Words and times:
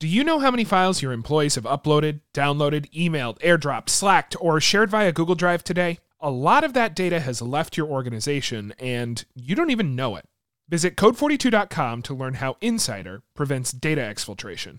Do 0.00 0.06
you 0.06 0.22
know 0.22 0.38
how 0.38 0.52
many 0.52 0.62
files 0.62 1.02
your 1.02 1.10
employees 1.10 1.56
have 1.56 1.64
uploaded, 1.64 2.20
downloaded, 2.32 2.88
emailed, 2.92 3.40
airdropped, 3.40 3.88
slacked, 3.88 4.36
or 4.40 4.60
shared 4.60 4.90
via 4.90 5.10
Google 5.10 5.34
Drive 5.34 5.64
today? 5.64 5.98
A 6.20 6.30
lot 6.30 6.62
of 6.62 6.72
that 6.74 6.94
data 6.94 7.18
has 7.18 7.42
left 7.42 7.76
your 7.76 7.88
organization 7.88 8.72
and 8.78 9.24
you 9.34 9.56
don't 9.56 9.70
even 9.70 9.96
know 9.96 10.14
it. 10.14 10.24
Visit 10.68 10.94
code42.com 10.94 12.02
to 12.02 12.14
learn 12.14 12.34
how 12.34 12.56
Insider 12.60 13.24
prevents 13.34 13.72
data 13.72 14.02
exfiltration. 14.02 14.78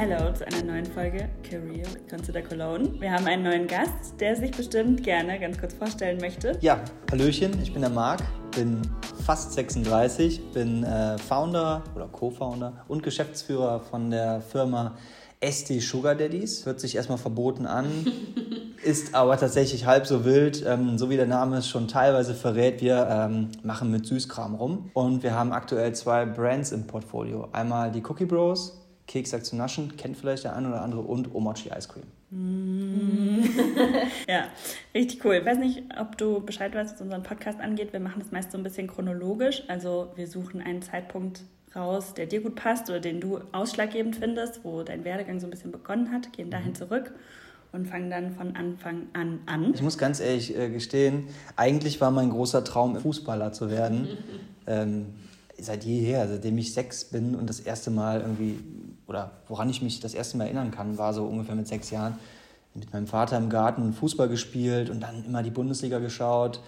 Hallo 0.00 0.32
zu 0.32 0.46
einer 0.46 0.62
neuen 0.62 0.86
Folge 0.86 1.28
Career 1.42 1.86
mit 1.92 2.08
Consider 2.08 2.40
Cologne. 2.40 2.98
Wir 2.98 3.12
haben 3.12 3.26
einen 3.26 3.42
neuen 3.42 3.66
Gast, 3.66 4.18
der 4.18 4.34
sich 4.34 4.50
bestimmt 4.50 5.04
gerne 5.04 5.38
ganz 5.38 5.58
kurz 5.58 5.74
vorstellen 5.74 6.18
möchte. 6.22 6.56
Ja, 6.62 6.80
Hallöchen, 7.10 7.60
ich 7.62 7.74
bin 7.74 7.82
der 7.82 7.90
Marc, 7.90 8.22
bin 8.56 8.80
fast 9.26 9.52
36, 9.52 10.52
bin 10.54 10.84
äh, 10.84 11.18
Founder 11.18 11.84
oder 11.94 12.08
Co-Founder 12.08 12.82
und 12.88 13.02
Geschäftsführer 13.02 13.80
von 13.80 14.10
der 14.10 14.40
Firma 14.40 14.96
ST 15.44 15.82
Sugar 15.82 16.14
Daddies. 16.14 16.64
Hört 16.64 16.80
sich 16.80 16.96
erstmal 16.96 17.18
verboten 17.18 17.66
an, 17.66 17.84
ist 18.82 19.14
aber 19.14 19.36
tatsächlich 19.36 19.84
halb 19.84 20.06
so 20.06 20.24
wild. 20.24 20.64
Ähm, 20.66 20.96
so 20.96 21.10
wie 21.10 21.16
der 21.16 21.26
Name 21.26 21.58
es 21.58 21.68
schon 21.68 21.88
teilweise 21.88 22.32
verrät, 22.32 22.80
wir 22.80 23.06
ähm, 23.06 23.48
machen 23.62 23.90
mit 23.90 24.06
Süßkram 24.06 24.54
rum. 24.54 24.90
Und 24.94 25.22
wir 25.22 25.34
haben 25.34 25.52
aktuell 25.52 25.94
zwei 25.94 26.24
Brands 26.24 26.72
im 26.72 26.86
Portfolio. 26.86 27.48
Einmal 27.52 27.90
die 27.92 28.02
Cookie 28.02 28.24
Bros, 28.24 28.79
Keks 29.10 29.30
sagt 29.30 29.44
zu 29.44 29.56
naschen, 29.56 29.96
kennt 29.96 30.16
vielleicht 30.16 30.44
der 30.44 30.54
eine 30.54 30.68
oder 30.68 30.82
andere, 30.82 31.00
und 31.00 31.34
Omochi 31.34 31.70
Ice 31.76 31.88
Cream. 31.88 32.04
ja, 34.28 34.44
richtig 34.94 35.24
cool. 35.24 35.34
Ich 35.34 35.44
weiß 35.44 35.58
nicht, 35.58 35.82
ob 35.98 36.16
du 36.16 36.38
Bescheid 36.38 36.72
weißt, 36.72 36.94
was 36.94 37.00
unseren 37.00 37.24
Podcast 37.24 37.58
angeht. 37.58 37.92
Wir 37.92 37.98
machen 37.98 38.20
das 38.20 38.30
meist 38.30 38.52
so 38.52 38.58
ein 38.58 38.62
bisschen 38.62 38.86
chronologisch. 38.86 39.64
Also 39.66 40.12
wir 40.14 40.28
suchen 40.28 40.62
einen 40.62 40.80
Zeitpunkt 40.80 41.42
raus, 41.74 42.14
der 42.14 42.26
dir 42.26 42.40
gut 42.40 42.54
passt 42.54 42.88
oder 42.88 43.00
den 43.00 43.20
du 43.20 43.40
ausschlaggebend 43.50 44.14
findest, 44.14 44.64
wo 44.64 44.84
dein 44.84 45.04
Werdegang 45.04 45.40
so 45.40 45.48
ein 45.48 45.50
bisschen 45.50 45.72
begonnen 45.72 46.12
hat, 46.12 46.32
gehen 46.32 46.52
dahin 46.52 46.76
zurück 46.76 47.12
und 47.72 47.88
fangen 47.88 48.10
dann 48.10 48.36
von 48.36 48.54
Anfang 48.54 49.08
an 49.12 49.40
an. 49.46 49.74
Ich 49.74 49.82
muss 49.82 49.98
ganz 49.98 50.20
ehrlich 50.20 50.56
äh, 50.56 50.70
gestehen, 50.70 51.26
eigentlich 51.56 52.00
war 52.00 52.12
mein 52.12 52.30
großer 52.30 52.62
Traum, 52.62 52.94
Fußballer 52.94 53.52
zu 53.52 53.70
werden. 53.70 54.06
ähm, 54.68 55.06
seit 55.58 55.84
jeher, 55.84 56.28
seitdem 56.28 56.58
ich 56.58 56.72
sechs 56.72 57.04
bin 57.04 57.34
und 57.34 57.50
das 57.50 57.58
erste 57.58 57.90
Mal 57.90 58.20
irgendwie 58.20 58.58
oder 59.10 59.32
woran 59.48 59.68
ich 59.68 59.82
mich 59.82 59.98
das 59.98 60.14
erste 60.14 60.38
Mal 60.38 60.44
erinnern 60.44 60.70
kann, 60.70 60.96
war 60.96 61.12
so 61.12 61.26
ungefähr 61.26 61.56
mit 61.56 61.66
sechs 61.66 61.90
Jahren 61.90 62.16
mit 62.74 62.92
meinem 62.92 63.08
Vater 63.08 63.36
im 63.36 63.50
Garten 63.50 63.92
Fußball 63.92 64.28
gespielt 64.28 64.88
und 64.88 65.00
dann 65.00 65.24
immer 65.24 65.42
die 65.42 65.50
Bundesliga 65.50 65.98
geschaut 65.98 66.60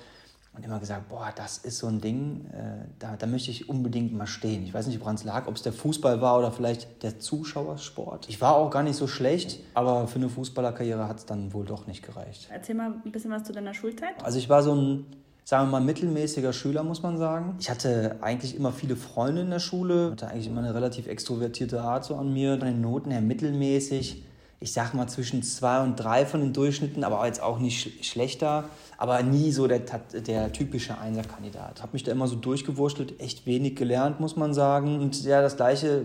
und 0.53 0.65
immer 0.65 0.81
gesagt, 0.81 1.09
boah, 1.09 1.31
das 1.35 1.59
ist 1.59 1.79
so 1.79 1.87
ein 1.87 2.01
Ding, 2.01 2.47
äh, 2.53 2.85
da, 2.99 3.17
da 3.17 3.27
möchte 3.27 3.53
ich 3.53 3.69
unbedingt 3.69 4.13
mal 4.13 4.27
stehen. 4.27 4.65
Ich 4.65 4.75
weiß 4.75 4.89
nicht, 4.89 5.01
woran 5.01 5.15
es 5.15 5.23
lag, 5.23 5.47
ob 5.47 5.55
es 5.55 5.63
der 5.63 5.73
Fußball 5.73 6.21
war 6.21 6.37
oder 6.37 6.51
vielleicht 6.51 7.05
der 7.05 7.21
Zuschauersport. 7.21 8.29
Ich 8.29 8.41
war 8.41 8.57
auch 8.57 8.71
gar 8.71 8.83
nicht 8.83 8.97
so 8.97 9.07
schlecht, 9.07 9.61
aber 9.75 10.09
für 10.09 10.17
eine 10.17 10.29
Fußballerkarriere 10.29 11.07
hat 11.07 11.19
es 11.19 11.27
dann 11.27 11.53
wohl 11.53 11.65
doch 11.65 11.87
nicht 11.87 12.05
gereicht. 12.05 12.49
Erzähl 12.51 12.75
mal 12.75 12.93
ein 13.05 13.13
bisschen 13.13 13.31
was 13.31 13.45
zu 13.45 13.53
deiner 13.53 13.73
Schulzeit. 13.73 14.23
Also 14.25 14.39
ich 14.39 14.49
war 14.49 14.65
so 14.65 14.75
ein 14.75 15.07
sagen 15.45 15.69
wir 15.69 15.73
mal, 15.73 15.85
mittelmäßiger 15.85 16.53
Schüler, 16.53 16.83
muss 16.83 17.03
man 17.03 17.19
sagen. 17.19 17.57
Ich 17.59 17.69
hatte 17.69 18.17
eigentlich 18.21 18.57
immer 18.57 18.73
viele 18.73 18.97
Freunde 18.97 19.43
in 19.43 19.51
der 19.51 19.59
Schule, 19.59 20.13
hatte 20.13 20.29
eigentlich 20.29 20.47
immer 20.47 20.61
eine 20.61 20.75
relativ 20.75 21.07
extrovertierte 21.07 21.83
Art 21.83 22.05
so 22.05 22.17
an 22.17 22.33
mir. 22.33 22.59
Von 22.59 22.69
den 22.69 22.81
Noten 22.81 23.11
her 23.11 23.21
mittelmäßig. 23.21 24.25
Ich 24.61 24.73
sag 24.73 24.95
mal 24.95 25.09
zwischen 25.09 25.43
zwei 25.43 25.83
und 25.83 25.97
drei 25.97 26.25
von 26.25 26.41
den 26.41 26.53
Durchschnitten, 26.53 27.03
aber 27.03 27.27
jetzt 27.27 27.43
auch 27.43 27.59
nicht 27.59 28.05
schlechter. 28.07 28.67
Aber 28.97 29.21
nie 29.25 29.51
so 29.51 29.67
der, 29.67 29.81
der 29.81 30.53
typische 30.53 30.97
Einserkandidat. 30.97 31.83
Habe 31.83 31.95
mich 31.95 32.05
da 32.05 32.13
immer 32.13 32.29
so 32.29 32.37
durchgewurschtelt, 32.37 33.21
echt 33.21 33.45
wenig 33.45 33.75
gelernt, 33.75 34.21
muss 34.21 34.37
man 34.37 34.55
sagen. 34.55 35.01
Und 35.01 35.25
ja, 35.25 35.43
das 35.43 35.57
Gleiche 35.57 36.05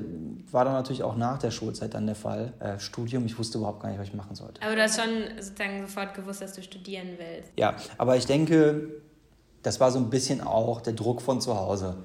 war 0.51 0.65
dann 0.65 0.73
natürlich 0.73 1.03
auch 1.03 1.15
nach 1.15 1.37
der 1.37 1.51
Schulzeit 1.51 1.93
dann 1.93 2.07
der 2.07 2.15
Fall. 2.15 2.53
Äh, 2.59 2.79
Studium, 2.79 3.27
ich 3.27 3.37
wusste 3.37 3.59
überhaupt 3.59 3.83
gar 3.83 3.89
nicht, 3.89 3.99
was 3.99 4.07
ich 4.07 4.15
machen 4.15 4.33
sollte. 4.33 4.59
Aber 4.63 4.75
du 4.75 4.81
hast 4.81 4.99
schon 4.99 5.11
sozusagen 5.39 5.85
sofort 5.85 6.15
gewusst, 6.15 6.41
dass 6.41 6.53
du 6.53 6.63
studieren 6.63 7.09
willst. 7.19 7.51
Ja, 7.55 7.75
aber 7.99 8.17
ich 8.17 8.25
denke, 8.25 8.89
das 9.63 9.79
war 9.79 9.91
so 9.91 9.99
ein 9.99 10.09
bisschen 10.09 10.41
auch 10.41 10.81
der 10.81 10.93
Druck 10.93 11.21
von 11.21 11.41
zu 11.41 11.57
Hause. 11.57 11.97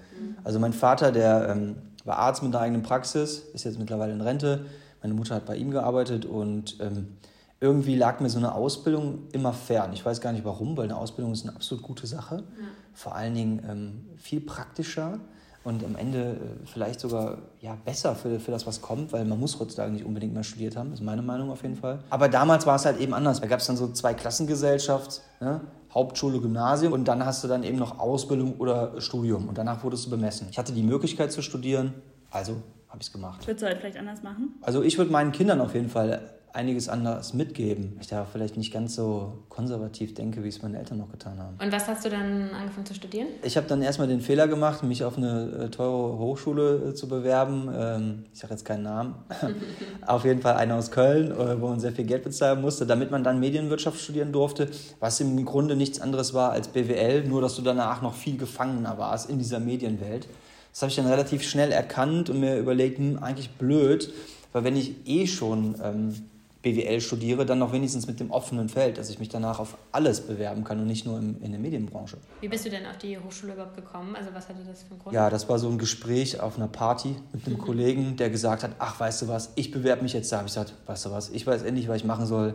Also 0.44 0.58
mein 0.58 0.72
Vater, 0.72 1.12
der 1.12 1.48
ähm, 1.48 1.76
war 2.04 2.18
Arzt 2.18 2.42
mit 2.42 2.54
einer 2.54 2.64
eigenen 2.64 2.82
Praxis, 2.82 3.38
ist 3.52 3.64
jetzt 3.64 3.78
mittlerweile 3.78 4.12
in 4.12 4.20
Rente. 4.20 4.66
Meine 5.02 5.14
Mutter 5.14 5.34
hat 5.34 5.46
bei 5.46 5.56
ihm 5.56 5.70
gearbeitet 5.70 6.24
und 6.24 6.78
ähm, 6.80 7.16
irgendwie 7.60 7.96
lag 7.96 8.20
mir 8.20 8.28
so 8.28 8.38
eine 8.38 8.54
Ausbildung 8.54 9.28
immer 9.32 9.52
fern. 9.52 9.92
Ich 9.92 10.04
weiß 10.04 10.20
gar 10.20 10.32
nicht 10.32 10.44
warum, 10.44 10.76
weil 10.76 10.84
eine 10.84 10.96
Ausbildung 10.96 11.32
ist 11.32 11.46
eine 11.46 11.54
absolut 11.54 11.84
gute 11.84 12.06
Sache. 12.06 12.36
Ja. 12.36 12.64
Vor 12.92 13.14
allen 13.14 13.34
Dingen 13.34 13.62
ähm, 13.68 14.04
viel 14.16 14.40
praktischer 14.40 15.20
und 15.64 15.84
am 15.84 15.96
Ende 15.96 16.32
äh, 16.32 16.66
vielleicht 16.66 17.00
sogar 17.00 17.38
ja, 17.60 17.76
besser 17.84 18.14
für, 18.14 18.40
für 18.40 18.50
das, 18.50 18.66
was 18.66 18.80
kommt, 18.80 19.12
weil 19.12 19.24
man 19.24 19.38
muss 19.38 19.58
heutzutage 19.60 19.92
nicht 19.92 20.04
unbedingt 20.04 20.34
mehr 20.34 20.42
studiert 20.42 20.76
haben, 20.76 20.92
ist 20.92 21.02
meine 21.02 21.22
Meinung 21.22 21.50
auf 21.50 21.62
jeden 21.62 21.76
Fall. 21.76 22.00
Aber 22.10 22.28
damals 22.28 22.66
war 22.66 22.76
es 22.76 22.84
halt 22.84 23.00
eben 23.00 23.14
anders. 23.14 23.40
Da 23.40 23.46
gab 23.46 23.60
es 23.60 23.66
dann 23.66 23.76
so 23.76 23.88
zwei 23.88 24.14
Klassengesellschaft, 24.14 25.22
ne? 25.40 25.60
Hauptschule, 25.94 26.40
Gymnasium 26.40 26.94
und 26.94 27.06
dann 27.06 27.24
hast 27.26 27.44
du 27.44 27.48
dann 27.48 27.64
eben 27.64 27.76
noch 27.76 27.98
Ausbildung 27.98 28.56
oder 28.56 28.98
Studium 29.00 29.48
und 29.48 29.58
danach 29.58 29.84
wurdest 29.84 30.06
du 30.06 30.10
bemessen. 30.10 30.46
Ich 30.50 30.58
hatte 30.58 30.72
die 30.72 30.82
Möglichkeit 30.82 31.32
zu 31.32 31.42
studieren, 31.42 31.92
also 32.30 32.54
habe 32.88 33.00
ich 33.00 33.08
es 33.08 33.12
gemacht. 33.12 33.46
Würdest 33.46 33.62
du 33.62 33.66
halt 33.66 33.78
vielleicht 33.78 33.98
anders 33.98 34.22
machen? 34.22 34.54
Also 34.62 34.82
ich 34.82 34.96
würde 34.96 35.12
meinen 35.12 35.32
Kindern 35.32 35.60
auf 35.60 35.74
jeden 35.74 35.90
Fall 35.90 36.32
einiges 36.52 36.88
anders 36.88 37.32
mitgeben. 37.32 37.96
Ich 38.00 38.08
da 38.08 38.26
vielleicht 38.30 38.56
nicht 38.56 38.72
ganz 38.72 38.94
so 38.94 39.44
konservativ 39.48 40.14
denke, 40.14 40.44
wie 40.44 40.48
es 40.48 40.62
meine 40.62 40.78
Eltern 40.78 40.98
noch 40.98 41.10
getan 41.10 41.38
haben. 41.38 41.56
Und 41.62 41.72
was 41.72 41.88
hast 41.88 42.04
du 42.04 42.10
dann 42.10 42.50
angefangen 42.50 42.84
zu 42.84 42.94
studieren? 42.94 43.28
Ich 43.42 43.56
habe 43.56 43.66
dann 43.66 43.80
erstmal 43.80 44.08
den 44.08 44.20
Fehler 44.20 44.48
gemacht, 44.48 44.82
mich 44.82 45.02
auf 45.04 45.16
eine 45.16 45.64
äh, 45.64 45.68
teure 45.70 46.18
Hochschule 46.18 46.90
äh, 46.90 46.94
zu 46.94 47.08
bewerben. 47.08 47.70
Ähm, 47.74 48.24
ich 48.32 48.40
sage 48.40 48.52
jetzt 48.52 48.64
keinen 48.64 48.82
Namen. 48.82 49.14
auf 50.06 50.24
jeden 50.24 50.42
Fall 50.42 50.54
eine 50.54 50.74
aus 50.74 50.90
Köln, 50.90 51.30
äh, 51.32 51.60
wo 51.60 51.68
man 51.68 51.80
sehr 51.80 51.92
viel 51.92 52.04
Geld 52.04 52.24
bezahlen 52.24 52.60
musste, 52.60 52.86
damit 52.86 53.10
man 53.10 53.24
dann 53.24 53.40
Medienwirtschaft 53.40 53.98
studieren 53.98 54.32
durfte, 54.32 54.68
was 55.00 55.20
im 55.20 55.42
Grunde 55.46 55.74
nichts 55.74 56.00
anderes 56.00 56.34
war 56.34 56.52
als 56.52 56.68
BWL, 56.68 57.24
nur 57.24 57.40
dass 57.40 57.56
du 57.56 57.62
danach 57.62 58.02
noch 58.02 58.14
viel 58.14 58.36
gefangener 58.36 58.98
warst 58.98 59.30
in 59.30 59.38
dieser 59.38 59.58
Medienwelt. 59.58 60.28
Das 60.70 60.82
habe 60.82 60.90
ich 60.90 60.96
dann 60.96 61.06
relativ 61.06 61.42
schnell 61.42 61.72
erkannt 61.72 62.30
und 62.30 62.40
mir 62.40 62.58
überlegt, 62.58 62.98
hm, 62.98 63.18
eigentlich 63.22 63.50
blöd, 63.50 64.12
weil 64.52 64.64
wenn 64.64 64.76
ich 64.76 65.06
eh 65.06 65.26
schon 65.26 65.74
ähm, 65.82 66.14
BWL 66.62 67.00
studiere, 67.00 67.44
dann 67.44 67.58
noch 67.58 67.72
wenigstens 67.72 68.06
mit 68.06 68.20
dem 68.20 68.30
offenen 68.30 68.68
Feld, 68.68 68.96
dass 68.96 69.10
ich 69.10 69.18
mich 69.18 69.28
danach 69.28 69.58
auf 69.58 69.76
alles 69.90 70.20
bewerben 70.20 70.62
kann 70.62 70.78
und 70.78 70.86
nicht 70.86 71.04
nur 71.04 71.18
im, 71.18 71.42
in 71.42 71.50
der 71.50 71.60
Medienbranche. 71.60 72.18
Wie 72.40 72.48
bist 72.48 72.64
du 72.64 72.70
denn 72.70 72.86
auf 72.86 72.98
die 72.98 73.18
Hochschule 73.18 73.54
überhaupt 73.54 73.76
gekommen? 73.76 74.14
Also 74.14 74.30
was 74.32 74.48
hatte 74.48 74.60
das 74.64 74.84
für 74.84 74.92
einen 74.92 75.00
Grund? 75.00 75.14
Ja, 75.14 75.28
das 75.28 75.48
war 75.48 75.58
so 75.58 75.68
ein 75.68 75.78
Gespräch 75.78 76.40
auf 76.40 76.56
einer 76.56 76.68
Party 76.68 77.16
mit 77.32 77.46
einem 77.46 77.58
Kollegen, 77.66 78.16
der 78.16 78.30
gesagt 78.30 78.62
hat, 78.62 78.76
ach, 78.78 79.00
weißt 79.00 79.22
du 79.22 79.28
was, 79.28 79.52
ich 79.56 79.72
bewerbe 79.72 80.02
mich 80.02 80.12
jetzt 80.12 80.30
da. 80.30 80.38
Habe 80.38 80.46
ich 80.46 80.54
gesagt, 80.54 80.74
weißt 80.86 81.06
du 81.06 81.10
was, 81.10 81.30
ich 81.30 81.46
weiß 81.46 81.62
endlich, 81.62 81.88
was 81.88 81.96
ich 81.96 82.04
machen 82.04 82.26
soll. 82.26 82.54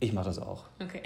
Ich 0.00 0.12
mache 0.12 0.26
das 0.26 0.38
auch. 0.38 0.64
Okay. 0.82 1.02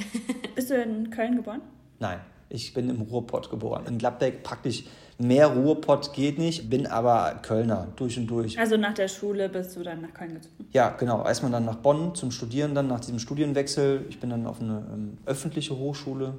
bist 0.55 0.71
du 0.71 0.81
in 0.81 1.11
Köln 1.11 1.37
geboren? 1.37 1.61
Nein, 1.99 2.21
ich 2.49 2.73
bin 2.73 2.89
im 2.89 3.03
Ruhrpott 3.03 3.51
geboren. 3.51 3.85
In 3.87 3.99
Gladbeck 3.99 4.43
praktisch 4.43 4.85
Mehr 5.19 5.49
Ruhrpott 5.49 6.13
geht 6.13 6.39
nicht, 6.39 6.69
bin 6.69 6.87
aber 6.87 7.41
Kölner, 7.41 7.89
durch 7.97 8.19
und 8.19 8.27
durch. 8.27 8.59
Also 8.59 8.77
nach 8.77 8.93
der 8.93 9.09
Schule 9.09 9.49
bist 9.49 9.75
du 9.75 9.83
dann 9.83 10.03
nach 10.03 10.13
Köln 10.13 10.35
gezogen? 10.35 10.69
Ja, 10.73 10.91
genau. 10.91 11.25
Erstmal 11.25 11.51
dann 11.51 11.65
nach 11.65 11.77
Bonn 11.77 12.15
zum 12.15 12.31
Studieren, 12.31 12.75
dann 12.75 12.87
nach 12.89 13.01
diesem 13.01 13.19
Studienwechsel. 13.19 14.05
Ich 14.11 14.21
bin 14.21 14.29
dann 14.29 14.47
auf 14.47 14.61
eine 14.61 14.85
ähm, 14.93 15.19
öffentliche 15.25 15.77
Hochschule, 15.77 16.35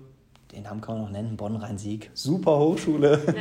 den 0.52 0.64
Namen 0.64 0.82
kann 0.82 0.96
man 0.96 1.06
noch 1.06 1.12
nennen, 1.12 1.38
Bonn-Rhein-Sieg. 1.38 2.12
Super 2.14 2.60
Hochschule. 2.60 3.20
Ja. 3.26 3.34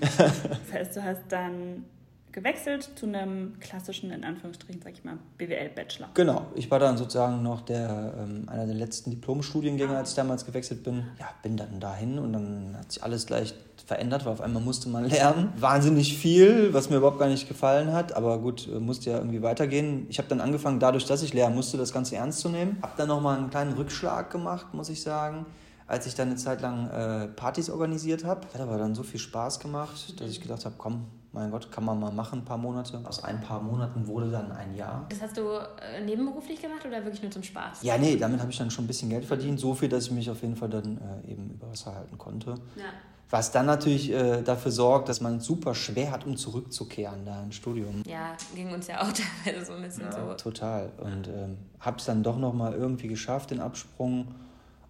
das 0.00 0.72
heißt, 0.72 0.96
du 0.96 1.04
hast 1.04 1.22
dann 1.28 1.84
gewechselt 2.32 2.90
zu 2.96 3.06
einem 3.06 3.58
klassischen, 3.60 4.10
in 4.10 4.24
Anführungsstrichen, 4.24 4.80
sag 4.82 4.92
ich 4.94 5.04
mal, 5.04 5.18
BWL-Bachelor. 5.38 6.08
Genau, 6.14 6.46
ich 6.54 6.70
war 6.70 6.78
dann 6.78 6.96
sozusagen 6.96 7.42
noch 7.42 7.60
der, 7.60 8.14
ähm, 8.18 8.48
einer 8.48 8.66
der 8.66 8.74
letzten 8.74 9.10
Diplom-Studiengänge, 9.10 9.96
als 9.96 10.10
ich 10.10 10.16
damals 10.16 10.46
gewechselt 10.46 10.82
bin. 10.82 11.04
Ja, 11.20 11.28
bin 11.42 11.56
dann 11.56 11.78
dahin 11.78 12.18
und 12.18 12.32
dann 12.32 12.76
hat 12.78 12.90
sich 12.90 13.02
alles 13.02 13.26
gleich 13.26 13.54
verändert, 13.86 14.24
weil 14.24 14.32
auf 14.32 14.40
einmal 14.40 14.62
musste 14.62 14.88
man 14.88 15.04
lernen. 15.04 15.52
Wahnsinnig 15.58 16.16
viel, 16.16 16.72
was 16.72 16.88
mir 16.88 16.96
überhaupt 16.96 17.18
gar 17.18 17.28
nicht 17.28 17.48
gefallen 17.48 17.92
hat, 17.92 18.14
aber 18.14 18.38
gut, 18.38 18.66
äh, 18.66 18.80
musste 18.80 19.10
ja 19.10 19.18
irgendwie 19.18 19.42
weitergehen. 19.42 20.06
Ich 20.08 20.18
habe 20.18 20.28
dann 20.28 20.40
angefangen, 20.40 20.80
dadurch, 20.80 21.04
dass 21.04 21.22
ich 21.22 21.34
lernen 21.34 21.54
musste, 21.54 21.76
das 21.76 21.92
Ganze 21.92 22.16
ernst 22.16 22.40
zu 22.40 22.48
nehmen. 22.48 22.78
Habe 22.80 22.94
dann 22.96 23.08
nochmal 23.08 23.38
einen 23.38 23.50
kleinen 23.50 23.74
Rückschlag 23.74 24.30
gemacht, 24.30 24.72
muss 24.72 24.88
ich 24.88 25.02
sagen 25.02 25.44
als 25.92 26.06
ich 26.06 26.14
dann 26.14 26.28
eine 26.28 26.36
Zeit 26.36 26.62
lang 26.62 26.88
äh, 26.88 27.28
Partys 27.28 27.68
organisiert 27.68 28.24
habe. 28.24 28.46
Hat 28.54 28.60
aber 28.62 28.78
dann 28.78 28.94
so 28.94 29.02
viel 29.02 29.20
Spaß 29.20 29.60
gemacht, 29.60 30.18
dass 30.18 30.30
ich 30.30 30.40
gedacht 30.40 30.64
habe, 30.64 30.74
komm, 30.78 31.04
mein 31.32 31.50
Gott, 31.50 31.70
kann 31.70 31.84
man 31.84 32.00
mal 32.00 32.10
machen, 32.10 32.38
ein 32.38 32.44
paar 32.46 32.56
Monate. 32.56 32.98
Aus 33.04 33.22
ein 33.22 33.42
paar 33.42 33.60
Monaten 33.60 34.06
wurde 34.06 34.30
dann 34.30 34.50
ein 34.52 34.74
Jahr. 34.74 35.04
Das 35.10 35.20
hast 35.20 35.36
du 35.36 35.42
äh, 35.42 36.02
nebenberuflich 36.02 36.62
gemacht 36.62 36.86
oder 36.86 37.04
wirklich 37.04 37.20
nur 37.20 37.30
zum 37.30 37.42
Spaß? 37.42 37.82
Ja, 37.82 37.98
nee, 37.98 38.16
damit 38.16 38.40
habe 38.40 38.50
ich 38.50 38.56
dann 38.56 38.70
schon 38.70 38.84
ein 38.84 38.86
bisschen 38.86 39.10
Geld 39.10 39.26
verdient. 39.26 39.60
So 39.60 39.74
viel, 39.74 39.90
dass 39.90 40.06
ich 40.06 40.12
mich 40.12 40.30
auf 40.30 40.40
jeden 40.40 40.56
Fall 40.56 40.70
dann 40.70 40.96
äh, 41.26 41.30
eben 41.30 41.50
über 41.50 41.70
Wasser 41.70 41.94
halten 41.94 42.16
konnte. 42.16 42.54
Ja. 42.76 42.84
Was 43.28 43.52
dann 43.52 43.66
natürlich 43.66 44.10
äh, 44.10 44.40
dafür 44.40 44.72
sorgt, 44.72 45.10
dass 45.10 45.20
man 45.20 45.36
es 45.36 45.44
super 45.44 45.74
schwer 45.74 46.10
hat, 46.10 46.24
um 46.24 46.38
zurückzukehren 46.38 47.26
da 47.26 47.42
ins 47.42 47.56
Studium. 47.56 48.02
Ja, 48.06 48.34
ging 48.54 48.72
uns 48.72 48.86
ja 48.86 49.02
auch 49.02 49.12
teilweise 49.44 49.66
so 49.66 49.72
ein 49.74 49.82
bisschen 49.82 50.04
ja, 50.04 50.12
so. 50.12 50.34
Total. 50.36 50.90
Und 50.98 51.28
ähm, 51.28 51.58
habe 51.80 51.98
es 51.98 52.06
dann 52.06 52.22
doch 52.22 52.38
nochmal 52.38 52.72
irgendwie 52.72 53.08
geschafft, 53.08 53.50
den 53.50 53.60
Absprung 53.60 54.28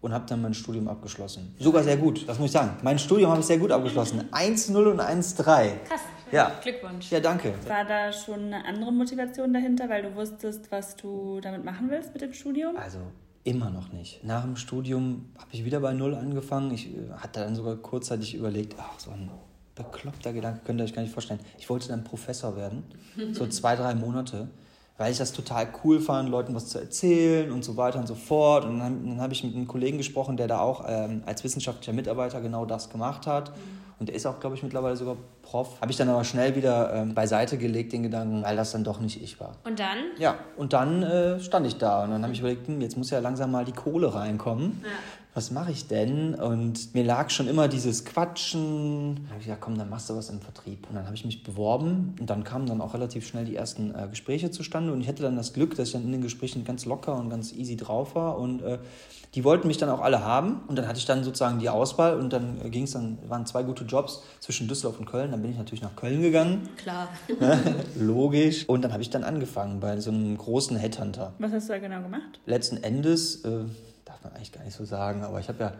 und 0.02 0.12
habe 0.12 0.26
dann 0.28 0.42
mein 0.42 0.52
Studium 0.52 0.88
abgeschlossen. 0.88 1.54
Sogar 1.58 1.82
sehr 1.82 1.96
gut, 1.96 2.28
das 2.28 2.38
muss 2.38 2.46
ich 2.46 2.52
sagen. 2.52 2.76
Mein 2.82 2.98
Studium 2.98 3.30
habe 3.30 3.40
ich 3.40 3.46
sehr 3.46 3.58
gut 3.58 3.70
abgeschlossen. 3.70 4.28
1,0 4.32 4.76
und 4.90 5.00
1,3. 5.00 5.84
Krass. 5.84 6.00
Ja. 6.30 6.52
Glückwunsch. 6.62 7.10
Ja, 7.10 7.20
danke. 7.20 7.54
War 7.68 7.84
da 7.84 8.12
schon 8.12 8.52
eine 8.52 8.64
andere 8.64 8.92
Motivation 8.92 9.52
dahinter, 9.52 9.88
weil 9.88 10.02
du 10.02 10.14
wusstest, 10.14 10.70
was 10.72 10.96
du 10.96 11.40
damit 11.40 11.64
machen 11.64 11.88
willst 11.88 12.12
mit 12.12 12.22
dem 12.22 12.32
Studium? 12.32 12.76
Also 12.76 12.98
immer 13.44 13.70
noch 13.70 13.92
nicht. 13.92 14.24
Nach 14.24 14.42
dem 14.42 14.56
Studium 14.56 15.26
habe 15.38 15.48
ich 15.52 15.64
wieder 15.64 15.80
bei 15.80 15.92
Null 15.92 16.14
angefangen. 16.14 16.72
Ich 16.72 16.88
äh, 16.88 17.10
hatte 17.18 17.40
dann 17.40 17.54
sogar 17.54 17.76
kurzzeitig 17.76 18.34
überlegt, 18.34 18.74
ach, 18.78 18.98
so 18.98 19.10
ein 19.12 19.30
bekloppter 19.74 20.32
Gedanke, 20.32 20.60
könnt 20.64 20.80
ihr 20.80 20.84
euch 20.84 20.94
gar 20.94 21.02
nicht 21.02 21.12
vorstellen. 21.12 21.40
Ich 21.58 21.70
wollte 21.70 21.88
dann 21.88 22.02
Professor 22.04 22.56
werden, 22.56 22.84
so 23.32 23.46
zwei, 23.46 23.74
drei 23.74 23.94
Monate, 23.94 24.48
weil 25.02 25.10
ich 25.10 25.18
das 25.18 25.32
total 25.32 25.66
cool 25.82 25.98
fand, 25.98 26.28
Leuten 26.28 26.54
was 26.54 26.68
zu 26.68 26.78
erzählen 26.78 27.50
und 27.50 27.64
so 27.64 27.76
weiter 27.76 27.98
und 27.98 28.06
so 28.06 28.14
fort. 28.14 28.64
Und 28.64 28.78
dann, 28.78 29.04
dann 29.04 29.20
habe 29.20 29.32
ich 29.32 29.42
mit 29.42 29.52
einem 29.52 29.66
Kollegen 29.66 29.98
gesprochen, 29.98 30.36
der 30.36 30.46
da 30.46 30.60
auch 30.60 30.84
ähm, 30.86 31.24
als 31.26 31.42
wissenschaftlicher 31.42 31.92
Mitarbeiter 31.92 32.40
genau 32.40 32.66
das 32.66 32.88
gemacht 32.88 33.26
hat. 33.26 33.50
Und 33.98 34.08
der 34.08 34.14
ist 34.14 34.26
auch, 34.26 34.38
glaube 34.38 34.54
ich, 34.54 34.62
mittlerweile 34.62 34.94
sogar 34.94 35.16
Prof. 35.42 35.80
Habe 35.80 35.90
ich 35.90 35.96
dann 35.96 36.08
aber 36.08 36.22
schnell 36.22 36.54
wieder 36.54 36.94
ähm, 36.94 37.14
beiseite 37.14 37.58
gelegt, 37.58 37.92
den 37.92 38.04
Gedanken, 38.04 38.44
weil 38.44 38.54
das 38.54 38.70
dann 38.70 38.84
doch 38.84 39.00
nicht 39.00 39.20
ich 39.20 39.40
war. 39.40 39.56
Und 39.64 39.80
dann? 39.80 39.98
Ja, 40.18 40.36
und 40.56 40.72
dann 40.72 41.02
äh, 41.02 41.40
stand 41.40 41.66
ich 41.66 41.78
da 41.78 42.04
und 42.04 42.12
dann 42.12 42.22
habe 42.22 42.32
ich 42.32 42.38
überlegt, 42.38 42.68
hm, 42.68 42.80
jetzt 42.80 42.96
muss 42.96 43.10
ja 43.10 43.18
langsam 43.18 43.50
mal 43.50 43.64
die 43.64 43.72
Kohle 43.72 44.14
reinkommen. 44.14 44.82
Ja. 44.84 44.90
Was 45.34 45.50
mache 45.50 45.72
ich 45.72 45.86
denn? 45.88 46.34
Und 46.34 46.94
mir 46.94 47.04
lag 47.04 47.30
schon 47.30 47.48
immer 47.48 47.66
dieses 47.66 48.04
Quatschen. 48.04 49.14
Dann 49.14 49.28
habe 49.30 49.38
ich 49.38 49.46
gesagt, 49.46 49.62
komm, 49.62 49.78
dann 49.78 49.88
machst 49.88 50.10
du 50.10 50.16
was 50.16 50.28
im 50.28 50.40
Vertrieb. 50.42 50.86
Und 50.90 50.96
dann 50.96 51.06
habe 51.06 51.14
ich 51.14 51.24
mich 51.24 51.42
beworben 51.42 52.14
und 52.20 52.28
dann 52.28 52.44
kamen 52.44 52.66
dann 52.66 52.82
auch 52.82 52.92
relativ 52.92 53.26
schnell 53.26 53.46
die 53.46 53.56
ersten 53.56 53.94
äh, 53.94 54.08
Gespräche 54.10 54.50
zustande. 54.50 54.92
Und 54.92 55.00
ich 55.00 55.08
hatte 55.08 55.22
dann 55.22 55.36
das 55.36 55.54
Glück, 55.54 55.74
dass 55.74 55.88
ich 55.88 55.92
dann 55.94 56.04
in 56.04 56.12
den 56.12 56.20
Gesprächen 56.20 56.64
ganz 56.64 56.84
locker 56.84 57.16
und 57.16 57.30
ganz 57.30 57.52
easy 57.52 57.76
drauf 57.76 58.14
war. 58.14 58.36
Und 58.36 58.60
äh, 58.60 58.78
die 59.34 59.44
wollten 59.44 59.68
mich 59.68 59.78
dann 59.78 59.88
auch 59.88 60.02
alle 60.02 60.22
haben. 60.22 60.60
Und 60.68 60.76
dann 60.76 60.86
hatte 60.86 60.98
ich 60.98 61.06
dann 61.06 61.24
sozusagen 61.24 61.58
die 61.58 61.70
Auswahl 61.70 62.18
und 62.18 62.30
dann 62.34 62.60
äh, 62.62 62.68
ging 62.68 62.84
es 62.84 62.90
dann, 62.90 63.16
waren 63.26 63.46
zwei 63.46 63.62
gute 63.62 63.84
Jobs 63.84 64.22
zwischen 64.40 64.68
Düsseldorf 64.68 64.98
und 64.98 65.06
Köln. 65.06 65.30
Dann 65.30 65.40
bin 65.40 65.52
ich 65.52 65.56
natürlich 65.56 65.82
nach 65.82 65.96
Köln 65.96 66.20
gegangen. 66.20 66.68
Klar. 66.76 67.08
Logisch. 67.98 68.68
Und 68.68 68.82
dann 68.82 68.92
habe 68.92 69.02
ich 69.02 69.08
dann 69.08 69.24
angefangen 69.24 69.80
bei 69.80 69.98
so 69.98 70.10
einem 70.10 70.36
großen 70.36 70.76
Headhunter. 70.76 71.32
Was 71.38 71.52
hast 71.52 71.70
du 71.70 71.72
da 71.72 71.78
genau 71.78 72.02
gemacht? 72.02 72.40
Letzten 72.44 72.76
Endes, 72.82 73.36
äh, 73.46 73.64
darf 74.22 74.30
man 74.30 74.36
eigentlich 74.36 74.52
gar 74.52 74.64
nicht 74.64 74.76
so 74.76 74.84
sagen, 74.84 75.22
aber 75.22 75.40
ich 75.40 75.48
habe 75.48 75.58
ja, 75.58 75.72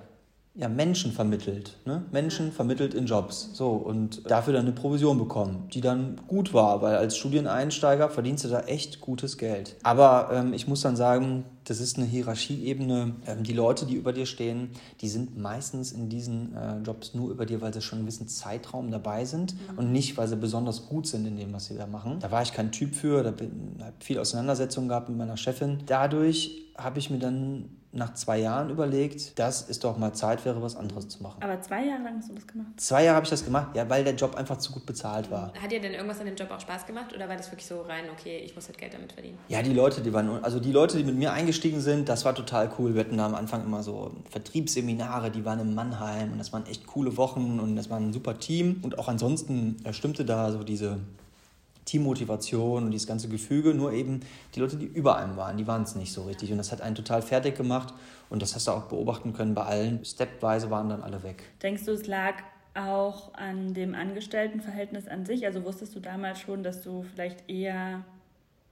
ja 0.55 0.69
Menschen 0.69 1.13
vermittelt. 1.13 1.77
Ne? 1.85 2.05
Menschen 2.11 2.53
vermittelt 2.53 2.95
in 2.95 3.07
Jobs. 3.07 3.51
So, 3.53 3.71
und 3.71 4.29
dafür 4.31 4.53
dann 4.53 4.67
eine 4.67 4.73
Provision 4.73 5.19
bekommen, 5.19 5.69
die 5.73 5.81
dann 5.81 6.21
gut 6.27 6.53
war, 6.53 6.83
weil 6.83 6.97
als 6.97 7.17
Studieneinsteiger 7.17 8.11
verdienst 8.11 8.45
du 8.45 8.49
da 8.49 8.61
echt 8.63 9.01
gutes 9.01 9.39
Geld. 9.39 9.77
Aber 9.83 10.31
ähm, 10.33 10.53
ich 10.53 10.67
muss 10.67 10.81
dann 10.83 10.97
sagen, 10.97 11.45
das 11.65 11.81
ist 11.81 11.97
eine 11.97 12.07
Hierarchieebene. 12.07 13.15
Ähm, 13.27 13.43
die 13.45 13.53
Leute, 13.53 13.87
die 13.87 13.95
über 13.95 14.13
dir 14.13 14.27
stehen, 14.27 14.71
die 15.01 15.09
sind 15.09 15.39
meistens 15.39 15.93
in 15.93 16.09
diesen 16.09 16.57
äh, 16.57 16.79
Jobs 16.79 17.15
nur 17.15 17.31
über 17.31 17.47
dir, 17.47 17.61
weil 17.61 17.73
sie 17.73 17.81
schon 17.81 17.99
einen 17.99 18.07
gewissen 18.07 18.29
Zeitraum 18.29 18.91
dabei 18.91 19.25
sind 19.25 19.55
und 19.77 19.93
nicht, 19.93 20.17
weil 20.17 20.27
sie 20.27 20.37
besonders 20.37 20.87
gut 20.87 21.07
sind 21.07 21.27
in 21.27 21.37
dem, 21.37 21.53
was 21.53 21.67
sie 21.67 21.77
da 21.77 21.87
machen. 21.87 22.19
Da 22.19 22.31
war 22.31 22.43
ich 22.43 22.53
kein 22.53 22.73
Typ 22.73 22.95
für, 22.95 23.23
da 23.23 23.31
habe 23.31 23.49
viel 24.01 24.19
Auseinandersetzungen 24.19 24.89
gehabt 24.89 25.09
mit 25.09 25.17
meiner 25.17 25.37
Chefin. 25.37 25.79
Dadurch 25.87 26.63
habe 26.77 26.99
ich 26.99 27.11
mir 27.11 27.19
dann 27.19 27.69
nach 27.93 28.15
zwei 28.15 28.39
Jahren 28.39 28.71
überlegt, 28.71 29.39
dass 29.39 29.69
es 29.69 29.79
doch 29.79 29.99
mal 29.99 30.13
Zeit 30.15 30.45
wäre, 30.45 30.63
was 30.63 30.77
anderes 30.77 31.09
zu 31.09 31.23
machen. 31.23 31.43
Aber 31.43 31.61
zwei 31.61 31.85
Jahre 31.85 32.03
lang 32.03 32.17
hast 32.19 32.31
du 32.31 32.35
das 32.35 32.47
gemacht. 32.47 32.69
Zwei 32.77 33.05
Jahre 33.05 33.17
habe 33.17 33.25
ich 33.25 33.31
das 33.31 33.45
gemacht, 33.45 33.77
ja, 33.77 33.89
weil 33.89 34.03
der 34.03 34.15
Job 34.15 34.35
einfach 34.35 34.57
zu 34.59 34.73
gut 34.73 34.87
bezahlt 34.87 35.31
war. 35.31 35.53
Hat 35.61 35.71
dir 35.71 35.81
denn 35.81 35.93
irgendwas 35.93 36.19
an 36.21 36.27
dem 36.27 36.37
Job 36.37 36.51
auch 36.51 36.61
Spaß 36.61 36.87
gemacht 36.87 37.15
oder 37.15 37.29
war 37.29 37.37
das 37.37 37.51
wirklich 37.51 37.67
so 37.67 37.83
rein, 37.83 38.05
okay, 38.11 38.39
ich 38.39 38.55
muss 38.55 38.67
halt 38.67 38.79
Geld 38.79 38.95
damit 38.95 39.13
verdienen? 39.13 39.39
Ja, 39.49 39.63
die 39.63 39.75
Leute, 39.75 40.01
die 40.01 40.13
waren, 40.13 40.43
also 40.43 40.59
die 40.59 40.73
Leute, 40.73 40.97
die 40.97 41.05
mit 41.05 41.17
mir 41.17 41.33
eingestiegen 41.33 41.81
sind, 41.81 42.09
das 42.09 42.25
war 42.25 42.35
total 42.35 42.71
cool. 42.79 42.95
Wir 42.95 43.01
hatten 43.01 43.19
da 43.19 43.27
am 43.27 43.35
Anfang 43.35 43.65
immer 43.65 43.83
so 43.83 44.13
Vertriebsseminare, 44.31 45.31
die 45.31 45.45
waren 45.45 45.61
in 45.61 45.75
Mannheim 45.75 46.33
und 46.33 46.39
das 46.39 46.53
waren 46.53 46.65
echt 46.67 46.87
coole 46.87 47.17
Wochen 47.19 47.61
und 47.61 47.77
das 47.77 47.91
war 47.91 47.99
ein 47.99 48.13
super 48.13 48.39
Team. 48.39 48.81
Und 48.83 48.99
auch 48.99 49.09
ansonsten 49.09 49.77
äh, 49.85 49.93
stimmte 49.93 50.25
da 50.25 50.51
so 50.51 50.65
diese 50.65 50.99
Teammotivation 51.93 52.85
und 52.85 52.91
dieses 52.91 53.07
ganze 53.07 53.29
Gefüge, 53.29 53.75
nur 53.75 53.93
eben 53.93 54.21
die 54.55 54.61
Leute, 54.61 54.77
die 54.77 54.87
über 54.87 55.19
einem 55.19 55.37
waren, 55.37 55.59
die 55.59 55.67
waren 55.67 55.83
es 55.83 55.95
nicht 55.95 56.11
so 56.11 56.23
richtig. 56.23 56.51
Und 56.51 56.57
das 56.57 56.73
hat 56.73 56.81
einen 56.81 56.95
total 56.95 57.21
fertig 57.21 57.55
gemacht 57.55 57.93
und 58.31 58.41
das 58.41 58.55
hast 58.55 58.67
du 58.67 58.71
auch 58.71 58.85
beobachten 58.85 59.35
können 59.35 59.55
bei 59.55 59.65
allen. 59.65 60.03
Stepweise 60.03 60.71
waren 60.71 60.89
dann 60.89 61.03
alle 61.03 61.23
weg. 61.23 61.43
Denkst 61.63 61.85
du, 61.85 61.93
es 61.93 62.07
lag 62.07 62.37
auch 62.75 63.35
an 63.35 63.75
dem 63.75 63.95
Angestelltenverhältnis 63.95 65.07
an 65.07 65.27
sich? 65.27 65.45
Also 65.45 65.65
wusstest 65.65 65.95
du 65.95 66.01
damals 66.01 66.41
schon, 66.41 66.63
dass 66.63 66.83
du 66.83 67.03
vielleicht 67.03 67.51
eher 67.51 68.07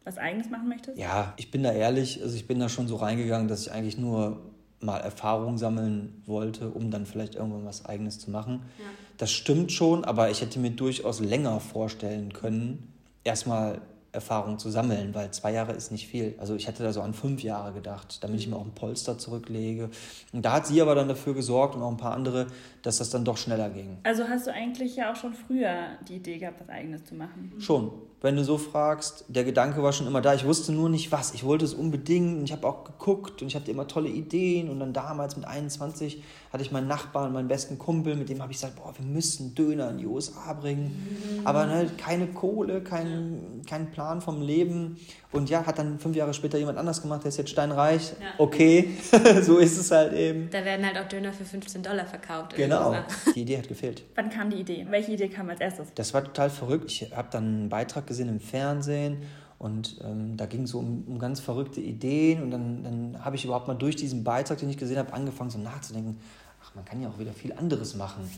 was 0.04 0.16
Eigenes 0.16 0.48
machen 0.48 0.70
möchtest? 0.70 0.96
Ja, 0.96 1.34
ich 1.36 1.50
bin 1.50 1.62
da 1.62 1.72
ehrlich, 1.72 2.22
also 2.22 2.34
ich 2.34 2.46
bin 2.46 2.58
da 2.58 2.70
schon 2.70 2.88
so 2.88 2.96
reingegangen, 2.96 3.48
dass 3.48 3.66
ich 3.66 3.70
eigentlich 3.72 3.98
nur 3.98 4.40
mal 4.80 4.96
Erfahrung 4.96 5.58
sammeln 5.58 6.22
wollte, 6.24 6.70
um 6.70 6.90
dann 6.90 7.04
vielleicht 7.04 7.34
irgendwann 7.34 7.66
was 7.66 7.84
Eigenes 7.84 8.18
zu 8.18 8.30
machen. 8.30 8.62
Ja. 8.78 8.86
Das 9.18 9.30
stimmt 9.30 9.72
schon, 9.72 10.06
aber 10.06 10.30
ich 10.30 10.40
hätte 10.40 10.58
mir 10.58 10.70
durchaus 10.70 11.20
länger 11.20 11.60
vorstellen 11.60 12.32
können, 12.32 12.90
erstmal 13.24 13.80
Erfahrung 14.12 14.58
zu 14.58 14.70
sammeln, 14.70 15.14
weil 15.14 15.30
zwei 15.30 15.52
Jahre 15.52 15.72
ist 15.72 15.92
nicht 15.92 16.08
viel. 16.08 16.34
Also 16.38 16.56
ich 16.56 16.66
hatte 16.66 16.82
da 16.82 16.92
so 16.92 17.00
an 17.00 17.14
fünf 17.14 17.42
Jahre 17.42 17.72
gedacht, 17.72 18.24
damit 18.24 18.40
ich 18.40 18.48
mir 18.48 18.56
auch 18.56 18.64
ein 18.64 18.74
Polster 18.74 19.18
zurücklege. 19.18 19.88
Und 20.32 20.44
da 20.44 20.52
hat 20.52 20.66
sie 20.66 20.82
aber 20.82 20.96
dann 20.96 21.08
dafür 21.08 21.34
gesorgt 21.34 21.76
und 21.76 21.82
auch 21.82 21.90
ein 21.90 21.96
paar 21.96 22.14
andere, 22.14 22.48
dass 22.82 22.98
das 22.98 23.10
dann 23.10 23.24
doch 23.24 23.36
schneller 23.36 23.68
ging. 23.70 23.98
Also 24.02 24.24
hast 24.28 24.46
du 24.46 24.52
eigentlich 24.52 24.96
ja 24.96 25.12
auch 25.12 25.16
schon 25.16 25.34
früher 25.34 25.74
die 26.08 26.16
Idee 26.16 26.38
gehabt, 26.38 26.60
was 26.60 26.68
Eigenes 26.68 27.04
zu 27.04 27.14
machen? 27.14 27.52
Schon. 27.58 27.90
Wenn 28.22 28.36
du 28.36 28.44
so 28.44 28.58
fragst, 28.58 29.24
der 29.28 29.44
Gedanke 29.44 29.82
war 29.82 29.94
schon 29.94 30.06
immer 30.06 30.20
da. 30.20 30.34
Ich 30.34 30.44
wusste 30.44 30.72
nur 30.72 30.90
nicht 30.90 31.10
was. 31.10 31.32
Ich 31.32 31.42
wollte 31.42 31.64
es 31.64 31.72
unbedingt 31.72 32.38
und 32.38 32.44
ich 32.44 32.52
habe 32.52 32.66
auch 32.66 32.84
geguckt 32.84 33.40
und 33.40 33.48
ich 33.48 33.56
hatte 33.56 33.70
immer 33.70 33.86
tolle 33.86 34.10
Ideen. 34.10 34.68
Und 34.68 34.78
dann 34.78 34.92
damals 34.92 35.36
mit 35.36 35.46
21 35.46 36.22
hatte 36.52 36.62
ich 36.62 36.70
meinen 36.70 36.86
Nachbarn, 36.86 37.32
meinen 37.32 37.48
besten 37.48 37.78
Kumpel, 37.78 38.16
mit 38.16 38.28
dem 38.28 38.42
habe 38.42 38.52
ich 38.52 38.58
gesagt, 38.58 38.76
boah, 38.76 38.92
wir 38.94 39.06
müssen 39.06 39.54
Döner 39.54 39.90
in 39.90 39.98
die 39.98 40.06
USA 40.06 40.52
bringen. 40.52 41.42
Aber 41.44 41.64
ne, 41.64 41.90
keine 41.96 42.26
Kohle, 42.26 42.82
kein, 42.82 43.62
kein 43.66 43.90
Plan 43.90 44.20
vom 44.20 44.42
Leben. 44.42 44.98
Und 45.32 45.48
ja, 45.48 45.64
hat 45.64 45.78
dann 45.78 45.98
fünf 46.00 46.16
Jahre 46.16 46.34
später 46.34 46.58
jemand 46.58 46.76
anders 46.76 47.02
gemacht, 47.02 47.22
der 47.22 47.28
ist 47.28 47.36
jetzt 47.36 47.50
steinreich. 47.50 48.12
Ja. 48.20 48.32
Okay, 48.38 48.96
so 49.42 49.58
ist 49.58 49.78
es 49.78 49.90
halt 49.92 50.12
eben. 50.12 50.50
Da 50.50 50.64
werden 50.64 50.84
halt 50.84 50.98
auch 50.98 51.06
Döner 51.06 51.32
für 51.32 51.44
15 51.44 51.84
Dollar 51.84 52.04
verkauft. 52.04 52.56
Genau. 52.56 52.90
USA. 52.90 53.04
Die 53.34 53.42
Idee 53.42 53.58
hat 53.58 53.68
gefehlt. 53.68 54.02
Wann 54.16 54.28
kam 54.30 54.50
die 54.50 54.56
Idee? 54.56 54.86
Welche 54.90 55.12
Idee 55.12 55.28
kam 55.28 55.48
als 55.48 55.60
erstes? 55.60 55.88
Das 55.94 56.12
war 56.14 56.24
total 56.24 56.50
verrückt. 56.50 56.90
Ich 56.90 57.12
habe 57.14 57.28
dann 57.30 57.44
einen 57.44 57.68
Beitrag 57.68 58.08
gesehen 58.08 58.28
im 58.28 58.40
Fernsehen 58.40 59.22
und 59.58 60.00
ähm, 60.02 60.36
da 60.36 60.46
ging 60.46 60.62
es 60.62 60.70
so 60.70 60.80
um, 60.80 61.04
um 61.06 61.18
ganz 61.20 61.38
verrückte 61.38 61.80
Ideen 61.80 62.42
und 62.42 62.50
dann, 62.50 62.82
dann 62.82 63.24
habe 63.24 63.36
ich 63.36 63.44
überhaupt 63.44 63.68
mal 63.68 63.74
durch 63.74 63.94
diesen 63.94 64.24
Beitrag, 64.24 64.58
den 64.58 64.70
ich 64.70 64.78
gesehen 64.78 64.98
habe, 64.98 65.12
angefangen 65.12 65.50
so 65.50 65.58
nachzudenken, 65.58 66.18
ach, 66.64 66.74
man 66.74 66.84
kann 66.84 67.00
ja 67.00 67.08
auch 67.08 67.18
wieder 67.18 67.34
viel 67.34 67.52
anderes 67.52 67.94
machen. 67.94 68.28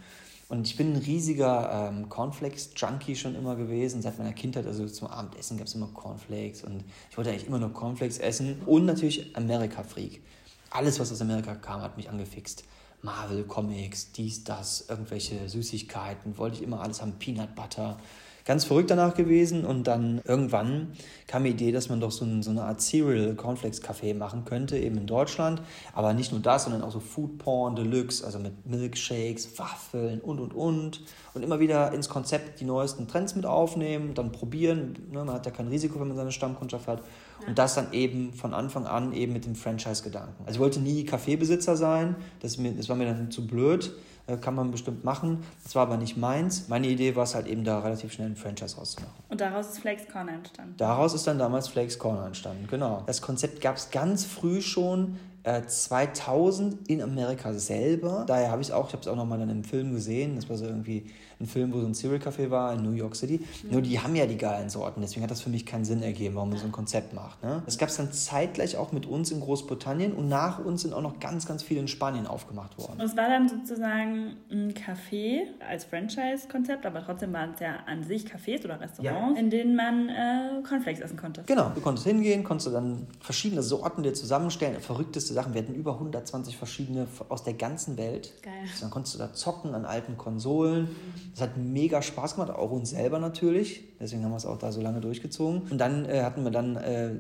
Und 0.53 0.67
ich 0.67 0.77
bin 0.77 0.93
ein 0.93 0.99
riesiger 0.99 1.89
ähm, 1.89 2.11
Cornflakes-Junkie 2.11 3.17
schon 3.17 3.35
immer 3.35 3.57
gewesen, 3.57 4.03
seit 4.03 4.19
meiner 4.19 4.35
Kindheit. 4.35 4.67
Also 4.67 4.87
zum 4.87 5.09
Abendessen 5.09 5.57
gab 5.57 5.67
es 5.67 5.75
immer 5.75 5.87
Cornflakes 5.95 6.63
und 6.63 6.85
ich 7.09 7.17
wollte 7.17 7.31
eigentlich 7.31 7.47
immer 7.47 7.59
nur 7.59 7.73
Cornflakes 7.73 8.19
essen. 8.19 8.61
Und 8.67 8.85
natürlich 8.85 9.35
Amerika-Freak. 9.35 10.21
Alles, 10.69 11.01
was 11.01 11.11
aus 11.11 11.23
Amerika 11.23 11.55
kam, 11.55 11.81
hat 11.81 11.97
mich 11.97 12.11
angefixt. 12.11 12.65
Marvel, 13.01 13.45
Comics, 13.45 14.13
dies, 14.13 14.45
das, 14.45 14.91
irgendwelche 14.91 15.49
Süßigkeiten, 15.49 16.37
wollte 16.37 16.57
ich 16.57 16.63
immer 16.63 16.83
alles 16.83 17.01
haben, 17.01 17.13
Peanut 17.13 17.55
Butter. 17.55 17.99
Ganz 18.45 18.65
verrückt 18.65 18.91
danach 18.91 19.15
gewesen 19.15 19.65
und 19.65 19.87
dann 19.87 20.21
irgendwann 20.25 20.93
kam 21.29 21.45
die 21.45 21.51
Idee, 21.51 21.71
dass 21.71 21.89
man 21.89 22.01
doch 22.01 22.11
so, 22.11 22.25
ein, 22.25 22.43
so 22.43 22.51
eine 22.51 22.63
Art 22.63 22.81
Cereal 22.81 23.35
Cornflakes 23.37 23.83
Café 23.83 24.15
machen 24.15 24.45
könnte, 24.45 24.77
eben 24.79 24.99
in 24.99 25.07
Deutschland. 25.07 25.63
Aber 25.93 26.13
nicht 26.13 26.33
nur 26.33 26.41
das, 26.41 26.65
sondern 26.65 26.83
auch 26.83 26.91
so 26.91 26.99
Food 26.99 27.39
Porn 27.39 27.77
Deluxe, 27.77 28.25
also 28.25 28.39
mit 28.39 28.67
Milkshakes, 28.67 29.59
Waffeln 29.59 30.21
und 30.21 30.41
und 30.41 30.55
und. 30.55 31.03
Und 31.35 31.43
immer 31.43 31.61
wieder 31.61 31.93
ins 31.93 32.09
Konzept 32.09 32.61
die 32.61 32.65
neuesten 32.65 33.07
Trends 33.07 33.37
mit 33.37 33.47
aufnehmen, 33.47 34.15
dann 34.15 34.33
probieren. 34.33 34.95
Ne, 35.11 35.25
man 35.25 35.35
hat 35.35 35.47
ja 35.47 35.53
kein 35.53 35.69
Risiko, 35.69 36.01
wenn 36.01 36.09
man 36.09 36.17
seine 36.17 36.33
Stammkundschaft 36.33 36.89
hat. 36.89 37.03
Und 37.47 37.59
das 37.59 37.75
dann 37.75 37.93
eben 37.93 38.33
von 38.33 38.55
Anfang 38.55 38.87
an 38.87 39.13
eben 39.13 39.33
mit 39.33 39.47
dem 39.47 39.55
Franchise-Gedanken. 39.55 40.45
Also 40.45 40.57
ich 40.57 40.61
wollte 40.61 40.81
nie 40.81 41.05
Kaffeebesitzer 41.05 41.77
sein, 41.77 42.17
das, 42.41 42.59
mir, 42.59 42.73
das 42.73 42.89
war 42.89 42.97
mir 42.97 43.07
dann 43.07 43.31
zu 43.31 43.47
blöd, 43.47 43.93
kann 44.37 44.55
man 44.55 44.71
bestimmt 44.71 45.05
machen. 45.05 45.45
Das 45.65 45.75
war 45.75 45.83
aber 45.83 45.97
nicht 45.97 46.17
meins. 46.17 46.69
Meine 46.69 46.87
Idee 46.87 47.17
war 47.17 47.25
es 47.25 47.35
halt 47.35 47.47
eben 47.47 47.65
da 47.65 47.81
relativ 47.81 48.13
schnell 48.13 48.29
ein 48.29 48.37
Franchise 48.37 48.77
rauszumachen. 48.77 49.15
Und 49.29 49.41
daraus 49.41 49.71
ist 49.71 49.81
Flakes 49.81 50.09
Corner 50.09 50.33
entstanden. 50.33 50.75
Daraus 50.77 51.15
ist 51.15 51.27
dann 51.27 51.39
damals 51.39 51.69
Flakes 51.69 51.99
Corner 51.99 52.27
entstanden, 52.27 52.67
genau. 52.71 53.03
Das 53.07 53.21
Konzept 53.21 53.61
gab 53.61 53.77
es 53.77 53.91
ganz 53.91 54.25
früh 54.25 54.61
schon, 54.61 55.19
äh, 55.45 55.63
2000 55.63 56.89
in 56.89 57.03
Amerika 57.03 57.53
selber. 57.55 58.25
Daher 58.27 58.51
habe 58.51 58.63
ich 58.63 58.69
es 58.69 58.73
auch, 58.73 58.89
ich 58.89 58.93
habe 58.93 59.03
es 59.03 59.09
auch 59.09 59.17
nochmal 59.17 59.41
in 59.41 59.51
einem 59.51 59.65
Film 59.65 59.93
gesehen. 59.93 60.37
Das 60.37 60.49
war 60.49 60.57
so 60.57 60.67
irgendwie 60.67 61.11
ein 61.43 61.47
Film, 61.47 61.73
wo 61.73 61.81
so 61.81 61.87
ein 61.87 61.95
Cereal 61.95 62.21
Café 62.21 62.51
war 62.51 62.73
in 62.73 62.83
New 62.83 62.93
York 62.93 63.17
City. 63.17 63.41
Nur 63.71 63.83
die 63.83 64.01
haben 64.01 64.15
ja 64.15 64.27
die 64.27 64.39
geilen 64.39 64.71
Sorten, 64.71 65.01
deswegen 65.01 65.23
hat 65.23 65.31
das 65.31 65.41
für 65.41 65.51
mich 65.51 65.67
keinen 65.67 65.85
Sinn 65.85 66.03
ergeben, 66.03 66.37
warum 66.37 66.51
man 66.51 66.59
so 66.59 66.65
ein 66.65 66.73
Konzept 66.73 67.13
macht. 67.13 67.43
Ne? 67.43 67.63
Das 67.67 67.79
gab 67.79 67.89
es 67.89 67.97
dann 67.97 68.13
zeitgleich 68.13 68.77
auch 68.77 68.93
mit 68.93 69.07
uns 69.07 69.31
in 69.31 69.41
Großbritannien 69.41 70.13
und 70.13 70.29
nach 70.29 70.65
uns 70.65 70.83
sind 70.83 70.95
auch 70.95 71.03
noch 71.03 71.21
ganz, 71.21 71.47
ganz 71.47 71.63
viele 71.63 71.81
in 71.81 71.89
Spanien 71.89 72.27
aufgemacht 72.27 72.79
worden. 72.79 73.01
Und 73.01 73.07
es 73.07 73.17
war 73.17 73.29
dann 73.29 73.49
sozusagen 73.49 74.37
ein 74.51 74.75
Café 74.75 75.43
als 75.69 75.85
Franchise-Konzept, 75.85 76.87
aber 76.87 77.05
trotzdem 77.05 77.33
waren 77.33 77.53
es 77.55 77.61
ja 77.61 77.77
an 77.87 78.03
sich 78.05 78.27
Cafés 78.27 78.65
oder 78.65 78.81
Restaurants, 78.81 79.39
in 79.39 79.51
denen 79.51 79.77
man 79.77 80.09
äh, 80.09 80.63
Cornflakes 80.67 81.01
essen 81.01 81.17
konnte. 81.17 81.43
Genau, 81.47 81.71
du 81.75 81.81
konntest 81.81 82.07
hingehen, 82.07 82.45
konntest 82.45 82.75
dann 82.75 83.07
verschiedene 83.21 83.63
Sorten 83.63 84.03
dir 84.03 84.15
zusammenstellen. 84.15 84.81
Verrückteste 84.81 85.35
Sachen. 85.35 85.55
Wir 85.55 85.63
hatten 85.63 85.75
über 85.75 85.95
120 85.95 86.57
verschiedene 86.57 87.07
aus 87.29 87.45
der 87.45 87.55
ganzen 87.55 87.97
Welt. 87.97 88.33
Geil. 88.43 88.53
Also 88.63 88.83
dann 88.83 88.91
konntest 88.91 89.15
du 89.15 89.19
da 89.19 89.33
zocken 89.33 89.75
an 89.75 89.85
alten 89.85 90.17
Konsolen. 90.17 90.89
Das 91.33 91.43
hat 91.43 91.57
mega 91.57 92.03
Spaß 92.03 92.35
gemacht, 92.35 92.51
auch 92.51 92.71
uns 92.71 92.91
selber 92.91 93.19
natürlich. 93.19 93.85
Deswegen 94.03 94.25
haben 94.25 94.33
wir 94.33 94.37
es 94.37 94.47
auch 94.47 94.59
da 94.59 94.73
so 94.73 94.83
lange 94.83 95.01
durchgezogen. 95.01 95.63
Und 95.71 95.79
dann 95.79 96.05
äh, 96.07 96.23
hatten 96.23 96.43
wir 96.43 96.51
dann 96.51 96.77
äh, 96.77 97.13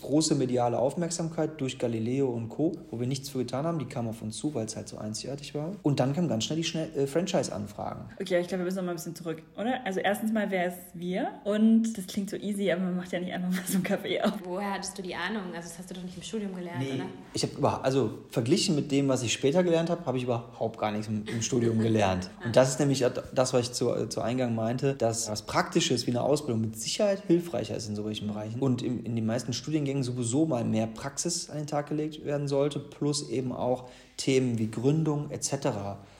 große 0.00 0.34
mediale 0.34 0.78
Aufmerksamkeit 0.78 1.58
durch 1.60 1.78
Galileo 1.78 2.28
und 2.28 2.50
Co., 2.50 2.72
wo 2.90 3.00
wir 3.00 3.06
nichts 3.06 3.30
für 3.30 3.38
getan 3.38 3.64
haben. 3.64 3.78
Die 3.78 3.86
kamen 3.86 4.08
auf 4.08 4.20
uns 4.20 4.36
zu, 4.36 4.54
weil 4.54 4.66
es 4.66 4.76
halt 4.76 4.88
so 4.88 4.98
einzigartig 4.98 5.54
war. 5.54 5.72
Und 5.82 5.98
dann 5.98 6.12
kamen 6.12 6.28
ganz 6.28 6.44
schnell 6.44 6.58
die 6.58 6.64
schnell, 6.64 6.90
äh, 6.94 7.06
Franchise-Anfragen. 7.06 8.10
Okay, 8.20 8.40
ich 8.40 8.48
glaube, 8.48 8.60
wir 8.60 8.64
müssen 8.66 8.76
noch 8.76 8.84
mal 8.84 8.90
ein 8.90 8.96
bisschen 8.96 9.14
zurück, 9.14 9.42
oder? 9.56 9.80
Also 9.84 10.00
erstens 10.00 10.32
mal, 10.32 10.50
wer 10.50 10.66
ist 10.68 10.78
wir? 10.94 11.30
Und 11.44 11.96
das 11.96 12.06
klingt 12.06 12.28
so 12.28 12.36
easy, 12.36 12.70
aber 12.70 12.82
man 12.82 12.96
macht 12.96 13.12
ja 13.12 13.20
nicht 13.20 13.32
einfach 13.32 13.50
mal 13.50 13.62
so 13.66 13.74
einen 13.74 13.82
Kaffee 13.82 14.20
auf. 14.20 14.32
Woher 14.44 14.74
hattest 14.74 14.98
du 14.98 15.02
die 15.02 15.14
Ahnung? 15.14 15.42
Also 15.54 15.68
das 15.68 15.78
hast 15.78 15.90
du 15.90 15.94
doch 15.94 16.02
nicht 16.02 16.16
im 16.16 16.22
Studium 16.22 16.54
gelernt, 16.54 16.80
Nee, 16.80 16.96
oder? 16.96 17.06
ich 17.32 17.42
habe 17.42 17.54
über, 17.54 17.84
also 17.84 18.18
verglichen 18.30 18.74
mit 18.74 18.90
dem, 18.92 19.08
was 19.08 19.22
ich 19.22 19.32
später 19.32 19.62
gelernt 19.62 19.88
habe, 19.90 20.04
habe 20.04 20.18
ich 20.18 20.24
überhaupt 20.24 20.78
gar 20.78 20.92
nichts 20.92 21.08
im, 21.08 21.24
im 21.26 21.40
Studium 21.40 21.78
gelernt. 21.78 22.30
Und 22.44 22.56
das 22.56 22.68
ist 22.68 22.80
nämlich 22.80 23.04
das, 23.34 23.52
was 23.52 23.60
ich 23.60 23.72
zu, 23.72 24.06
zu 24.08 24.20
Eingang 24.20 24.54
meinte, 24.54 24.94
dass 24.94 25.30
was 25.30 25.42
Praktisches 25.42 26.06
wie 26.06 26.10
eine 26.10 26.22
Ausbildung 26.26 26.60
mit 26.60 26.76
Sicherheit 26.78 27.22
hilfreicher 27.26 27.76
ist 27.76 27.88
in 27.88 27.96
solchen 27.96 28.28
Bereichen 28.28 28.60
und 28.60 28.82
in, 28.82 29.04
in 29.04 29.16
den 29.16 29.26
meisten 29.26 29.52
Studiengängen 29.52 30.02
sowieso 30.02 30.46
mal 30.46 30.64
mehr 30.64 30.86
Praxis 30.86 31.50
an 31.50 31.58
den 31.58 31.66
Tag 31.66 31.88
gelegt 31.88 32.24
werden 32.24 32.48
sollte, 32.48 32.78
plus 32.78 33.28
eben 33.28 33.52
auch 33.52 33.88
Themen 34.16 34.58
wie 34.58 34.70
Gründung 34.70 35.30
etc. 35.30 35.68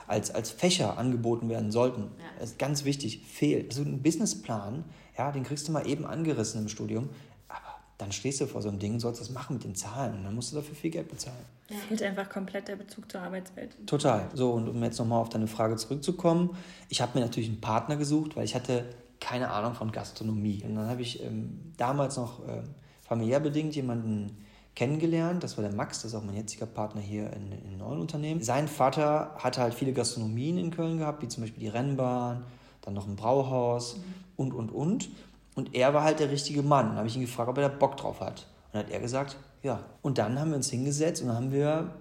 Als, 0.06 0.30
als 0.30 0.50
Fächer 0.50 0.98
angeboten 0.98 1.48
werden 1.48 1.70
sollten. 1.70 2.10
Das 2.38 2.50
ist 2.50 2.58
ganz 2.58 2.84
wichtig, 2.84 3.22
fehlt. 3.26 3.70
Also 3.70 3.82
ein 3.82 4.02
Businessplan, 4.02 4.84
ja, 5.18 5.32
den 5.32 5.42
kriegst 5.44 5.66
du 5.68 5.72
mal 5.72 5.86
eben 5.86 6.06
angerissen 6.06 6.62
im 6.62 6.68
Studium, 6.68 7.08
aber 7.48 7.76
dann 7.98 8.12
stehst 8.12 8.40
du 8.40 8.46
vor 8.46 8.62
so 8.62 8.68
einem 8.68 8.78
Ding 8.78 8.94
und 8.94 9.00
sollst 9.00 9.20
das 9.20 9.30
machen 9.30 9.54
mit 9.54 9.64
den 9.64 9.74
Zahlen 9.74 10.14
und 10.18 10.24
dann 10.24 10.34
musst 10.34 10.52
du 10.52 10.56
dafür 10.56 10.74
viel 10.74 10.90
Geld 10.90 11.08
bezahlen. 11.08 11.44
Fehlt 11.88 12.02
einfach 12.02 12.28
komplett 12.28 12.68
der 12.68 12.76
Bezug 12.76 13.10
zur 13.10 13.22
Arbeitswelt. 13.22 13.74
Total. 13.86 14.28
So, 14.34 14.52
und 14.52 14.68
um 14.68 14.82
jetzt 14.84 14.98
nochmal 14.98 15.20
auf 15.20 15.30
deine 15.30 15.48
Frage 15.48 15.76
zurückzukommen, 15.76 16.56
ich 16.88 17.00
habe 17.00 17.18
mir 17.18 17.24
natürlich 17.24 17.48
einen 17.48 17.60
Partner 17.60 17.96
gesucht, 17.96 18.36
weil 18.36 18.44
ich 18.44 18.54
hatte 18.54 18.84
keine 19.20 19.50
Ahnung 19.50 19.74
von 19.74 19.92
Gastronomie. 19.92 20.62
Und 20.64 20.76
dann 20.76 20.88
habe 20.88 21.02
ich 21.02 21.22
ähm, 21.22 21.72
damals 21.76 22.16
noch 22.16 22.46
ähm, 22.48 22.64
familiär 23.02 23.40
bedingt 23.40 23.74
jemanden 23.74 24.36
kennengelernt. 24.74 25.42
Das 25.42 25.56
war 25.56 25.62
der 25.62 25.74
Max, 25.74 26.02
das 26.02 26.12
ist 26.12 26.14
auch 26.14 26.22
mein 26.22 26.36
jetziger 26.36 26.66
Partner 26.66 27.00
hier 27.00 27.32
in, 27.32 27.52
in 27.52 27.78
neuen 27.78 28.00
Unternehmen. 28.00 28.42
Sein 28.42 28.68
Vater 28.68 29.34
hatte 29.38 29.62
halt 29.62 29.74
viele 29.74 29.92
Gastronomien 29.92 30.58
in 30.58 30.70
Köln 30.70 30.98
gehabt, 30.98 31.22
wie 31.22 31.28
zum 31.28 31.42
Beispiel 31.42 31.60
die 31.60 31.68
Rennbahn, 31.68 32.44
dann 32.82 32.94
noch 32.94 33.08
ein 33.08 33.16
Brauhaus 33.16 33.98
und, 34.36 34.52
und, 34.52 34.70
und. 34.70 35.08
Und 35.54 35.74
er 35.74 35.94
war 35.94 36.04
halt 36.04 36.20
der 36.20 36.30
richtige 36.30 36.62
Mann. 36.62 36.88
Dann 36.88 36.98
habe 36.98 37.08
ich 37.08 37.16
ihn 37.16 37.22
gefragt, 37.22 37.48
ob 37.48 37.56
er 37.56 37.68
da 37.68 37.74
Bock 37.74 37.96
drauf 37.96 38.20
hat. 38.20 38.46
Und 38.66 38.74
dann 38.74 38.84
hat 38.84 38.90
er 38.90 39.00
gesagt, 39.00 39.36
ja. 39.62 39.80
Und 40.02 40.18
dann 40.18 40.38
haben 40.38 40.50
wir 40.50 40.56
uns 40.56 40.70
hingesetzt 40.70 41.22
und 41.22 41.28
dann 41.28 41.36
haben 41.36 41.52
wir 41.52 41.94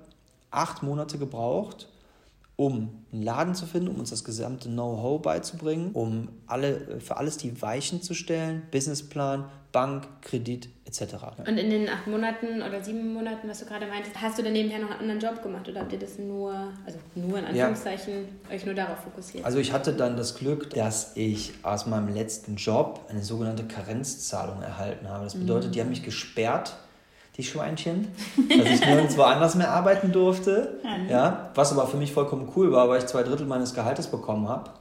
acht 0.51 0.83
Monate 0.83 1.17
gebraucht, 1.17 1.87
um 2.57 3.03
einen 3.11 3.21
Laden 3.21 3.55
zu 3.55 3.65
finden, 3.65 3.89
um 3.89 3.99
uns 3.99 4.11
das 4.11 4.23
gesamte 4.23 4.69
Know-how 4.69 5.21
beizubringen, 5.21 5.91
um 5.93 6.29
alle, 6.47 6.99
für 6.99 7.17
alles 7.17 7.37
die 7.37 7.61
Weichen 7.61 8.01
zu 8.01 8.13
stellen, 8.13 8.63
Businessplan, 8.71 9.45
Bank, 9.73 10.07
Kredit 10.21 10.69
etc. 10.85 11.15
Und 11.45 11.57
in 11.57 11.69
den 11.69 11.89
acht 11.89 12.07
Monaten 12.07 12.61
oder 12.61 12.81
sieben 12.81 13.13
Monaten, 13.13 13.49
was 13.49 13.59
du 13.59 13.65
gerade 13.65 13.87
meintest, 13.87 14.21
hast 14.21 14.39
du 14.39 14.43
dann 14.43 14.53
nebenher 14.53 14.79
noch 14.79 14.91
einen 14.91 15.01
anderen 15.01 15.19
Job 15.19 15.43
gemacht 15.43 15.67
oder 15.67 15.81
habt 15.81 15.91
ihr 15.91 15.99
das 15.99 16.17
nur, 16.17 16.53
also 16.85 16.97
nur 17.15 17.39
in 17.39 17.45
Anführungszeichen, 17.45 18.13
euch 18.49 18.65
nur 18.65 18.73
darauf 18.73 18.99
fokussiert? 18.99 19.43
Also 19.43 19.57
ich 19.59 19.73
hatte 19.73 19.91
dann 19.91 20.15
das 20.15 20.35
Glück, 20.35 20.69
dass 20.69 21.17
ich 21.17 21.53
aus 21.63 21.87
meinem 21.87 22.13
letzten 22.13 22.55
Job 22.55 23.01
eine 23.09 23.21
sogenannte 23.21 23.65
Karenzzahlung 23.65 24.61
erhalten 24.61 25.09
habe. 25.09 25.25
Das 25.25 25.35
bedeutet, 25.35 25.75
die 25.75 25.81
haben 25.81 25.89
mich 25.89 26.03
gesperrt, 26.03 26.77
die 27.37 27.43
Schweinchen, 27.43 28.07
dass 28.49 28.67
ich 28.67 28.85
nirgendwo 28.85 29.23
anders 29.23 29.55
mehr 29.55 29.71
arbeiten 29.71 30.11
durfte. 30.11 30.79
Ja, 31.09 31.49
was 31.55 31.71
aber 31.73 31.87
für 31.87 31.97
mich 31.97 32.11
vollkommen 32.13 32.49
cool 32.55 32.71
war, 32.71 32.87
weil 32.89 32.99
ich 32.99 33.05
zwei 33.07 33.23
Drittel 33.23 33.45
meines 33.45 33.73
Gehaltes 33.73 34.07
bekommen 34.07 34.47
habe 34.47 34.71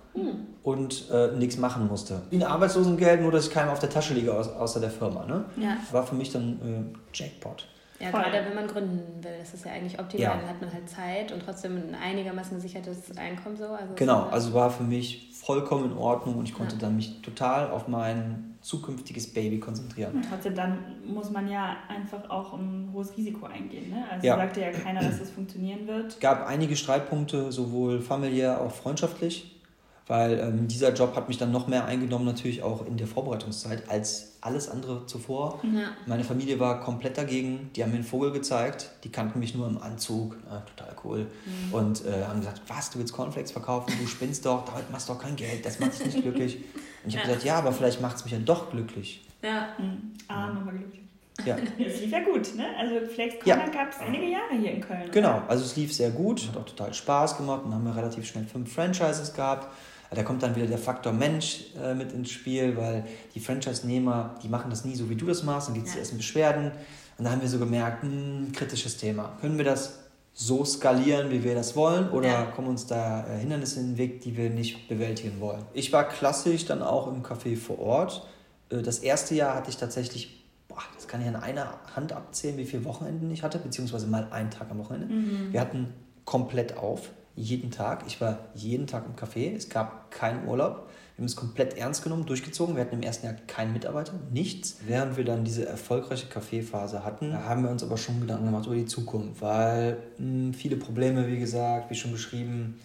und 0.62 1.10
äh, 1.10 1.32
nichts 1.36 1.56
machen 1.56 1.88
musste. 1.88 2.22
Wie 2.30 2.36
ein 2.36 2.44
Arbeitslosengeld, 2.44 3.20
nur 3.20 3.32
dass 3.32 3.46
ich 3.48 3.52
keinem 3.52 3.70
auf 3.70 3.80
der 3.80 3.90
Tasche 3.90 4.14
liege, 4.14 4.32
aus, 4.32 4.48
außer 4.48 4.78
der 4.80 4.90
Firma. 4.90 5.24
Ne? 5.26 5.44
Ja. 5.56 5.76
War 5.90 6.04
für 6.06 6.14
mich 6.14 6.30
dann 6.32 6.92
äh, 6.92 7.16
Jackpot. 7.16 7.66
Ja, 8.00 8.10
Voll. 8.10 8.22
gerade 8.22 8.44
wenn 8.46 8.54
man 8.54 8.66
gründen 8.66 9.22
will, 9.24 9.32
das 9.38 9.54
ist 9.54 9.64
ja 9.64 9.72
eigentlich 9.72 9.98
optimal, 9.98 10.24
Ja. 10.24 10.36
dann 10.36 10.48
hat 10.48 10.60
man 10.60 10.72
halt 10.72 10.88
Zeit 10.88 11.30
und 11.32 11.42
trotzdem 11.44 11.76
ein 11.76 11.94
einigermaßen 11.94 12.56
gesichertes 12.56 13.16
Einkommen 13.16 13.56
so. 13.56 13.66
Also 13.66 13.94
Genau, 13.96 14.24
so- 14.24 14.30
also 14.30 14.54
war 14.54 14.70
für 14.70 14.82
mich 14.82 15.30
vollkommen 15.32 15.92
in 15.92 15.96
Ordnung 15.96 16.36
und 16.36 16.48
ich 16.48 16.54
konnte 16.54 16.76
dann 16.76 16.96
mich 16.96 17.20
total 17.22 17.70
auf 17.70 17.86
mein 17.88 18.53
zukünftiges 18.64 19.30
Baby 19.34 19.60
konzentrieren. 19.60 20.24
Trotzdem, 20.26 20.54
dann 20.54 20.78
muss 21.06 21.30
man 21.30 21.46
ja 21.50 21.76
einfach 21.86 22.30
auch 22.30 22.54
ein 22.54 22.88
hohes 22.94 23.14
Risiko 23.14 23.44
eingehen. 23.44 23.90
Ne? 23.90 24.02
Also 24.10 24.26
Ja. 24.26 24.36
sagte 24.36 24.62
ja 24.62 24.70
keiner, 24.70 25.00
dass 25.02 25.18
das 25.18 25.30
funktionieren 25.30 25.86
wird. 25.86 26.12
Es 26.12 26.18
gab 26.18 26.46
einige 26.46 26.74
Streitpunkte, 26.74 27.52
sowohl 27.52 28.00
familiär 28.00 28.58
als 28.58 28.72
auch 28.72 28.74
freundschaftlich, 28.74 29.60
weil 30.06 30.38
ähm, 30.38 30.66
dieser 30.66 30.94
Job 30.94 31.14
hat 31.14 31.28
mich 31.28 31.36
dann 31.36 31.52
noch 31.52 31.66
mehr 31.68 31.84
eingenommen, 31.84 32.24
natürlich 32.24 32.62
auch 32.62 32.86
in 32.86 32.96
der 32.96 33.06
Vorbereitungszeit, 33.06 33.90
als 33.90 34.38
alles 34.40 34.70
andere 34.70 35.04
zuvor. 35.04 35.60
Ja. 35.62 35.88
Meine 36.06 36.24
Familie 36.24 36.58
war 36.58 36.80
komplett 36.80 37.18
dagegen, 37.18 37.68
die 37.76 37.82
haben 37.82 37.90
mir 37.90 37.96
einen 37.96 38.04
Vogel 38.04 38.32
gezeigt, 38.32 38.92
die 39.04 39.10
kannten 39.10 39.40
mich 39.40 39.54
nur 39.54 39.66
im 39.66 39.76
Anzug, 39.76 40.38
ja, 40.50 40.60
total 40.60 40.96
cool, 41.04 41.26
und 41.70 42.02
äh, 42.06 42.24
haben 42.24 42.40
gesagt, 42.40 42.62
was, 42.68 42.90
du 42.90 42.98
willst 42.98 43.12
Cornflakes 43.12 43.52
verkaufen, 43.52 43.92
du 44.00 44.06
spinnst 44.06 44.46
doch, 44.46 44.64
damit 44.64 44.90
machst 44.90 45.08
du 45.10 45.12
doch 45.12 45.20
kein 45.20 45.36
Geld, 45.36 45.66
das 45.66 45.78
macht 45.80 45.98
dich 45.98 46.06
nicht 46.06 46.22
glücklich. 46.22 46.58
Und 47.04 47.10
ich 47.10 47.16
habe 47.16 47.26
gesagt, 47.28 47.44
ja, 47.44 47.56
aber 47.56 47.72
vielleicht 47.72 48.00
macht 48.00 48.16
es 48.16 48.24
mich 48.24 48.32
ja 48.32 48.38
doch 48.38 48.70
glücklich. 48.70 49.24
Ja. 49.42 49.68
Mhm. 49.78 50.12
Arm, 50.28 50.58
aber 50.62 50.72
glücklich. 50.72 51.00
Ja. 51.44 51.56
Das 51.78 52.00
lief 52.00 52.10
ja 52.12 52.20
gut, 52.20 52.54
ne? 52.56 52.64
Also 52.78 53.06
Flex 53.12 53.34
Ja. 53.44 53.56
Corner 53.56 53.72
gab 53.72 53.90
es 53.90 53.98
einige 53.98 54.26
Jahre 54.26 54.54
hier 54.58 54.70
in 54.72 54.80
Köln. 54.80 55.10
Genau, 55.12 55.42
also 55.48 55.64
es 55.64 55.76
lief 55.76 55.92
sehr 55.92 56.10
gut, 56.10 56.46
hat 56.48 56.56
auch 56.56 56.64
total 56.64 56.94
Spaß 56.94 57.36
gemacht 57.36 57.62
und 57.64 57.70
dann 57.72 57.80
haben 57.80 57.86
wir 57.86 57.96
relativ 57.96 58.26
schnell 58.26 58.44
fünf 58.44 58.72
Franchises 58.72 59.34
gehabt. 59.34 59.68
Da 60.10 60.22
kommt 60.22 60.44
dann 60.44 60.54
wieder 60.54 60.66
der 60.66 60.78
Faktor 60.78 61.12
Mensch 61.12 61.64
äh, 61.82 61.92
mit 61.92 62.12
ins 62.12 62.30
Spiel, 62.30 62.76
weil 62.76 63.04
die 63.34 63.40
Franchise-Nehmer, 63.40 64.36
die 64.44 64.48
machen 64.48 64.70
das 64.70 64.84
nie 64.84 64.94
so, 64.94 65.10
wie 65.10 65.16
du 65.16 65.26
das 65.26 65.42
machst, 65.42 65.66
dann 65.68 65.74
gibt 65.74 65.86
es 65.88 65.92
die 65.94 65.98
Ja. 65.98 66.02
ersten 66.02 66.18
Beschwerden. 66.18 66.70
Und 67.18 67.24
da 67.24 67.32
haben 67.32 67.40
wir 67.42 67.48
so 67.48 67.58
gemerkt, 67.58 68.02
hm, 68.04 68.52
kritisches 68.52 68.96
Thema. 68.96 69.36
Können 69.40 69.58
wir 69.58 69.64
das 69.64 70.03
so 70.36 70.64
skalieren, 70.64 71.30
wie 71.30 71.44
wir 71.44 71.54
das 71.54 71.76
wollen, 71.76 72.10
oder 72.10 72.28
Ja. 72.28 72.42
kommen 72.46 72.66
uns 72.68 72.86
da 72.86 73.24
äh, 73.26 73.38
Hindernisse 73.38 73.78
in 73.80 73.90
den 73.92 73.98
Weg, 73.98 74.20
die 74.22 74.36
wir 74.36 74.50
nicht 74.50 74.88
bewältigen 74.88 75.40
wollen? 75.40 75.62
Ich 75.72 75.92
war 75.92 76.08
klassisch 76.08 76.66
dann 76.66 76.82
auch 76.82 77.06
im 77.06 77.22
Café 77.22 77.56
vor 77.56 77.78
Ort. 77.78 78.26
Äh, 78.68 78.82
Das 78.82 78.98
erste 78.98 79.34
Jahr 79.36 79.54
hatte 79.54 79.70
ich 79.70 79.76
tatsächlich, 79.76 80.44
boah, 80.66 80.82
das 80.96 81.06
kann 81.06 81.22
ich 81.22 81.28
an 81.28 81.36
einer 81.36 81.74
Hand 81.94 82.12
abzählen, 82.12 82.56
wie 82.58 82.64
viele 82.64 82.84
Wochenenden 82.84 83.30
ich 83.30 83.44
hatte, 83.44 83.58
beziehungsweise 83.58 84.08
mal 84.08 84.26
einen 84.32 84.50
Tag 84.50 84.70
am 84.72 84.78
Wochenende. 84.78 85.08
Wir 85.52 85.60
hatten 85.60 85.94
komplett 86.24 86.76
auf, 86.78 87.10
jeden 87.36 87.70
Tag. 87.70 88.02
Ich 88.08 88.20
war 88.20 88.38
jeden 88.54 88.86
Tag 88.88 89.04
im 89.06 89.14
Café. 89.14 89.54
Es 89.54 89.68
gab 89.68 90.10
keinen 90.10 90.48
Urlaub. 90.48 90.88
Wir 91.16 91.22
haben 91.22 91.26
es 91.26 91.36
komplett 91.36 91.76
ernst 91.78 92.02
genommen, 92.02 92.26
durchgezogen. 92.26 92.74
Wir 92.74 92.82
hatten 92.82 92.96
im 92.96 93.02
ersten 93.02 93.26
Jahr 93.26 93.36
keinen 93.46 93.72
Mitarbeiter, 93.72 94.14
nichts. 94.32 94.78
Während 94.84 95.16
wir 95.16 95.24
dann 95.24 95.44
diese 95.44 95.64
erfolgreiche 95.64 96.26
Kaffeephase 96.26 97.04
hatten, 97.04 97.32
haben 97.32 97.62
wir 97.62 97.70
uns 97.70 97.84
aber 97.84 97.96
schon 97.96 98.20
Gedanken 98.20 98.46
gemacht 98.46 98.66
über 98.66 98.74
die 98.74 98.86
Zukunft, 98.86 99.40
weil 99.40 99.98
mh, 100.18 100.54
viele 100.54 100.76
Probleme, 100.76 101.28
wie 101.28 101.38
gesagt, 101.38 101.88
wie 101.90 101.94
schon 101.94 102.10
beschrieben, 102.10 102.80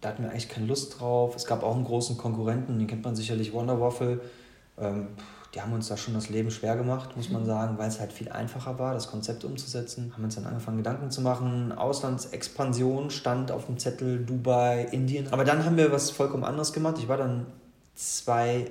da 0.00 0.08
hatten 0.08 0.22
wir 0.22 0.30
eigentlich 0.30 0.48
keine 0.48 0.66
Lust 0.66 0.98
drauf. 0.98 1.36
Es 1.36 1.44
gab 1.44 1.62
auch 1.62 1.74
einen 1.74 1.84
großen 1.84 2.16
Konkurrenten, 2.16 2.78
den 2.78 2.86
kennt 2.86 3.04
man 3.04 3.14
sicherlich, 3.14 3.52
Wonder 3.52 3.78
Waffle. 3.78 4.22
Ähm, 4.78 5.08
die 5.54 5.60
haben 5.60 5.72
uns 5.72 5.88
da 5.88 5.96
schon 5.96 6.14
das 6.14 6.30
Leben 6.30 6.50
schwer 6.50 6.76
gemacht, 6.76 7.16
muss 7.16 7.30
man 7.30 7.44
sagen, 7.44 7.78
weil 7.78 7.88
es 7.88 8.00
halt 8.00 8.12
viel 8.12 8.28
einfacher 8.28 8.78
war, 8.78 8.92
das 8.92 9.08
Konzept 9.08 9.44
umzusetzen. 9.44 10.12
Haben 10.12 10.24
uns 10.24 10.34
dann 10.34 10.46
angefangen, 10.46 10.78
Gedanken 10.78 11.10
zu 11.10 11.20
machen. 11.20 11.70
Auslandsexpansion 11.70 13.10
stand 13.10 13.52
auf 13.52 13.66
dem 13.66 13.78
Zettel, 13.78 14.24
Dubai, 14.24 14.88
Indien. 14.90 15.32
Aber 15.32 15.44
dann 15.44 15.64
haben 15.64 15.76
wir 15.76 15.92
was 15.92 16.10
vollkommen 16.10 16.42
anderes 16.44 16.72
gemacht. 16.72 16.96
Ich 16.98 17.08
war 17.08 17.18
dann 17.18 17.46
zwei, 17.94 18.68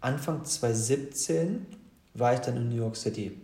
Anfang 0.00 0.44
2017 0.44 1.66
war 2.14 2.34
ich 2.34 2.40
dann 2.40 2.56
in 2.56 2.68
New 2.68 2.76
York 2.76 2.96
City. 2.96 3.40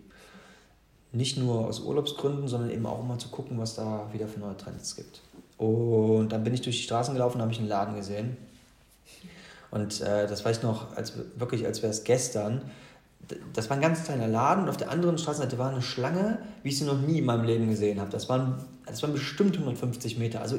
Nicht 1.12 1.38
nur 1.38 1.66
aus 1.66 1.80
Urlaubsgründen, 1.80 2.48
sondern 2.48 2.70
eben 2.70 2.84
auch 2.86 2.98
um 2.98 3.08
mal 3.08 3.18
zu 3.18 3.28
gucken, 3.28 3.56
was 3.58 3.76
da 3.76 4.08
wieder 4.12 4.26
für 4.26 4.40
neue 4.40 4.56
Trends 4.56 4.96
gibt. 4.96 5.22
Und 5.56 6.30
dann 6.30 6.44
bin 6.44 6.52
ich 6.52 6.60
durch 6.60 6.76
die 6.76 6.82
Straßen 6.82 7.14
gelaufen 7.14 7.36
und 7.36 7.42
habe 7.42 7.52
ich 7.52 7.58
einen 7.60 7.68
Laden 7.68 7.94
gesehen. 7.94 8.36
Und 9.74 10.00
äh, 10.02 10.28
das 10.28 10.44
weiß 10.44 10.58
ich 10.58 10.62
noch, 10.62 10.96
als, 10.96 11.14
wirklich, 11.34 11.66
als 11.66 11.82
wäre 11.82 11.90
es 11.90 12.04
gestern. 12.04 12.62
Das 13.52 13.68
war 13.68 13.76
ein 13.76 13.82
ganz 13.82 14.04
kleiner 14.04 14.28
Laden 14.28 14.64
und 14.64 14.70
auf 14.70 14.76
der 14.76 14.88
anderen 14.88 15.18
Straßenseite 15.18 15.58
war 15.58 15.70
eine 15.70 15.82
Schlange, 15.82 16.38
wie 16.62 16.68
ich 16.68 16.78
sie 16.78 16.84
noch 16.84 17.00
nie 17.00 17.18
in 17.18 17.24
meinem 17.24 17.44
Leben 17.44 17.68
gesehen 17.68 18.00
habe. 18.00 18.08
Das 18.08 18.28
waren, 18.28 18.64
das 18.86 19.02
waren 19.02 19.12
bestimmt 19.12 19.56
150 19.56 20.16
Meter, 20.16 20.42
also 20.42 20.58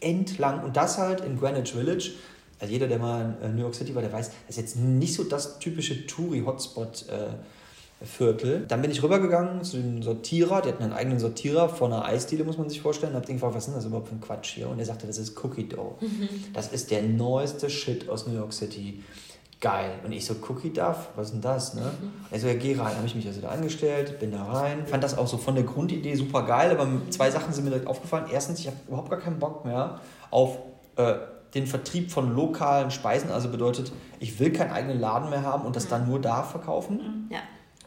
entlang. 0.00 0.64
Und 0.64 0.78
das 0.78 0.96
halt 0.96 1.20
in 1.20 1.38
Greenwich 1.38 1.72
Village. 1.72 2.12
Also 2.58 2.72
jeder, 2.72 2.88
der 2.88 2.98
mal 2.98 3.36
in 3.42 3.50
äh, 3.50 3.52
New 3.52 3.60
York 3.60 3.74
City 3.74 3.94
war, 3.94 4.00
der 4.00 4.12
weiß, 4.12 4.28
das 4.28 4.56
ist 4.56 4.56
jetzt 4.56 4.76
nicht 4.76 5.14
so 5.14 5.24
das 5.24 5.58
typische 5.58 6.06
Touri-Hotspot. 6.06 7.08
Äh, 7.10 7.34
Viertel. 8.02 8.64
Dann 8.66 8.80
bin 8.80 8.90
ich 8.90 9.02
rübergegangen 9.02 9.62
zu 9.62 9.76
dem 9.76 10.02
Sortierer, 10.02 10.62
der 10.62 10.72
hat 10.72 10.80
einen 10.80 10.92
eigenen 10.92 11.18
Sortierer 11.18 11.68
von 11.68 11.92
einer 11.92 12.04
Eisdiele, 12.04 12.44
muss 12.44 12.56
man 12.56 12.68
sich 12.68 12.80
vorstellen. 12.80 13.14
Hab 13.14 13.26
den 13.26 13.36
gefragt, 13.36 13.54
was 13.54 13.68
ist 13.68 13.74
das 13.76 13.84
überhaupt 13.84 14.08
für 14.08 14.14
ein 14.14 14.20
Quatsch 14.20 14.54
hier? 14.54 14.68
Und 14.68 14.78
er 14.78 14.86
sagte, 14.86 15.06
das 15.06 15.18
ist 15.18 15.42
Cookie 15.44 15.68
Dough. 15.68 15.96
Das 16.54 16.72
ist 16.72 16.90
der 16.90 17.02
neueste 17.02 17.68
Shit 17.68 18.08
aus 18.08 18.26
New 18.26 18.34
York 18.34 18.52
City. 18.52 19.02
geil. 19.60 19.90
Und 20.04 20.12
ich 20.12 20.24
so, 20.24 20.34
Cookie 20.48 20.72
Duff, 20.72 21.10
was 21.16 21.26
ist 21.26 21.32
denn 21.34 21.42
das? 21.42 21.74
Ne? 21.74 21.82
Also 22.30 22.46
ja, 22.48 22.54
geh 22.54 22.74
rein. 22.76 22.96
Habe 22.96 23.06
ich 23.06 23.14
mich 23.14 23.26
also 23.26 23.42
da 23.42 23.48
angestellt, 23.50 24.18
bin 24.18 24.32
da 24.32 24.44
rein. 24.44 24.86
Fand 24.86 25.04
das 25.04 25.18
auch 25.18 25.26
so 25.26 25.36
von 25.36 25.54
der 25.54 25.64
Grundidee 25.64 26.14
super 26.14 26.44
geil, 26.46 26.70
aber 26.70 26.88
zwei 27.10 27.30
Sachen 27.30 27.52
sind 27.52 27.64
mir 27.64 27.70
direkt 27.70 27.86
aufgefallen. 27.86 28.24
Erstens, 28.32 28.60
ich 28.60 28.66
habe 28.66 28.76
überhaupt 28.88 29.10
gar 29.10 29.18
keinen 29.20 29.38
Bock 29.38 29.64
mehr 29.66 30.00
auf 30.30 30.58
äh, 30.96 31.14
den 31.54 31.66
Vertrieb 31.66 32.10
von 32.10 32.34
lokalen 32.34 32.90
Speisen. 32.90 33.30
Also 33.30 33.50
bedeutet, 33.50 33.92
ich 34.18 34.40
will 34.40 34.50
keinen 34.52 34.70
eigenen 34.70 34.98
Laden 34.98 35.28
mehr 35.28 35.42
haben 35.42 35.66
und 35.66 35.76
das 35.76 35.88
dann 35.88 36.08
nur 36.08 36.20
da 36.20 36.42
verkaufen. 36.42 37.28
Ja. 37.30 37.40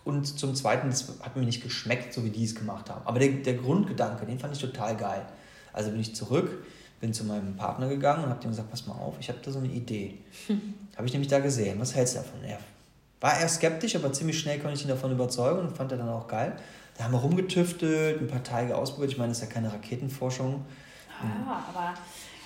Und 0.05 0.25
zum 0.37 0.53
Zweiten, 0.55 0.89
das 0.89 1.07
hat 1.21 1.35
mir 1.35 1.43
nicht 1.43 1.63
geschmeckt, 1.63 2.13
so 2.13 2.25
wie 2.25 2.29
die 2.29 2.43
es 2.43 2.55
gemacht 2.55 2.89
haben. 2.89 3.01
Aber 3.05 3.19
der, 3.19 3.29
der 3.29 3.53
Grundgedanke, 3.53 4.25
den 4.25 4.37
fand 4.37 4.55
ich 4.55 4.61
total 4.61 4.97
geil. 4.97 5.25
Also 5.71 5.91
bin 5.91 6.01
ich 6.01 6.13
zurück, 6.13 6.65
bin 6.99 7.13
zu 7.13 7.23
meinem 7.23 7.55
Partner 7.55 7.87
gegangen 7.87 8.25
und 8.25 8.29
habe 8.29 8.41
dem 8.41 8.51
gesagt, 8.51 8.69
pass 8.69 8.85
mal 8.85 8.95
auf, 8.95 9.15
ich 9.19 9.29
habe 9.29 9.39
da 9.41 9.51
so 9.51 9.59
eine 9.59 9.69
Idee. 9.69 10.19
habe 10.97 11.07
ich 11.07 11.13
nämlich 11.13 11.29
da 11.29 11.39
gesehen. 11.39 11.79
Was 11.79 11.95
hältst 11.95 12.15
du 12.15 12.19
davon? 12.19 12.43
Er 12.43 12.59
war 13.21 13.39
eher 13.39 13.47
skeptisch, 13.47 13.95
aber 13.95 14.11
ziemlich 14.11 14.37
schnell 14.37 14.59
konnte 14.59 14.75
ich 14.75 14.83
ihn 14.83 14.89
davon 14.89 15.11
überzeugen 15.11 15.59
und 15.61 15.77
fand 15.77 15.91
er 15.93 15.97
dann 15.97 16.09
auch 16.09 16.27
geil. 16.27 16.53
Da 16.97 17.05
haben 17.05 17.13
wir 17.13 17.19
rumgetüftelt, 17.19 18.21
ein 18.21 18.27
paar 18.27 18.43
Teige 18.43 18.75
ausprobiert. 18.75 19.13
Ich 19.13 19.17
meine, 19.17 19.29
das 19.29 19.41
ist 19.41 19.47
ja 19.47 19.53
keine 19.53 19.71
Raketenforschung. 19.71 20.65
Ja, 21.23 21.63
aber 21.69 21.93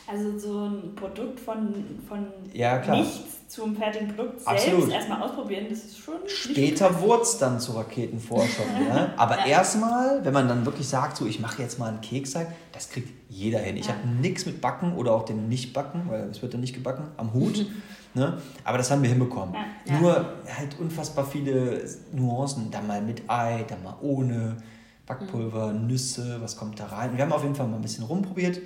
also 0.07 0.39
so 0.39 0.65
ein 0.65 0.95
Produkt 0.95 1.39
von, 1.39 1.73
von 2.07 2.27
Ja, 2.53 2.79
nichts 2.95 3.37
zum 3.47 3.77
fertigen 3.77 4.09
Produkt 4.09 4.41
selbst 4.41 4.67
Absolut. 4.67 4.91
erstmal 4.91 5.21
ausprobieren, 5.21 5.67
das 5.69 5.79
ist 5.79 5.99
schon. 5.99 6.15
Später 6.27 6.99
wurde 7.01 7.23
es 7.23 7.37
dann 7.37 7.59
zur 7.59 7.77
Raketenforschung. 7.77 8.65
ja? 8.89 9.13
Aber 9.15 9.45
erstmal, 9.45 10.23
wenn 10.23 10.33
man 10.33 10.47
dann 10.47 10.65
wirklich 10.65 10.87
sagt, 10.87 11.17
so 11.17 11.25
ich 11.25 11.39
mache 11.39 11.61
jetzt 11.61 11.79
mal 11.79 11.87
einen 11.87 12.01
Keksteig, 12.01 12.47
das 12.73 12.89
kriegt 12.89 13.09
jeder 13.29 13.59
hin. 13.59 13.77
Ich 13.77 13.87
habe 13.87 14.05
nichts 14.21 14.45
mit 14.45 14.59
Backen 14.59 14.93
oder 14.95 15.13
auch 15.13 15.23
dem 15.23 15.47
Nicht-Backen, 15.47 16.03
weil 16.09 16.23
es 16.29 16.41
wird 16.41 16.53
ja 16.53 16.59
nicht 16.59 16.73
gebacken, 16.73 17.05
am 17.15 17.33
Hut. 17.33 17.65
ne? 18.13 18.41
Aber 18.65 18.77
das 18.77 18.91
haben 18.91 19.01
wir 19.01 19.09
hinbekommen. 19.09 19.55
Ja. 19.85 19.99
Nur 19.99 20.33
halt 20.57 20.77
unfassbar 20.79 21.25
viele 21.25 21.81
Nuancen. 22.11 22.69
Dann 22.69 22.85
mal 22.85 23.01
mit 23.01 23.23
Ei, 23.27 23.65
dann 23.67 23.81
mal 23.83 23.95
ohne. 24.01 24.57
Backpulver, 25.05 25.71
Nüsse, 25.71 26.35
was 26.41 26.57
kommt 26.57 26.81
da 26.81 26.87
rein. 26.87 27.15
Wir 27.15 27.23
haben 27.23 27.31
auf 27.31 27.41
jeden 27.41 27.55
Fall 27.55 27.65
mal 27.65 27.77
ein 27.77 27.81
bisschen 27.81 28.03
rumprobiert 28.03 28.59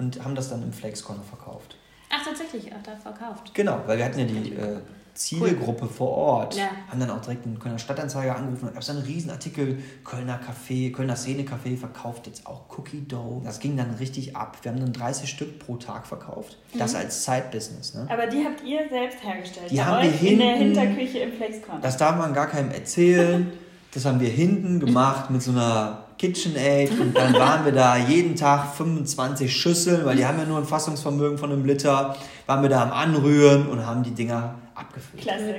und 0.00 0.24
haben 0.24 0.34
das 0.34 0.48
dann 0.48 0.62
im 0.62 0.72
Flakescorner 0.72 1.22
verkauft. 1.22 1.76
Ach, 2.12 2.24
tatsächlich, 2.24 2.72
auch 2.74 2.82
da 2.82 2.96
verkauft. 2.96 3.54
Genau, 3.54 3.80
weil 3.86 3.98
wir 3.98 4.04
hatten 4.04 4.18
ja 4.18 4.24
die 4.24 4.52
äh, 4.54 4.78
Zielgruppe 5.14 5.86
vor 5.86 6.08
Ort. 6.10 6.56
Ja. 6.56 6.70
Haben 6.88 6.98
dann 6.98 7.10
auch 7.10 7.20
direkt 7.20 7.44
einen 7.46 7.58
Kölner 7.58 7.78
Stadtanzeiger 7.78 8.34
angerufen. 8.34 8.66
Da 8.66 8.72
gab 8.72 8.82
es 8.82 8.90
einen 8.90 9.02
riesen 9.02 9.30
Artikel, 9.30 9.78
Kölner 10.04 10.40
Café, 10.40 10.92
Kölner 10.92 11.14
Szene 11.14 11.42
Café 11.42 11.76
verkauft 11.76 12.26
jetzt 12.26 12.46
auch 12.46 12.62
Cookie 12.76 13.06
Dough. 13.06 13.42
Das 13.44 13.60
ging 13.60 13.76
dann 13.76 13.90
richtig 13.94 14.34
ab. 14.34 14.56
Wir 14.62 14.72
haben 14.72 14.80
dann 14.80 14.92
30 14.92 15.28
Stück 15.30 15.58
pro 15.60 15.76
Tag 15.76 16.06
verkauft. 16.06 16.56
Das 16.76 16.94
als 16.94 17.24
Side-Business. 17.24 17.94
Ne? 17.94 18.06
Aber 18.10 18.26
die 18.26 18.44
habt 18.44 18.64
ihr 18.64 18.88
selbst 18.88 19.22
hergestellt. 19.22 19.70
Die 19.70 19.76
bei 19.76 19.84
haben 19.84 20.02
wir 20.02 20.10
euch 20.10 20.22
in 20.22 20.38
der 20.38 20.56
hinten- 20.56 20.80
Hinterküche 20.80 21.18
im 21.18 21.32
Flexcon. 21.34 21.80
Das 21.82 21.96
darf 21.96 22.16
man 22.16 22.32
gar 22.34 22.46
keinem 22.46 22.70
erzählen. 22.70 23.52
Das 23.92 24.04
haben 24.04 24.20
wir 24.20 24.30
hinten 24.30 24.80
gemacht 24.80 25.30
mit 25.30 25.42
so 25.42 25.50
einer 25.50 26.04
KitchenAid 26.20 26.90
und 27.00 27.16
dann 27.16 27.32
waren 27.32 27.64
wir 27.64 27.72
da 27.72 27.96
jeden 27.96 28.36
Tag 28.36 28.74
25 28.74 29.50
Schüsseln, 29.56 30.04
weil 30.04 30.16
die 30.16 30.26
haben 30.26 30.38
ja 30.38 30.44
nur 30.44 30.58
ein 30.58 30.66
Fassungsvermögen 30.66 31.38
von 31.38 31.50
einem 31.50 31.64
Liter, 31.64 32.14
waren 32.44 32.60
wir 32.60 32.68
da 32.68 32.82
am 32.82 32.92
Anrühren 32.92 33.66
und 33.68 33.86
haben 33.86 34.02
die 34.02 34.10
Dinger 34.10 34.54
abgefüllt. 34.74 35.22
Klasse. 35.22 35.54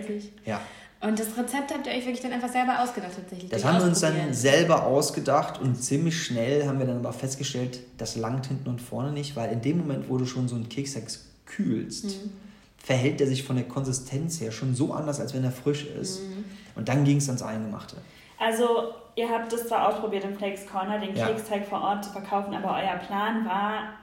Ja. 0.45 0.61
Und 0.99 1.19
das 1.19 1.29
Rezept 1.35 1.73
habt 1.73 1.87
ihr 1.87 1.93
euch 1.93 2.05
wirklich 2.05 2.21
dann 2.21 2.31
einfach 2.31 2.51
selber 2.51 2.79
ausgedacht 2.79 3.13
tatsächlich? 3.15 3.49
Das 3.49 3.65
haben 3.65 3.79
wir 3.79 3.85
uns 3.85 4.01
dann 4.01 4.13
selber 4.35 4.85
ausgedacht 4.85 5.59
und 5.59 5.81
ziemlich 5.81 6.21
schnell 6.21 6.67
haben 6.67 6.77
wir 6.77 6.85
dann 6.85 6.97
aber 6.97 7.11
festgestellt, 7.11 7.79
das 7.97 8.15
langt 8.15 8.45
hinten 8.45 8.69
und 8.69 8.81
vorne 8.83 9.11
nicht, 9.11 9.35
weil 9.35 9.51
in 9.51 9.61
dem 9.61 9.79
Moment, 9.79 10.09
wo 10.09 10.19
du 10.19 10.27
schon 10.27 10.47
so 10.47 10.53
einen 10.53 10.69
Keksteig 10.69 11.05
kühlst, 11.47 12.05
Mhm. 12.05 12.31
verhält 12.77 13.19
der 13.19 13.25
sich 13.25 13.41
von 13.41 13.55
der 13.55 13.65
Konsistenz 13.65 14.39
her 14.39 14.51
schon 14.51 14.75
so 14.75 14.93
anders, 14.93 15.19
als 15.19 15.33
wenn 15.33 15.43
er 15.43 15.51
frisch 15.51 15.87
ist. 15.87 16.19
Mhm. 16.19 16.43
Und 16.75 16.87
dann 16.87 17.03
ging 17.03 17.17
es 17.17 17.27
ans 17.27 17.41
Eingemachte. 17.41 17.95
Also, 18.41 18.95
ihr 19.15 19.29
habt 19.29 19.53
das 19.53 19.67
zwar 19.67 19.87
ausprobiert 19.87 20.23
im 20.23 20.35
Flakes 20.35 20.65
Corner, 20.65 20.97
den 20.97 21.15
Ja. 21.15 21.27
Keksteig 21.27 21.63
vor 21.67 21.79
Ort 21.81 22.03
zu 22.03 22.11
verkaufen, 22.11 22.55
aber 22.55 22.75
euer 22.75 22.97
Plan 22.97 23.45
war, 23.45 23.93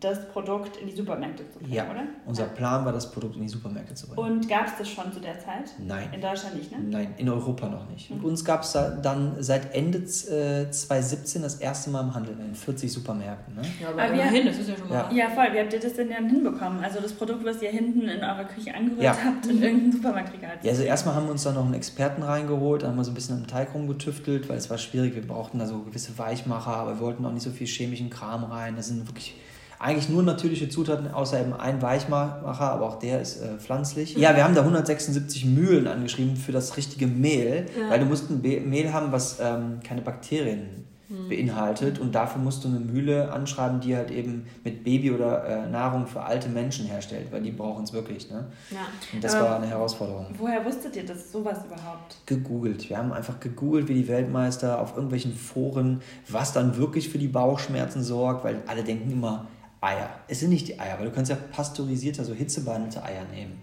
das 0.00 0.28
Produkt 0.28 0.76
in 0.76 0.86
die 0.86 0.94
Supermärkte 0.94 1.42
zu 1.50 1.58
bringen, 1.58 1.72
Ja, 1.72 1.90
oder? 1.90 2.02
unser 2.24 2.44
Plan 2.44 2.84
war, 2.84 2.92
das 2.92 3.10
Produkt 3.10 3.34
in 3.36 3.42
die 3.42 3.48
Supermärkte 3.48 3.94
zu 3.94 4.06
bringen. 4.08 4.32
Und 4.32 4.48
gab 4.48 4.66
es 4.68 4.72
das 4.78 4.88
schon 4.88 5.12
zu 5.12 5.18
der 5.18 5.34
Zeit? 5.40 5.70
Nein. 5.84 6.08
In 6.12 6.20
Deutschland 6.20 6.54
nicht, 6.56 6.70
ne? 6.70 6.78
Nein, 6.80 7.14
in 7.18 7.28
Europa 7.28 7.68
noch 7.68 7.88
nicht. 7.90 8.08
Und 8.10 8.22
uns 8.24 8.44
gab 8.44 8.62
es 8.62 8.72
dann 8.72 9.36
seit 9.40 9.74
Ende 9.74 9.98
äh, 9.98 10.70
2017 10.70 11.42
das 11.42 11.56
erste 11.56 11.90
Mal 11.90 12.02
im 12.02 12.14
Handel 12.14 12.36
in 12.38 12.54
40 12.54 12.92
Supermärkten. 12.92 13.54
Ne? 13.56 13.62
Ja, 13.80 13.88
Aber 13.88 14.02
aber 14.02 14.12
wir- 14.14 14.20
immerhin, 14.22 14.46
das 14.46 14.58
ist 14.58 14.68
ja 14.68 14.76
schon 14.76 14.88
mal. 14.88 14.94
Ja. 15.10 15.24
Ja, 15.26 15.30
voll. 15.30 15.52
Wie 15.52 15.58
habt 15.58 15.72
ihr 15.72 15.80
das 15.80 15.94
denn 15.94 16.10
dann 16.10 16.28
hinbekommen? 16.28 16.82
Also 16.84 17.00
das 17.00 17.12
Produkt, 17.12 17.44
was 17.44 17.60
ihr 17.60 17.70
hinten 17.70 18.02
in 18.02 18.20
eurer 18.22 18.44
Küche 18.44 18.72
angerührt 18.74 19.02
Ja. 19.02 19.16
habt, 19.24 19.46
in 19.46 19.60
irgendein 19.62 19.92
Supermarktregal. 19.92 20.58
Ja, 20.62 20.70
also 20.70 20.82
erstmal 20.84 21.14
haben 21.16 21.24
wir 21.26 21.32
uns 21.32 21.42
da 21.42 21.52
noch 21.52 21.64
einen 21.64 21.74
Experten 21.74 22.22
reingeholt, 22.22 22.82
dann 22.82 22.90
haben 22.90 22.96
wir 22.98 23.04
so 23.04 23.10
ein 23.10 23.14
bisschen 23.14 23.36
am 23.36 23.46
Teig 23.48 23.74
rumgetüftelt, 23.74 24.48
weil 24.48 24.58
es 24.58 24.70
war 24.70 24.78
schwierig, 24.78 25.14
wir 25.16 25.26
brauchten 25.26 25.58
da 25.58 25.66
so 25.66 25.80
gewisse 25.80 26.16
Weichmacher, 26.18 26.70
aber 26.76 26.94
wir 26.94 27.00
wollten 27.00 27.24
auch 27.26 27.32
nicht 27.32 27.42
so 27.42 27.50
viel 27.50 27.66
chemischen 27.66 28.10
Kram 28.10 28.44
rein. 28.44 28.76
Das 28.76 28.86
sind 28.86 29.08
wirklich 29.08 29.34
eigentlich 29.80 30.08
nur 30.08 30.22
natürliche 30.22 30.68
Zutaten, 30.68 31.10
außer 31.12 31.40
eben 31.40 31.52
ein 31.54 31.80
Weichmacher, 31.82 32.72
aber 32.72 32.86
auch 32.86 32.98
der 32.98 33.20
ist 33.20 33.40
äh, 33.42 33.58
pflanzlich. 33.58 34.16
Ja, 34.16 34.34
wir 34.34 34.44
haben 34.44 34.54
da 34.54 34.62
176 34.62 35.44
Mühlen 35.44 35.86
angeschrieben 35.86 36.36
für 36.36 36.52
das 36.52 36.76
richtige 36.76 37.06
Mehl, 37.06 37.66
weil 37.88 38.00
du 38.00 38.06
musst 38.06 38.30
ein 38.30 38.42
Be 38.42 38.60
Mehl 38.60 38.92
haben, 38.92 39.12
was 39.12 39.38
ähm, 39.40 39.80
keine 39.84 40.00
Bakterien 40.02 40.84
beinhaltet 41.28 41.98
und 42.00 42.14
dafür 42.14 42.40
musst 42.42 42.64
du 42.64 42.68
eine 42.68 42.80
Mühle 42.80 43.32
anschreiben, 43.32 43.80
die 43.80 43.96
halt 43.96 44.10
eben 44.10 44.44
mit 44.62 44.84
Baby 44.84 45.10
oder 45.10 45.42
äh, 45.46 45.66
Nahrung 45.70 46.06
für 46.06 46.20
alte 46.22 46.50
Menschen 46.50 46.84
herstellt, 46.86 47.28
weil 47.32 47.40
die 47.40 47.50
brauchen 47.50 47.84
es 47.84 47.94
wirklich. 47.94 48.30
Ne? 48.30 48.44
Ja. 48.70 48.76
Und 49.14 49.24
das 49.24 49.34
Aber- 49.34 49.46
war 49.48 49.56
eine 49.56 49.66
Herausforderung 49.68 50.26
Woher 50.36 50.62
wusstet 50.66 50.96
ihr 50.96 51.06
das 51.06 51.32
sowas 51.32 51.60
überhaupt? 51.66 52.16
gegoogelt. 52.26 52.90
Wir 52.90 52.98
haben 52.98 53.12
einfach 53.12 53.40
gegoogelt, 53.40 53.88
wie 53.88 53.94
die 53.94 54.06
Weltmeister 54.08 54.78
auf 54.80 54.94
irgendwelchen 54.96 55.32
Foren, 55.34 56.02
was 56.28 56.52
dann 56.52 56.76
wirklich 56.76 57.08
für 57.08 57.18
die 57.18 57.28
Bauchschmerzen 57.28 58.02
sorgt, 58.02 58.44
weil 58.44 58.62
alle 58.66 58.82
denken 58.84 59.10
immer 59.10 59.46
Eier. 59.80 60.10
Es 60.26 60.40
sind 60.40 60.50
nicht 60.50 60.68
die 60.68 60.78
Eier, 60.78 60.98
weil 60.98 61.06
du 61.06 61.12
kannst 61.12 61.30
ja 61.30 61.36
pasteurisierte, 61.36 62.20
also 62.20 62.34
hitzebehandelte 62.34 63.02
Eier 63.02 63.24
nehmen. 63.32 63.60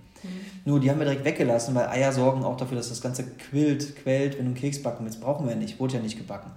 Nur 0.63 0.79
die 0.79 0.89
haben 0.89 0.97
wir 0.97 1.05
direkt 1.05 1.25
weggelassen, 1.25 1.75
weil 1.75 1.87
Eier 1.87 2.11
sorgen 2.11 2.43
auch 2.43 2.57
dafür, 2.57 2.77
dass 2.77 2.89
das 2.89 3.01
Ganze 3.01 3.23
quillt, 3.23 3.95
quält, 3.97 4.33
wenn 4.37 4.45
du 4.45 4.51
einen 4.51 4.55
Keks 4.55 4.81
backen 4.81 5.05
willst. 5.05 5.21
Brauchen 5.21 5.45
wir 5.45 5.53
ja 5.53 5.59
nicht, 5.59 5.79
wurde 5.79 5.95
ja 5.95 5.99
nicht 5.99 6.17
gebacken. 6.17 6.51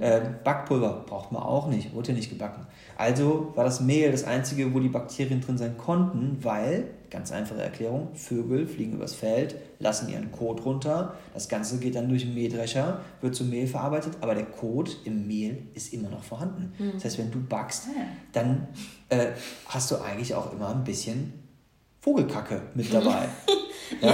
Äh, 0.00 0.20
Backpulver 0.42 1.04
braucht 1.06 1.30
man 1.32 1.42
auch 1.42 1.68
nicht, 1.68 1.94
wurde 1.94 2.08
ja 2.08 2.14
nicht 2.14 2.28
gebacken. 2.28 2.66
Also 2.96 3.52
war 3.54 3.64
das 3.64 3.80
Mehl 3.80 4.10
das 4.10 4.24
einzige, 4.24 4.74
wo 4.74 4.80
die 4.80 4.88
Bakterien 4.88 5.40
drin 5.40 5.56
sein 5.56 5.78
konnten, 5.78 6.38
weil, 6.42 6.88
ganz 7.12 7.30
einfache 7.30 7.60
Erklärung, 7.62 8.08
Vögel 8.14 8.66
fliegen 8.66 8.94
übers 8.94 9.14
Feld, 9.14 9.54
lassen 9.78 10.08
ihren 10.08 10.32
Kot 10.32 10.64
runter, 10.64 11.14
das 11.34 11.48
Ganze 11.48 11.78
geht 11.78 11.94
dann 11.94 12.08
durch 12.08 12.22
den 12.24 12.34
Mähdrescher, 12.34 13.02
wird 13.20 13.34
zu 13.34 13.44
Mehl 13.44 13.66
verarbeitet, 13.66 14.14
aber 14.22 14.34
der 14.34 14.46
Kot 14.46 14.96
im 15.04 15.26
Mehl 15.26 15.68
ist 15.74 15.92
immer 15.92 16.08
noch 16.08 16.22
vorhanden. 16.24 16.72
Das 16.94 17.04
heißt, 17.04 17.18
wenn 17.18 17.30
du 17.30 17.40
backst, 17.40 17.88
Ah, 17.88 18.04
dann 18.32 18.68
äh, 19.10 19.32
hast 19.66 19.90
du 19.90 19.96
eigentlich 19.96 20.34
auch 20.34 20.52
immer 20.52 20.74
ein 20.74 20.84
bisschen 20.84 21.41
Vogelkacke 22.02 22.60
mit 22.74 22.92
dabei. 22.92 23.28
ja? 24.00 24.12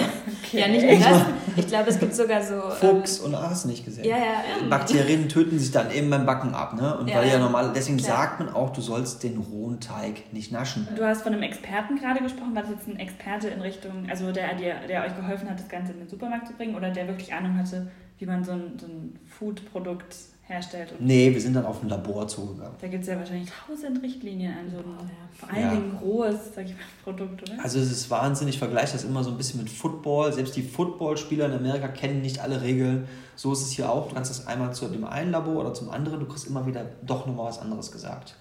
ja, 0.53 0.69
nicht 0.69 0.85
nur 0.85 0.99
das. 0.99 1.23
Ich 1.57 1.67
glaube, 1.69 1.89
es 1.89 1.99
gibt 1.99 2.15
sogar 2.15 2.43
so. 2.43 2.61
Fuchs 2.61 3.19
und 3.19 3.35
hast 3.35 3.65
nicht 3.65 3.83
gesehen. 3.83 4.05
Ähm, 4.05 4.11
ja, 4.11 4.17
ja, 4.19 4.25
ja. 4.25 4.69
Bakterien 4.69 5.27
töten 5.27 5.59
sich 5.59 5.71
dann 5.71 5.91
eben 5.91 6.11
beim 6.11 6.27
Backen 6.27 6.55
ab, 6.55 6.75
ne? 6.75 6.99
Und 6.99 7.09
Ja, 7.09 7.17
weil 7.17 7.29
ja 7.29 7.35
ja. 7.35 7.39
normal, 7.39 7.73
deswegen 7.75 7.97
Klar. 7.97 8.19
sagt 8.19 8.41
man 8.41 8.51
auch, 8.51 8.75
du 8.75 8.83
sollst 8.83 9.23
den 9.23 9.39
rohen 9.39 9.81
Teig 9.81 10.31
nicht 10.35 10.53
naschen. 10.53 10.87
Du 10.95 11.03
hast 11.03 11.23
von 11.23 11.33
einem 11.33 11.43
Experten 11.43 11.97
gerade 11.97 12.23
gesprochen. 12.23 12.55
War 12.55 12.61
das 12.61 12.73
jetzt 12.73 12.89
ein 12.89 12.99
Experte 12.99 13.49
in 13.49 13.63
Richtung, 13.63 14.07
also 14.11 14.33
der, 14.33 14.55
der, 14.57 14.87
der 14.87 15.05
euch 15.05 15.17
geholfen 15.17 15.49
hat, 15.49 15.59
das 15.59 15.69
Ganze 15.71 15.93
in 15.93 16.01
den 16.01 16.09
Supermarkt 16.09 16.47
zu 16.47 16.53
bringen 16.53 16.77
oder 16.77 16.91
der 16.91 17.09
wirklich 17.09 17.33
Ahnung 17.33 17.57
hatte, 17.57 17.91
wie 18.19 18.27
man 18.27 18.45
so 18.45 18.53
ein, 18.53 18.79
so 18.79 18.87
ein 18.87 19.19
Food-Produkt 19.27 20.15
herstellt? 20.49 20.93
Und 20.99 21.07
Nee, 21.07 21.33
wir 21.33 21.41
sind 21.41 21.55
dann 21.55 21.65
auf 21.67 21.83
ein 21.83 21.89
Labor 21.89 22.27
zugegangen. 22.27 22.73
da 22.81 22.87
gibt 22.89 23.03
es 23.03 23.09
ja 23.09 23.19
wahrscheinlich 23.19 23.49
tausend 23.67 24.03
Richtlinien 24.03 24.53
an 24.53 24.71
so 24.71 24.79
ein, 24.79 24.85
ja. 24.85 25.15
vor 25.39 25.51
allen 25.51 25.63
Ja. 25.63 25.71
Dingen 25.75 25.99
rohes, 26.03 26.37
sag 26.55 26.65
ich 26.65 26.73
mal, 26.73 26.79
Produkt, 27.05 27.43
oder? 27.43 27.63
Also 27.63 27.79
es 27.79 27.91
ist 27.91 28.11
Wahnsinn, 28.11 28.49
ich 28.49 28.59
vergleiche 28.59 28.93
das 28.95 29.05
immer 29.05 29.23
so 29.23 29.31
ein 29.31 29.37
bisschen 29.37 29.61
mit 29.63 29.71
Football. 29.71 30.33
Selbst 30.33 30.57
die 30.57 30.63
Footballspieler 30.63 31.47
in 31.47 31.53
Amerika 31.53 31.89
kennen 31.89 32.23
nicht 32.23 32.41
alle 32.41 32.61
Regeln. 32.63 33.07
So 33.37 33.53
ist 33.53 33.63
es 33.63 33.71
hier 33.71 33.91
auch. 33.91 34.09
Du 34.09 34.15
kannst 34.15 34.31
das 34.31 34.47
einmal 34.47 34.75
zu 34.75 34.89
dem 34.89 35.05
einen 35.05 35.31
Labor 35.31 35.57
oder 35.61 35.75
zum 35.75 35.91
anderen, 35.91 36.19
du 36.21 36.27
kriegst 36.27 36.47
immer 36.47 36.67
wieder 36.67 36.85
doch 37.03 37.27
nochmal 37.27 37.47
was 37.47 37.59
anderes 37.61 37.93
gesagt. 37.93 38.35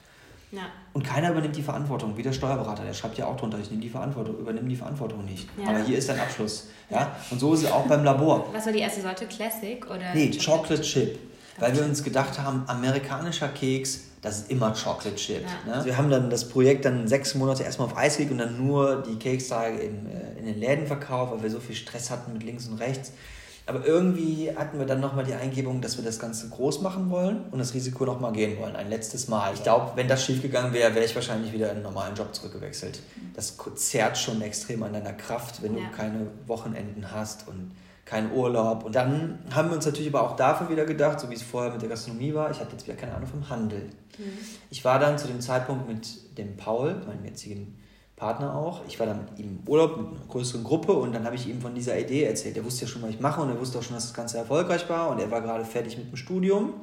Ja. 0.50 0.62
Und 0.94 1.04
keiner 1.04 1.30
übernimmt 1.32 1.58
die 1.58 1.62
Verantwortung, 1.62 2.16
wie 2.16 2.24
der 2.24 2.32
Steuerberater, 2.32 2.86
der 2.86 2.94
schreibt 2.94 3.18
ja 3.18 3.26
auch 3.26 3.36
drunter, 3.36 3.60
ich 3.60 3.70
nehme 3.70 3.82
die 3.82 3.90
Verantwortung, 3.90 4.38
übernehme 4.40 4.70
die 4.70 4.78
Verantwortung 4.78 5.26
nicht. 5.26 5.46
Ja. 5.62 5.72
Aber 5.72 5.80
hier 5.84 5.98
ist 5.98 6.08
dein 6.08 6.20
Abschluss. 6.22 6.70
Ja? 6.90 7.12
Und 7.30 7.40
so 7.40 7.54
ist 7.54 7.64
es 7.64 7.72
auch 7.72 7.86
beim 7.86 8.06
Labor. 8.06 8.48
Was 8.54 8.66
war 8.66 8.72
die 8.72 8.80
erste 8.80 9.02
Sorte? 9.02 9.26
Classic 9.26 9.86
oder? 9.86 10.14
Nee, 10.14 10.32
Chocolate 10.32 10.82
Chip. 10.82 11.20
Weil 11.60 11.76
wir 11.76 11.84
uns 11.84 12.04
gedacht 12.04 12.40
haben, 12.40 12.64
amerikanischer 12.68 13.48
Keks, 13.48 14.02
das 14.22 14.40
ist 14.40 14.52
immer 14.52 14.74
Chocolate 14.74 15.16
Chip. 15.16 15.44
Ja. 15.66 15.78
Ne? 15.78 15.86
Wir 15.86 15.98
haben 15.98 16.10
dann 16.10 16.30
das 16.30 16.50
Projekt 16.50 16.86
dann 16.86 17.08
sechs 17.08 17.36
Monate 17.36 17.64
erstmal 17.64 17.88
auf 17.88 17.98
Eis 17.98 18.18
gelegt 18.18 18.32
und 18.32 18.40
dann 18.40 18.58
nur 18.58 19.04
die 19.04 19.18
Keksteige 19.18 19.80
in, 19.80 20.06
äh, 20.06 20.40
in 20.40 20.46
den 20.46 20.60
Läden 20.60 20.88
verkauft, 20.88 21.34
weil 21.34 21.44
wir 21.44 21.50
so 21.50 21.60
viel 21.60 21.76
Stress 21.76 22.10
hatten 22.10 22.34
mit 22.34 22.44
links 22.44 22.68
und 22.68 22.80
rechts. 22.80 23.12
Aber 23.68 23.86
irgendwie 23.86 24.50
hatten 24.56 24.80
wir 24.80 24.86
dann 24.86 25.02
nochmal 25.02 25.26
die 25.26 25.34
Eingebung, 25.34 25.82
dass 25.82 25.98
wir 25.98 26.06
das 26.06 26.20
Ganze 26.20 26.48
groß 26.48 26.80
machen 26.82 27.10
wollen 27.10 27.42
und 27.52 27.60
das 27.60 27.74
Risiko 27.74 28.06
nochmal 28.06 28.32
gehen 28.32 28.58
wollen. 28.58 28.78
Ein 28.78 28.90
letztes 28.90 29.28
Mal. 29.28 29.54
Ich 29.54 29.62
glaube, 29.62 29.92
wenn 29.96 30.08
das 30.08 30.24
schiefgegangen 30.24 30.72
wäre, 30.72 30.96
wäre 30.96 31.04
ich 31.04 31.14
wahrscheinlich 31.14 31.52
wieder 31.52 31.66
in 31.66 31.76
einen 31.76 31.84
normalen 31.84 32.16
Job 32.16 32.34
zurückgewechselt. 32.34 33.02
Das 33.36 33.58
zerrt 33.76 34.18
schon 34.18 34.42
extrem 34.42 34.84
an 34.84 34.94
deiner 34.94 35.12
Kraft, 35.12 35.62
wenn 35.62 35.74
du 35.74 35.82
ja. 35.82 35.90
keine 35.90 36.28
Wochenenden 36.46 37.12
hast 37.12 37.50
und 37.50 37.72
keinen 38.08 38.32
Urlaub. 38.32 38.86
Und 38.86 38.96
dann 38.96 39.40
haben 39.54 39.70
wir 39.70 39.76
uns 39.76 39.86
natürlich 39.86 40.14
aber 40.14 40.24
auch 40.24 40.36
dafür 40.36 40.70
wieder 40.70 40.86
gedacht, 40.86 41.20
so 41.20 41.30
wie 41.30 41.36
es 41.36 41.44
vorher 41.44 41.72
mit 41.72 41.82
der 41.82 41.90
Gastronomie 41.90 42.34
war, 42.34 42.50
ich 42.50 42.60
hatte 42.60 42.72
jetzt 42.72 42.88
wieder 42.88 42.98
keine 42.98 43.14
Ahnung 43.14 43.28
vom 43.28 43.50
Handel. 43.50 43.90
Mhm. 44.18 44.38
Ich 44.70 44.84
war 44.86 44.98
dann 44.98 45.18
zu 45.18 45.28
dem 45.28 45.42
Zeitpunkt 45.42 45.88
mit 45.88 46.38
dem 46.38 46.56
Paul, 46.56 46.96
meinem 47.06 47.26
jetzigen 47.26 47.78
Partner 48.16 48.56
auch. 48.56 48.82
Ich 48.88 49.00
war 49.00 49.06
dann 49.06 49.26
mit 49.26 49.40
ihm 49.40 49.60
im 49.60 49.68
Urlaub 49.68 49.98
mit 49.98 50.08
einer 50.08 50.28
größeren 50.28 50.64
Gruppe 50.64 50.94
und 50.94 51.14
dann 51.14 51.26
habe 51.26 51.36
ich 51.36 51.48
ihm 51.48 51.62
von 51.62 51.76
dieser 51.76 52.00
Idee 52.00 52.24
erzählt. 52.24 52.56
Er 52.58 52.64
wusste 52.64 52.86
ja 52.86 52.88
schon, 52.88 53.02
was 53.04 53.10
ich 53.10 53.20
mache 53.20 53.42
und 53.42 53.50
er 53.50 53.60
wusste 53.60 53.78
auch 53.78 53.84
schon, 53.84 53.96
dass 53.96 54.06
das 54.06 54.14
Ganze 54.14 54.38
erfolgreich 54.38 54.90
war 54.90 55.10
und 55.10 55.20
er 55.20 55.30
war 55.30 55.42
gerade 55.42 55.66
fertig 55.66 55.98
mit 55.98 56.10
dem 56.10 56.16
Studium. 56.16 56.74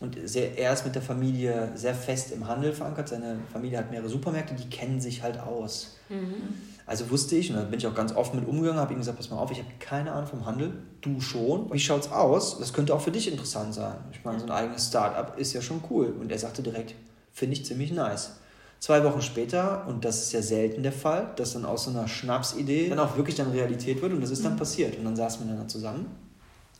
Und 0.00 0.18
sehr, 0.24 0.58
er 0.58 0.72
ist 0.72 0.84
mit 0.84 0.94
der 0.94 1.02
Familie 1.02 1.70
sehr 1.74 1.94
fest 1.94 2.32
im 2.32 2.46
Handel 2.46 2.72
verankert. 2.72 3.08
Seine 3.08 3.38
Familie 3.50 3.78
hat 3.78 3.90
mehrere 3.90 4.08
Supermärkte, 4.08 4.54
die 4.54 4.68
kennen 4.68 5.00
sich 5.00 5.22
halt 5.22 5.38
aus. 5.40 5.96
Mhm. 6.08 6.54
Also 6.86 7.10
wusste 7.10 7.34
ich, 7.34 7.50
und 7.50 7.56
da 7.56 7.62
bin 7.62 7.80
ich 7.80 7.86
auch 7.86 7.94
ganz 7.94 8.14
offen 8.14 8.38
mit 8.38 8.48
umgegangen, 8.48 8.80
habe 8.80 8.92
ihm 8.92 9.00
gesagt, 9.00 9.18
pass 9.18 9.28
mal 9.30 9.38
auf, 9.38 9.50
ich 9.50 9.58
habe 9.58 9.68
keine 9.80 10.12
Ahnung 10.12 10.28
vom 10.28 10.46
Handel, 10.46 10.72
du 11.00 11.20
schon. 11.20 11.72
Wie 11.72 11.80
schaut's 11.80 12.12
aus? 12.12 12.60
Das 12.60 12.72
könnte 12.72 12.94
auch 12.94 13.00
für 13.00 13.10
dich 13.10 13.30
interessant 13.30 13.74
sein. 13.74 13.96
Ich 14.12 14.24
meine, 14.24 14.38
so 14.38 14.46
ein 14.46 14.52
eigenes 14.52 14.86
Start-up 14.86 15.36
ist 15.36 15.52
ja 15.52 15.60
schon 15.60 15.82
cool. 15.90 16.14
Und 16.20 16.30
er 16.30 16.38
sagte 16.38 16.62
direkt, 16.62 16.94
finde 17.32 17.54
ich 17.54 17.64
ziemlich 17.64 17.90
nice. 17.90 18.36
Zwei 18.78 19.02
Wochen 19.02 19.20
später, 19.20 19.84
und 19.88 20.04
das 20.04 20.22
ist 20.22 20.32
ja 20.32 20.42
selten 20.42 20.84
der 20.84 20.92
Fall, 20.92 21.32
dass 21.34 21.54
dann 21.54 21.64
aus 21.64 21.84
so 21.84 21.90
einer 21.90 22.06
Schnapsidee 22.06 22.88
dann 22.88 23.00
auch 23.00 23.16
wirklich 23.16 23.34
dann 23.34 23.50
Realität 23.50 24.00
wird 24.00 24.12
und 24.12 24.20
das 24.20 24.30
ist 24.30 24.44
dann 24.44 24.52
mhm. 24.52 24.58
passiert. 24.58 24.96
Und 24.96 25.04
dann 25.04 25.16
saßen 25.16 25.46
wir 25.46 25.56
dann 25.56 25.68
zusammen. 25.68 26.06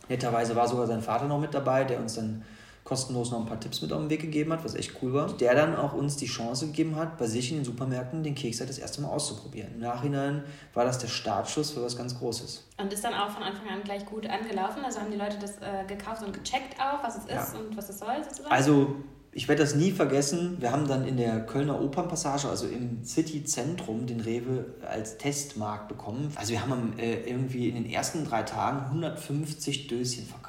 Netterweise 0.07 0.55
war 0.55 0.69
sogar 0.69 0.87
sein 0.87 1.01
Vater 1.01 1.25
noch 1.25 1.39
mit 1.39 1.53
dabei, 1.53 1.83
der 1.83 1.99
uns 1.99 2.15
dann 2.15 2.45
kostenlos 2.87 3.31
noch 3.31 3.41
ein 3.41 3.45
paar 3.45 3.59
Tipps 3.59 3.81
mit 3.81 3.91
auf 3.91 3.99
den 3.99 4.09
Weg 4.09 4.21
gegeben 4.21 4.53
hat, 4.53 4.63
was 4.63 4.73
echt 4.73 4.93
cool 5.01 5.11
war. 5.11 5.27
Der 5.27 5.53
dann 5.55 5.75
auch 5.75 5.91
uns 5.91 6.15
die 6.15 6.25
Chance 6.25 6.67
gegeben 6.67 6.95
hat, 6.95 7.17
bei 7.17 7.27
sich 7.27 7.51
in 7.51 7.57
den 7.57 7.65
Supermärkten 7.65 8.23
den 8.23 8.33
Keks 8.33 8.61
halt 8.61 8.69
das 8.69 8.77
erste 8.77 9.01
Mal 9.01 9.09
auszuprobieren. 9.09 9.73
Im 9.73 9.81
Nachhinein 9.81 10.45
war 10.73 10.85
das 10.85 10.97
der 10.97 11.09
Startschuss 11.09 11.71
für 11.71 11.83
was 11.83 11.97
ganz 11.97 12.17
Großes. 12.17 12.65
Und 12.77 12.93
ist 12.93 13.03
dann 13.03 13.13
auch 13.13 13.29
von 13.29 13.43
Anfang 13.43 13.67
an 13.67 13.83
gleich 13.83 14.05
gut 14.05 14.25
angelaufen? 14.25 14.85
Also 14.85 15.01
haben 15.01 15.11
die 15.11 15.17
Leute 15.17 15.37
das 15.37 15.57
äh, 15.57 15.83
gekauft 15.85 16.23
und 16.23 16.31
gecheckt 16.31 16.79
auch, 16.79 17.03
was 17.03 17.17
es 17.17 17.25
ist 17.25 17.31
ja. 17.31 17.59
und 17.59 17.75
was 17.75 17.89
es 17.89 17.99
soll 17.99 18.23
sozusagen? 18.23 18.53
Also 18.53 18.95
ich 19.33 19.49
werde 19.49 19.63
das 19.63 19.75
nie 19.75 19.91
vergessen. 19.91 20.55
Wir 20.61 20.71
haben 20.71 20.87
dann 20.87 21.05
in 21.05 21.17
der 21.17 21.45
Kölner 21.45 21.81
Opernpassage, 21.81 22.47
also 22.47 22.67
im 22.67 23.03
City-Zentrum, 23.03 24.07
den 24.07 24.21
Rewe 24.21 24.65
als 24.89 25.17
Testmarkt 25.17 25.89
bekommen. 25.89 26.31
Also 26.35 26.53
wir 26.53 26.61
haben 26.61 26.97
äh, 26.97 27.29
irgendwie 27.29 27.67
in 27.67 27.75
den 27.75 27.85
ersten 27.85 28.23
drei 28.23 28.43
Tagen 28.43 28.85
150 28.85 29.87
Döschen 29.87 30.25
verkauft. 30.25 30.46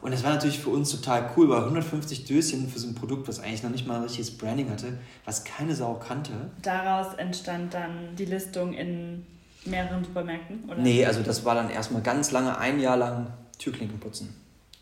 Und 0.00 0.10
das 0.10 0.24
war 0.24 0.32
natürlich 0.32 0.58
für 0.58 0.70
uns 0.70 0.90
total 0.90 1.30
cool, 1.36 1.48
weil 1.48 1.60
150 1.62 2.24
Döschen 2.24 2.68
für 2.68 2.78
so 2.78 2.88
ein 2.88 2.94
Produkt, 2.94 3.28
was 3.28 3.40
eigentlich 3.40 3.62
noch 3.62 3.70
nicht 3.70 3.86
mal 3.86 3.96
ein 3.96 4.02
richtiges 4.02 4.36
Branding 4.36 4.70
hatte, 4.70 4.98
was 5.24 5.44
keine 5.44 5.74
Sau 5.74 5.94
kannte. 5.94 6.32
Daraus 6.62 7.14
entstand 7.14 7.74
dann 7.74 8.16
die 8.16 8.24
Listung 8.24 8.72
in 8.72 9.24
mehreren 9.66 10.04
Supermärkten? 10.04 10.64
Oder? 10.68 10.78
Nee, 10.78 11.04
also 11.04 11.22
das 11.22 11.44
war 11.44 11.54
dann 11.54 11.70
erstmal 11.70 12.02
ganz 12.02 12.30
lange, 12.30 12.58
ein 12.58 12.80
Jahr 12.80 12.96
lang 12.96 13.32
Türklinken 13.58 13.98
putzen. 13.98 14.34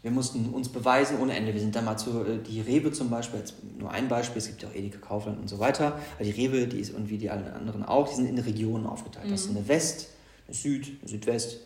Wir 0.02 0.10
mussten 0.10 0.50
uns 0.50 0.68
beweisen 0.68 1.18
ohne 1.18 1.34
Ende. 1.34 1.54
Wir 1.54 1.60
sind 1.62 1.74
dann 1.74 1.86
mal 1.86 1.96
zu, 1.96 2.24
äh, 2.24 2.38
die 2.38 2.60
Rewe 2.60 2.92
zum 2.92 3.08
Beispiel, 3.08 3.40
jetzt 3.40 3.54
nur 3.78 3.90
ein 3.90 4.06
Beispiel, 4.06 4.38
es 4.38 4.48
gibt 4.48 4.62
ja 4.62 4.68
auch 4.68 4.74
Edeka 4.74 4.98
Kaufland 4.98 5.40
und 5.40 5.48
so 5.48 5.58
weiter. 5.58 5.98
Aber 6.16 6.24
die 6.24 6.30
Rewe, 6.30 6.66
die 6.66 6.78
ist 6.78 6.94
und 6.94 7.08
wie 7.08 7.16
die 7.16 7.30
anderen 7.30 7.84
auch, 7.84 8.08
die 8.08 8.16
sind 8.16 8.26
in 8.26 8.38
Regionen 8.38 8.86
aufgeteilt. 8.86 9.26
Mhm. 9.26 9.30
Das 9.30 9.42
ist 9.46 9.50
eine 9.50 9.66
West, 9.66 10.10
eine 10.46 10.54
Süd, 10.54 10.98
eine 11.00 11.08
Südwest, 11.08 11.60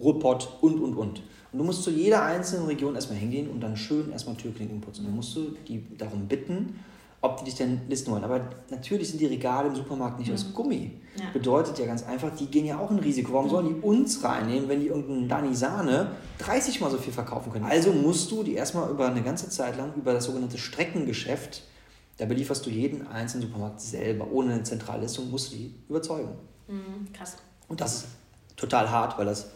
Ruhrpott 0.00 0.58
und, 0.60 0.80
und, 0.80 0.94
und. 0.94 1.22
Und 1.52 1.58
du 1.58 1.64
musst 1.64 1.82
zu 1.82 1.90
jeder 1.90 2.24
einzelnen 2.24 2.66
Region 2.66 2.94
erstmal 2.94 3.18
hingehen 3.18 3.48
und 3.48 3.60
dann 3.60 3.76
schön 3.76 4.12
erstmal 4.12 4.36
Türklinken 4.36 4.80
putzen. 4.80 5.04
Dann 5.04 5.16
musst 5.16 5.34
du 5.34 5.56
die 5.66 5.82
darum 5.96 6.28
bitten, 6.28 6.78
ob 7.20 7.38
die 7.38 7.44
dich 7.44 7.54
denn 7.54 7.80
listen 7.88 8.12
wollen. 8.12 8.22
Aber 8.22 8.40
natürlich 8.70 9.08
sind 9.08 9.20
die 9.20 9.26
Regale 9.26 9.68
im 9.68 9.74
Supermarkt 9.74 10.18
nicht 10.18 10.28
mhm. 10.28 10.34
aus 10.34 10.52
Gummi. 10.52 10.92
Ja. 11.16 11.24
Bedeutet 11.32 11.78
ja 11.78 11.86
ganz 11.86 12.04
einfach, 12.04 12.34
die 12.36 12.46
gehen 12.46 12.66
ja 12.66 12.78
auch 12.78 12.90
ein 12.90 12.98
Risiko. 12.98 13.32
Warum 13.32 13.48
sollen 13.48 13.66
die 13.66 13.80
uns 13.80 14.22
reinnehmen, 14.22 14.68
wenn 14.68 14.80
die 14.80 14.86
irgendeinen 14.86 15.28
Dani 15.28 15.54
Sahne 15.54 16.12
30 16.38 16.80
mal 16.80 16.90
so 16.90 16.98
viel 16.98 17.12
verkaufen 17.12 17.50
können? 17.50 17.64
Also 17.64 17.92
musst 17.92 18.30
du 18.30 18.42
die 18.42 18.54
erstmal 18.54 18.90
über 18.90 19.08
eine 19.08 19.22
ganze 19.22 19.48
Zeit 19.48 19.76
lang 19.76 19.94
über 19.96 20.12
das 20.12 20.26
sogenannte 20.26 20.58
Streckengeschäft, 20.58 21.62
da 22.18 22.26
belieferst 22.26 22.66
du 22.66 22.70
jeden 22.70 23.06
einzelnen 23.06 23.46
Supermarkt 23.46 23.80
selber, 23.80 24.28
ohne 24.30 24.54
eine 24.54 24.62
Zentrallistung, 24.64 25.30
musst 25.30 25.52
du 25.52 25.56
die 25.56 25.74
überzeugen. 25.88 26.30
Mhm, 26.66 27.12
krass. 27.12 27.36
Und 27.68 27.80
das 27.80 27.94
ist 27.94 28.06
total 28.56 28.90
hart, 28.90 29.18
weil 29.18 29.26
das 29.26 29.50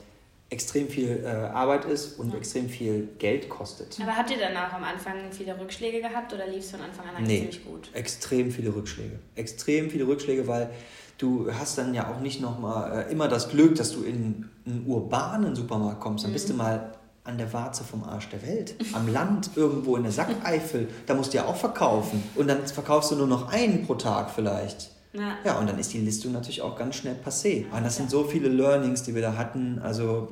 extrem 0.52 0.88
viel 0.88 1.24
äh, 1.24 1.28
Arbeit 1.28 1.86
ist 1.86 2.18
und 2.18 2.30
ja. 2.30 2.36
extrem 2.36 2.68
viel 2.68 3.08
Geld 3.18 3.48
kostet. 3.48 3.98
Aber 4.02 4.14
habt 4.14 4.30
ihr 4.30 4.36
danach 4.38 4.72
am 4.74 4.84
Anfang 4.84 5.32
viele 5.32 5.58
Rückschläge 5.58 6.02
gehabt 6.02 6.32
oder 6.34 6.46
lief 6.46 6.62
es 6.62 6.70
von 6.70 6.82
Anfang 6.82 7.08
an 7.08 7.16
eigentlich 7.16 7.28
nee, 7.28 7.50
ziemlich 7.50 7.64
gut? 7.64 7.90
Extrem 7.94 8.50
viele 8.50 8.74
Rückschläge. 8.74 9.18
Extrem 9.34 9.90
viele 9.90 10.06
Rückschläge, 10.06 10.46
weil 10.46 10.68
du 11.16 11.50
hast 11.50 11.78
dann 11.78 11.94
ja 11.94 12.12
auch 12.12 12.20
nicht 12.20 12.42
nochmal 12.42 13.06
äh, 13.08 13.12
immer 13.12 13.28
das 13.28 13.48
Glück, 13.48 13.76
dass 13.76 13.92
du 13.92 14.02
in 14.02 14.50
einen 14.66 14.86
urbanen 14.86 15.56
Supermarkt 15.56 16.00
kommst. 16.00 16.24
Dann 16.24 16.32
mhm. 16.32 16.34
bist 16.34 16.50
du 16.50 16.52
mhm. 16.52 16.58
mal 16.58 16.92
an 17.24 17.38
der 17.38 17.50
Warze 17.54 17.82
vom 17.82 18.04
Arsch 18.04 18.28
der 18.28 18.42
Welt. 18.42 18.74
Am 18.92 19.10
Land 19.10 19.50
irgendwo 19.56 19.96
in 19.96 20.02
der 20.02 20.12
Sackeifel, 20.12 20.88
da 21.06 21.14
musst 21.14 21.32
du 21.32 21.38
ja 21.38 21.46
auch 21.46 21.56
verkaufen. 21.56 22.22
Und 22.34 22.48
dann 22.48 22.66
verkaufst 22.66 23.10
du 23.10 23.16
nur 23.16 23.26
noch 23.26 23.50
einen 23.50 23.86
pro 23.86 23.94
Tag 23.94 24.30
vielleicht. 24.30 24.90
Ja. 25.12 25.36
ja, 25.44 25.58
und 25.58 25.68
dann 25.68 25.78
ist 25.78 25.92
die 25.92 25.98
Listung 25.98 26.32
natürlich 26.32 26.62
auch 26.62 26.76
ganz 26.76 26.96
schnell 26.96 27.16
passé. 27.22 27.70
Und 27.70 27.84
das 27.84 27.96
sind 27.96 28.10
so 28.10 28.24
viele 28.24 28.48
Learnings, 28.48 29.02
die 29.02 29.14
wir 29.14 29.22
da 29.22 29.36
hatten. 29.36 29.78
Also 29.82 30.28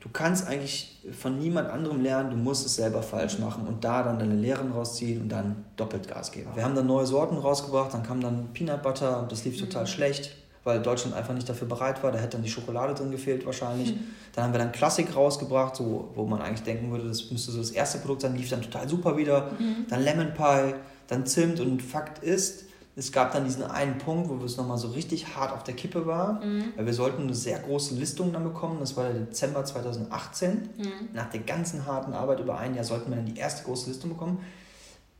du 0.00 0.08
kannst 0.12 0.46
eigentlich 0.46 0.98
von 1.18 1.38
niemand 1.38 1.70
anderem 1.70 2.02
lernen, 2.02 2.30
du 2.30 2.36
musst 2.36 2.66
es 2.66 2.76
selber 2.76 3.02
falsch 3.02 3.38
mhm. 3.38 3.44
machen 3.44 3.66
und 3.66 3.82
da 3.84 4.02
dann 4.02 4.18
deine 4.18 4.34
Lehren 4.34 4.72
rausziehen 4.72 5.22
und 5.22 5.28
dann 5.30 5.64
doppelt 5.76 6.08
Gas 6.08 6.30
geben. 6.30 6.50
Wir 6.54 6.64
haben 6.64 6.74
dann 6.74 6.86
neue 6.86 7.06
Sorten 7.06 7.36
rausgebracht, 7.36 7.94
dann 7.94 8.02
kam 8.02 8.20
dann 8.20 8.52
Peanut 8.52 8.82
Butter 8.82 9.22
und 9.22 9.32
das 9.32 9.44
lief 9.44 9.58
total 9.58 9.84
mhm. 9.84 9.88
schlecht, 9.88 10.36
weil 10.62 10.82
Deutschland 10.82 11.16
einfach 11.16 11.32
nicht 11.32 11.48
dafür 11.48 11.66
bereit 11.66 12.02
war. 12.02 12.12
Da 12.12 12.18
hätte 12.18 12.36
dann 12.36 12.42
die 12.42 12.50
Schokolade 12.50 12.92
drin 12.92 13.10
gefehlt 13.10 13.46
wahrscheinlich. 13.46 13.94
Mhm. 13.94 14.00
Dann 14.34 14.44
haben 14.44 14.52
wir 14.52 14.58
dann 14.58 14.72
Klassik 14.72 15.16
rausgebracht, 15.16 15.74
so, 15.74 16.10
wo 16.14 16.26
man 16.26 16.42
eigentlich 16.42 16.62
denken 16.62 16.90
würde, 16.90 17.08
das 17.08 17.30
müsste 17.30 17.50
so 17.50 17.58
das 17.58 17.70
erste 17.70 17.98
Produkt 17.98 18.22
sein, 18.22 18.36
lief 18.36 18.50
dann 18.50 18.60
total 18.60 18.86
super 18.88 19.16
wieder. 19.16 19.52
Mhm. 19.58 19.86
Dann 19.88 20.02
Lemon 20.02 20.34
Pie, 20.34 20.74
dann 21.06 21.24
Zimt 21.24 21.60
und 21.60 21.82
Fakt 21.82 22.22
ist, 22.22 22.67
es 22.98 23.12
gab 23.12 23.32
dann 23.32 23.44
diesen 23.44 23.62
einen 23.62 23.96
Punkt, 23.98 24.28
wo 24.28 24.44
es 24.44 24.56
nochmal 24.56 24.76
so 24.76 24.88
richtig 24.88 25.36
hart 25.36 25.52
auf 25.52 25.62
der 25.62 25.74
Kippe 25.74 26.04
war, 26.04 26.44
mhm. 26.44 26.72
weil 26.74 26.86
wir 26.86 26.92
sollten 26.92 27.22
eine 27.22 27.34
sehr 27.34 27.60
große 27.60 27.94
Listung 27.94 28.32
dann 28.32 28.42
bekommen. 28.42 28.78
Das 28.80 28.96
war 28.96 29.04
der 29.04 29.20
Dezember 29.20 29.64
2018. 29.64 30.50
Mhm. 30.50 30.86
Nach 31.14 31.30
der 31.30 31.40
ganzen 31.40 31.86
harten 31.86 32.12
Arbeit 32.12 32.40
über 32.40 32.58
ein 32.58 32.74
Jahr 32.74 32.82
sollten 32.82 33.10
wir 33.10 33.16
dann 33.16 33.26
die 33.26 33.36
erste 33.38 33.64
große 33.64 33.88
Listung 33.88 34.10
bekommen. 34.10 34.40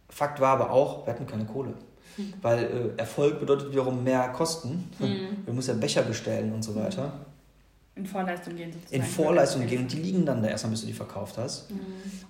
Fakt 0.08 0.40
war 0.40 0.54
aber 0.54 0.72
auch, 0.72 1.06
wir 1.06 1.12
hatten 1.12 1.28
keine 1.28 1.44
Kohle. 1.44 1.74
Mhm. 2.16 2.34
Weil 2.42 2.64
äh, 2.64 3.00
Erfolg 3.00 3.38
bedeutet 3.38 3.70
wiederum 3.70 4.02
mehr 4.02 4.28
Kosten. 4.30 4.90
Mhm. 4.98 5.28
Wir 5.46 5.54
müssen 5.54 5.70
ja 5.70 5.76
Becher 5.76 6.02
bestellen 6.02 6.52
und 6.52 6.64
so 6.64 6.74
weiter. 6.74 7.12
In 7.94 8.06
Vorleistung 8.06 8.56
gehen 8.56 8.72
sozusagen. 8.72 8.96
In 8.96 9.08
Vorleistung 9.08 9.66
gehen 9.66 9.82
und 9.82 9.92
die 9.92 9.98
liegen 9.98 10.26
dann 10.26 10.42
da 10.42 10.48
erstmal, 10.48 10.72
bis 10.72 10.80
du 10.80 10.88
die 10.88 10.92
verkauft 10.92 11.38
hast. 11.38 11.70
Mhm. 11.70 11.76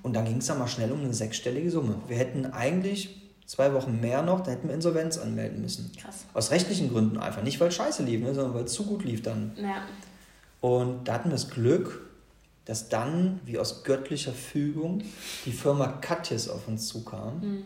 Und 0.02 0.14
dann 0.14 0.26
ging 0.26 0.38
es 0.38 0.46
dann 0.46 0.58
mal 0.58 0.68
schnell 0.68 0.92
um 0.92 1.00
eine 1.00 1.14
sechsstellige 1.14 1.70
Summe. 1.70 1.96
Wir 2.06 2.18
hätten 2.18 2.44
eigentlich 2.46 3.27
zwei 3.48 3.72
Wochen 3.72 3.98
mehr 4.00 4.22
noch, 4.22 4.42
dann 4.42 4.54
hätten 4.54 4.68
wir 4.68 4.74
Insolvenz 4.74 5.16
anmelden 5.16 5.62
müssen. 5.62 5.90
Krass. 5.98 6.26
Aus 6.34 6.50
rechtlichen 6.50 6.90
Gründen 6.90 7.16
einfach. 7.16 7.42
Nicht, 7.42 7.58
weil 7.58 7.68
es 7.68 7.74
scheiße 7.74 8.04
lief, 8.04 8.20
ne, 8.20 8.34
sondern 8.34 8.54
weil 8.54 8.64
es 8.64 8.74
zu 8.74 8.84
gut 8.84 9.04
lief 9.04 9.22
dann. 9.22 9.52
Ja. 9.56 9.87
Und 10.61 11.08
da 11.08 11.14
hatten 11.14 11.30
wir 11.30 11.32
das 11.32 11.48
Glück, 11.48 12.06
dass 12.66 12.90
dann, 12.90 13.40
wie 13.46 13.58
aus 13.58 13.84
göttlicher 13.84 14.32
Fügung, 14.32 15.02
die 15.46 15.52
Firma 15.52 15.88
Katjes 15.88 16.50
auf 16.50 16.68
uns 16.68 16.88
zukam 16.88 17.40
mhm. 17.40 17.64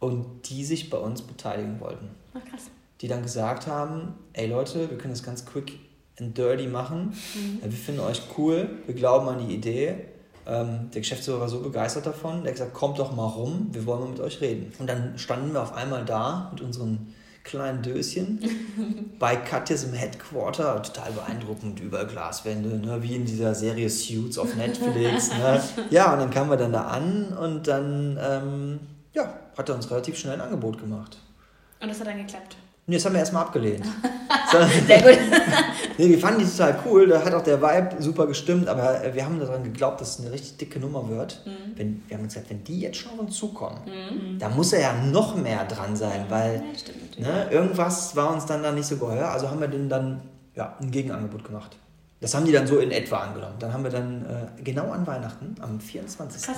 und 0.00 0.48
die 0.48 0.64
sich 0.64 0.88
bei 0.88 0.96
uns 0.96 1.20
beteiligen 1.20 1.78
wollten. 1.78 2.08
Ach, 2.32 2.42
krass. 2.50 2.62
Die 3.02 3.08
dann 3.08 3.22
gesagt 3.22 3.66
haben, 3.66 4.14
ey 4.32 4.48
Leute, 4.48 4.88
wir 4.88 4.96
können 4.96 5.12
das 5.12 5.22
ganz 5.22 5.44
quick 5.44 5.78
and 6.18 6.36
dirty 6.38 6.66
machen. 6.66 7.14
Mhm. 7.34 7.60
Wir 7.62 7.70
finden 7.72 8.00
euch 8.00 8.22
cool, 8.38 8.70
wir 8.86 8.94
glauben 8.94 9.28
an 9.28 9.46
die 9.46 9.54
Idee 9.54 10.06
ähm, 10.48 10.90
der 10.92 11.02
Geschäftsführer 11.02 11.40
war 11.40 11.48
so 11.48 11.60
begeistert 11.60 12.06
davon, 12.06 12.42
der 12.42 12.52
hat 12.52 12.58
gesagt, 12.58 12.74
kommt 12.74 12.98
doch 12.98 13.14
mal 13.14 13.26
rum, 13.26 13.68
wir 13.72 13.84
wollen 13.86 14.00
mal 14.00 14.08
mit 14.08 14.20
euch 14.20 14.40
reden. 14.40 14.72
Und 14.78 14.88
dann 14.88 15.18
standen 15.18 15.52
wir 15.52 15.62
auf 15.62 15.74
einmal 15.74 16.04
da 16.04 16.48
mit 16.52 16.62
unseren 16.62 17.14
kleinen 17.44 17.82
Döschen 17.82 18.40
bei 19.18 19.36
Katjes 19.36 19.84
im 19.84 19.92
Headquarter, 19.92 20.82
total 20.82 21.12
beeindruckend, 21.12 21.80
über 21.80 22.04
Glaswände, 22.04 22.78
ne, 22.78 23.02
wie 23.02 23.16
in 23.16 23.26
dieser 23.26 23.54
Serie 23.54 23.90
Suits 23.90 24.38
auf 24.38 24.54
Netflix. 24.56 25.30
ne. 25.38 25.62
Ja, 25.90 26.12
und 26.12 26.20
dann 26.20 26.30
kamen 26.30 26.50
wir 26.50 26.56
dann 26.56 26.72
da 26.72 26.82
an 26.88 27.36
und 27.38 27.68
dann 27.68 28.18
ähm, 28.20 28.80
ja, 29.12 29.34
hat 29.56 29.68
er 29.68 29.74
uns 29.74 29.90
relativ 29.90 30.18
schnell 30.18 30.34
ein 30.34 30.40
Angebot 30.40 30.78
gemacht. 30.78 31.18
Und 31.80 31.88
das 31.88 32.00
hat 32.00 32.06
dann 32.06 32.18
geklappt? 32.18 32.56
Nee, 32.88 32.96
das 32.96 33.04
haben 33.04 33.12
wir 33.12 33.20
erstmal 33.20 33.42
abgelehnt. 33.42 33.84
Sehr 34.86 35.02
gut. 35.02 35.18
nee, 35.98 36.08
wir 36.08 36.18
fanden 36.18 36.40
die 36.40 36.46
total 36.46 36.80
cool, 36.86 37.06
da 37.06 37.22
hat 37.22 37.34
auch 37.34 37.42
der 37.42 37.60
Vibe 37.60 38.02
super 38.02 38.26
gestimmt, 38.26 38.66
aber 38.66 39.02
wir 39.12 39.26
haben 39.26 39.38
daran 39.38 39.62
geglaubt, 39.62 40.00
dass 40.00 40.18
es 40.18 40.24
eine 40.24 40.32
richtig 40.32 40.56
dicke 40.56 40.80
Nummer 40.80 41.06
wird. 41.06 41.42
Mhm. 41.44 41.76
Wenn, 41.76 42.02
wir 42.08 42.16
haben 42.16 42.24
gesagt, 42.24 42.48
wenn 42.48 42.64
die 42.64 42.80
jetzt 42.80 42.96
schon 42.96 43.12
auf 43.12 43.18
uns 43.18 43.36
zukommen, 43.36 43.76
mhm. 43.84 44.38
da 44.38 44.48
muss 44.48 44.72
er 44.72 44.80
ja 44.80 44.92
noch 44.94 45.36
mehr 45.36 45.66
dran 45.66 45.96
sein, 45.96 46.24
weil 46.30 46.62
ja, 47.18 47.26
ne, 47.26 47.50
irgendwas 47.50 48.16
war 48.16 48.32
uns 48.32 48.46
dann 48.46 48.62
da 48.62 48.72
nicht 48.72 48.86
so 48.86 48.96
geheuer. 48.96 49.28
Also 49.28 49.50
haben 49.50 49.60
wir 49.60 49.68
denen 49.68 49.90
dann 49.90 50.22
ja, 50.54 50.74
ein 50.80 50.90
Gegenangebot 50.90 51.44
gemacht. 51.44 51.76
Das 52.20 52.34
haben 52.34 52.44
die 52.44 52.50
dann 52.52 52.66
so 52.66 52.78
in 52.78 52.90
etwa 52.90 53.18
angenommen. 53.18 53.54
Dann 53.60 53.72
haben 53.72 53.84
wir 53.84 53.92
dann 53.92 54.26
äh, 54.26 54.62
genau 54.64 54.90
an 54.90 55.06
Weihnachten, 55.06 55.54
am 55.60 55.78
24. 55.78 56.42
Krass. 56.42 56.56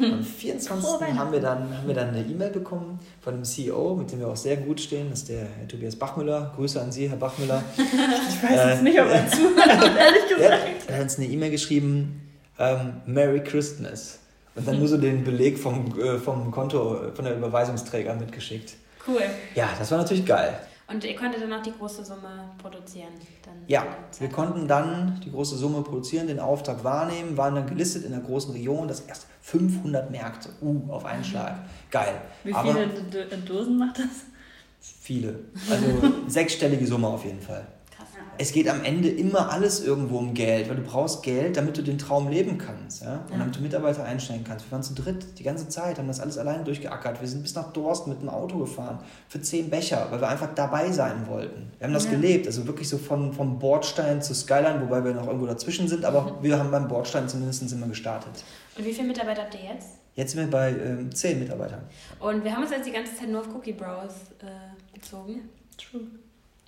Am 0.00 0.22
24. 0.22 0.68
Frohe 0.86 1.00
Weihnachten. 1.00 1.18
haben 1.18 1.32
wir 1.32 1.40
dann, 1.40 1.74
haben 1.78 1.86
wir 1.88 1.94
dann 1.94 2.08
eine 2.10 2.20
E-Mail 2.20 2.50
bekommen 2.50 2.98
von 3.22 3.34
dem 3.34 3.42
CEO, 3.44 3.94
mit 3.96 4.12
dem 4.12 4.20
wir 4.20 4.28
auch 4.28 4.36
sehr 4.36 4.58
gut 4.58 4.78
stehen. 4.80 5.08
Das 5.08 5.20
ist 5.20 5.30
der 5.30 5.46
Herr 5.58 5.66
Tobias 5.66 5.96
Bachmüller. 5.96 6.52
Grüße 6.56 6.78
an 6.80 6.92
Sie, 6.92 7.08
Herr 7.08 7.16
Bachmüller. 7.16 7.62
Ich 7.78 8.42
weiß 8.42 8.50
jetzt 8.50 8.80
Äh, 8.80 8.82
nicht, 8.82 9.00
ob 9.00 9.06
er 9.08 9.28
zuhört, 9.28 9.98
ehrlich 9.98 10.28
gesagt. 10.36 10.62
er 10.88 10.96
hat 10.96 11.02
uns 11.04 11.16
eine 11.16 11.26
E-Mail 11.26 11.50
geschrieben, 11.52 12.30
ähm, 12.58 12.94
Merry 13.06 13.42
Christmas. 13.42 14.18
Und 14.56 14.68
dann 14.68 14.78
nur 14.78 14.88
so 14.88 14.98
den 14.98 15.24
Beleg 15.24 15.58
vom, 15.58 15.98
äh, 15.98 16.18
vom 16.18 16.50
Konto, 16.50 17.12
von 17.14 17.24
der 17.24 17.34
Überweisungsträger 17.36 18.14
mitgeschickt. 18.14 18.74
Cool. 19.06 19.22
Ja, 19.54 19.70
das 19.78 19.90
war 19.90 19.98
natürlich 19.98 20.26
geil. 20.26 20.58
Und 20.90 21.04
ihr 21.04 21.14
konntet 21.14 21.42
dann 21.42 21.52
auch 21.52 21.62
die 21.62 21.72
große 21.72 22.04
Summe 22.04 22.50
produzieren? 22.56 23.12
Dann 23.44 23.54
Ja, 23.66 23.84
wir 24.18 24.28
konnten 24.30 24.66
dann 24.66 25.20
die 25.22 25.30
große 25.30 25.56
Summe 25.56 25.82
produzieren, 25.82 26.28
den 26.28 26.40
Auftrag 26.40 26.82
wahrnehmen, 26.82 27.36
waren 27.36 27.54
dann 27.54 27.66
gelistet 27.66 28.04
in 28.04 28.12
der 28.12 28.20
großen 28.20 28.52
Region, 28.52 28.88
das 28.88 29.00
erst 29.00 29.26
500 29.42 30.10
Märkte, 30.10 30.48
uh, 30.62 30.90
auf 30.90 31.04
einen 31.04 31.24
Schlag. 31.24 31.58
Geil. 31.90 32.20
Wie 32.42 32.54
Aber 32.54 32.72
viele 32.72 33.26
Dosen 33.46 33.78
macht 33.78 33.98
das? 33.98 34.06
viele. 34.80 35.40
Also 35.70 35.86
sechsstellige 36.28 36.86
Summe 36.86 37.08
auf 37.08 37.24
jeden 37.24 37.40
Fall. 37.40 37.66
Es 38.40 38.52
geht 38.52 38.68
am 38.68 38.84
Ende 38.84 39.08
immer 39.08 39.50
alles 39.50 39.84
irgendwo 39.84 40.18
um 40.18 40.32
Geld, 40.32 40.68
weil 40.68 40.76
du 40.76 40.82
brauchst 40.82 41.22
Geld, 41.24 41.56
damit 41.56 41.76
du 41.76 41.82
den 41.82 41.98
Traum 41.98 42.28
leben 42.28 42.56
kannst. 42.56 43.02
Ja? 43.02 43.14
Und 43.26 43.32
Ja. 43.32 43.38
damit 43.38 43.56
du 43.56 43.60
Mitarbeiter 43.60 44.04
einstellen 44.04 44.44
kannst. 44.46 44.66
Wir 44.66 44.72
waren 44.72 44.82
zu 44.82 44.94
dritt 44.94 45.38
die 45.38 45.42
ganze 45.42 45.68
Zeit, 45.68 45.98
haben 45.98 46.06
das 46.08 46.20
alles 46.20 46.38
allein 46.38 46.64
durchgeackert. 46.64 47.20
Wir 47.20 47.26
sind 47.28 47.42
bis 47.42 47.54
nach 47.56 47.72
Dorsten 47.72 48.10
mit 48.10 48.22
dem 48.22 48.28
Auto 48.28 48.58
gefahren 48.58 49.00
für 49.28 49.40
zehn 49.42 49.68
Becher, 49.68 50.06
weil 50.10 50.20
wir 50.20 50.28
einfach 50.28 50.54
dabei 50.54 50.90
sein 50.92 51.26
wollten. 51.26 51.72
Wir 51.78 51.86
haben 51.88 51.94
das 51.94 52.04
Ja. 52.04 52.12
gelebt, 52.12 52.46
also 52.46 52.66
wirklich 52.66 52.88
so 52.88 52.96
von, 52.98 53.32
vom 53.32 53.58
Bordstein 53.58 54.22
zu 54.22 54.34
Skyline, 54.34 54.80
wobei 54.82 55.02
wir 55.04 55.14
noch 55.14 55.26
irgendwo 55.26 55.46
dazwischen 55.46 55.88
sind, 55.88 56.04
aber 56.04 56.22
Mhm. 56.22 56.42
wir 56.42 56.58
haben 56.58 56.70
beim 56.70 56.86
Bordstein 56.86 57.28
zumindest 57.28 57.72
immer 57.72 57.88
gestartet. 57.88 58.44
Und 58.76 58.84
wie 58.86 58.92
viele 58.92 59.08
Mitarbeiter 59.08 59.42
habt 59.42 59.54
ihr 59.54 59.72
jetzt? 59.74 59.88
Jetzt 60.14 60.32
sind 60.32 60.40
wir 60.40 60.50
bei 60.50 60.70
ähm, 60.70 61.12
zehn 61.14 61.38
Mitarbeitern. 61.40 61.82
Und 62.20 62.42
wir 62.44 62.52
haben 62.52 62.62
uns 62.62 62.70
jetzt 62.70 62.86
die 62.86 62.92
ganze 62.92 63.14
Zeit 63.16 63.28
nur 63.28 63.40
auf 63.40 63.48
Cookie 63.54 63.72
Bros 63.72 64.12
äh, 64.40 64.46
bezogen. 64.94 65.48
True. 65.76 66.02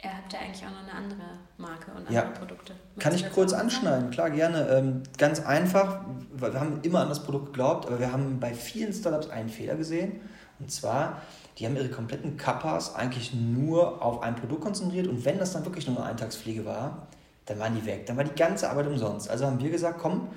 Ihr 0.02 0.16
habt 0.16 0.32
ja 0.32 0.38
eigentlich 0.38 0.64
auch 0.64 0.70
noch 0.70 0.82
eine 0.82 0.92
andere 0.92 1.38
Marke 1.58 1.90
und 1.90 1.98
andere 1.98 2.14
Ja. 2.14 2.22
Produkte. 2.22 2.72
Kann 2.98 3.14
ich 3.14 3.30
kurz 3.32 3.52
was 3.52 3.60
anschneiden? 3.60 4.10
Klar, 4.10 4.30
gerne. 4.30 4.66
Ähm, 4.68 5.02
ganz 5.18 5.40
einfach, 5.40 6.00
weil 6.32 6.52
wir 6.54 6.60
haben 6.60 6.80
immer 6.82 7.00
an 7.00 7.08
das 7.10 7.22
Produkt 7.22 7.46
geglaubt, 7.46 7.86
aber 7.86 7.98
wir 7.98 8.10
haben 8.10 8.40
bei 8.40 8.54
vielen 8.54 8.92
Startups 8.92 9.28
einen 9.28 9.50
Fehler 9.50 9.76
gesehen. 9.76 10.20
Und 10.58 10.70
zwar, 10.70 11.20
die 11.58 11.66
haben 11.66 11.76
ihre 11.76 11.88
kompletten 11.90 12.36
Kappas 12.38 12.94
eigentlich 12.94 13.34
nur 13.34 14.02
auf 14.02 14.22
ein 14.22 14.36
Produkt 14.36 14.62
konzentriert 14.62 15.06
und 15.06 15.24
wenn 15.24 15.38
das 15.38 15.52
dann 15.52 15.64
wirklich 15.64 15.86
nur 15.86 15.96
eine 15.98 16.06
Eintagsfliege 16.06 16.64
war, 16.64 17.08
dann 17.46 17.58
waren 17.58 17.74
die 17.74 17.84
weg. 17.84 18.06
Dann 18.06 18.16
war 18.16 18.24
die 18.24 18.34
ganze 18.34 18.70
Arbeit 18.70 18.86
umsonst. 18.86 19.28
Also 19.28 19.46
haben 19.46 19.60
wir 19.60 19.70
gesagt, 19.70 19.98
komm, 19.98 20.28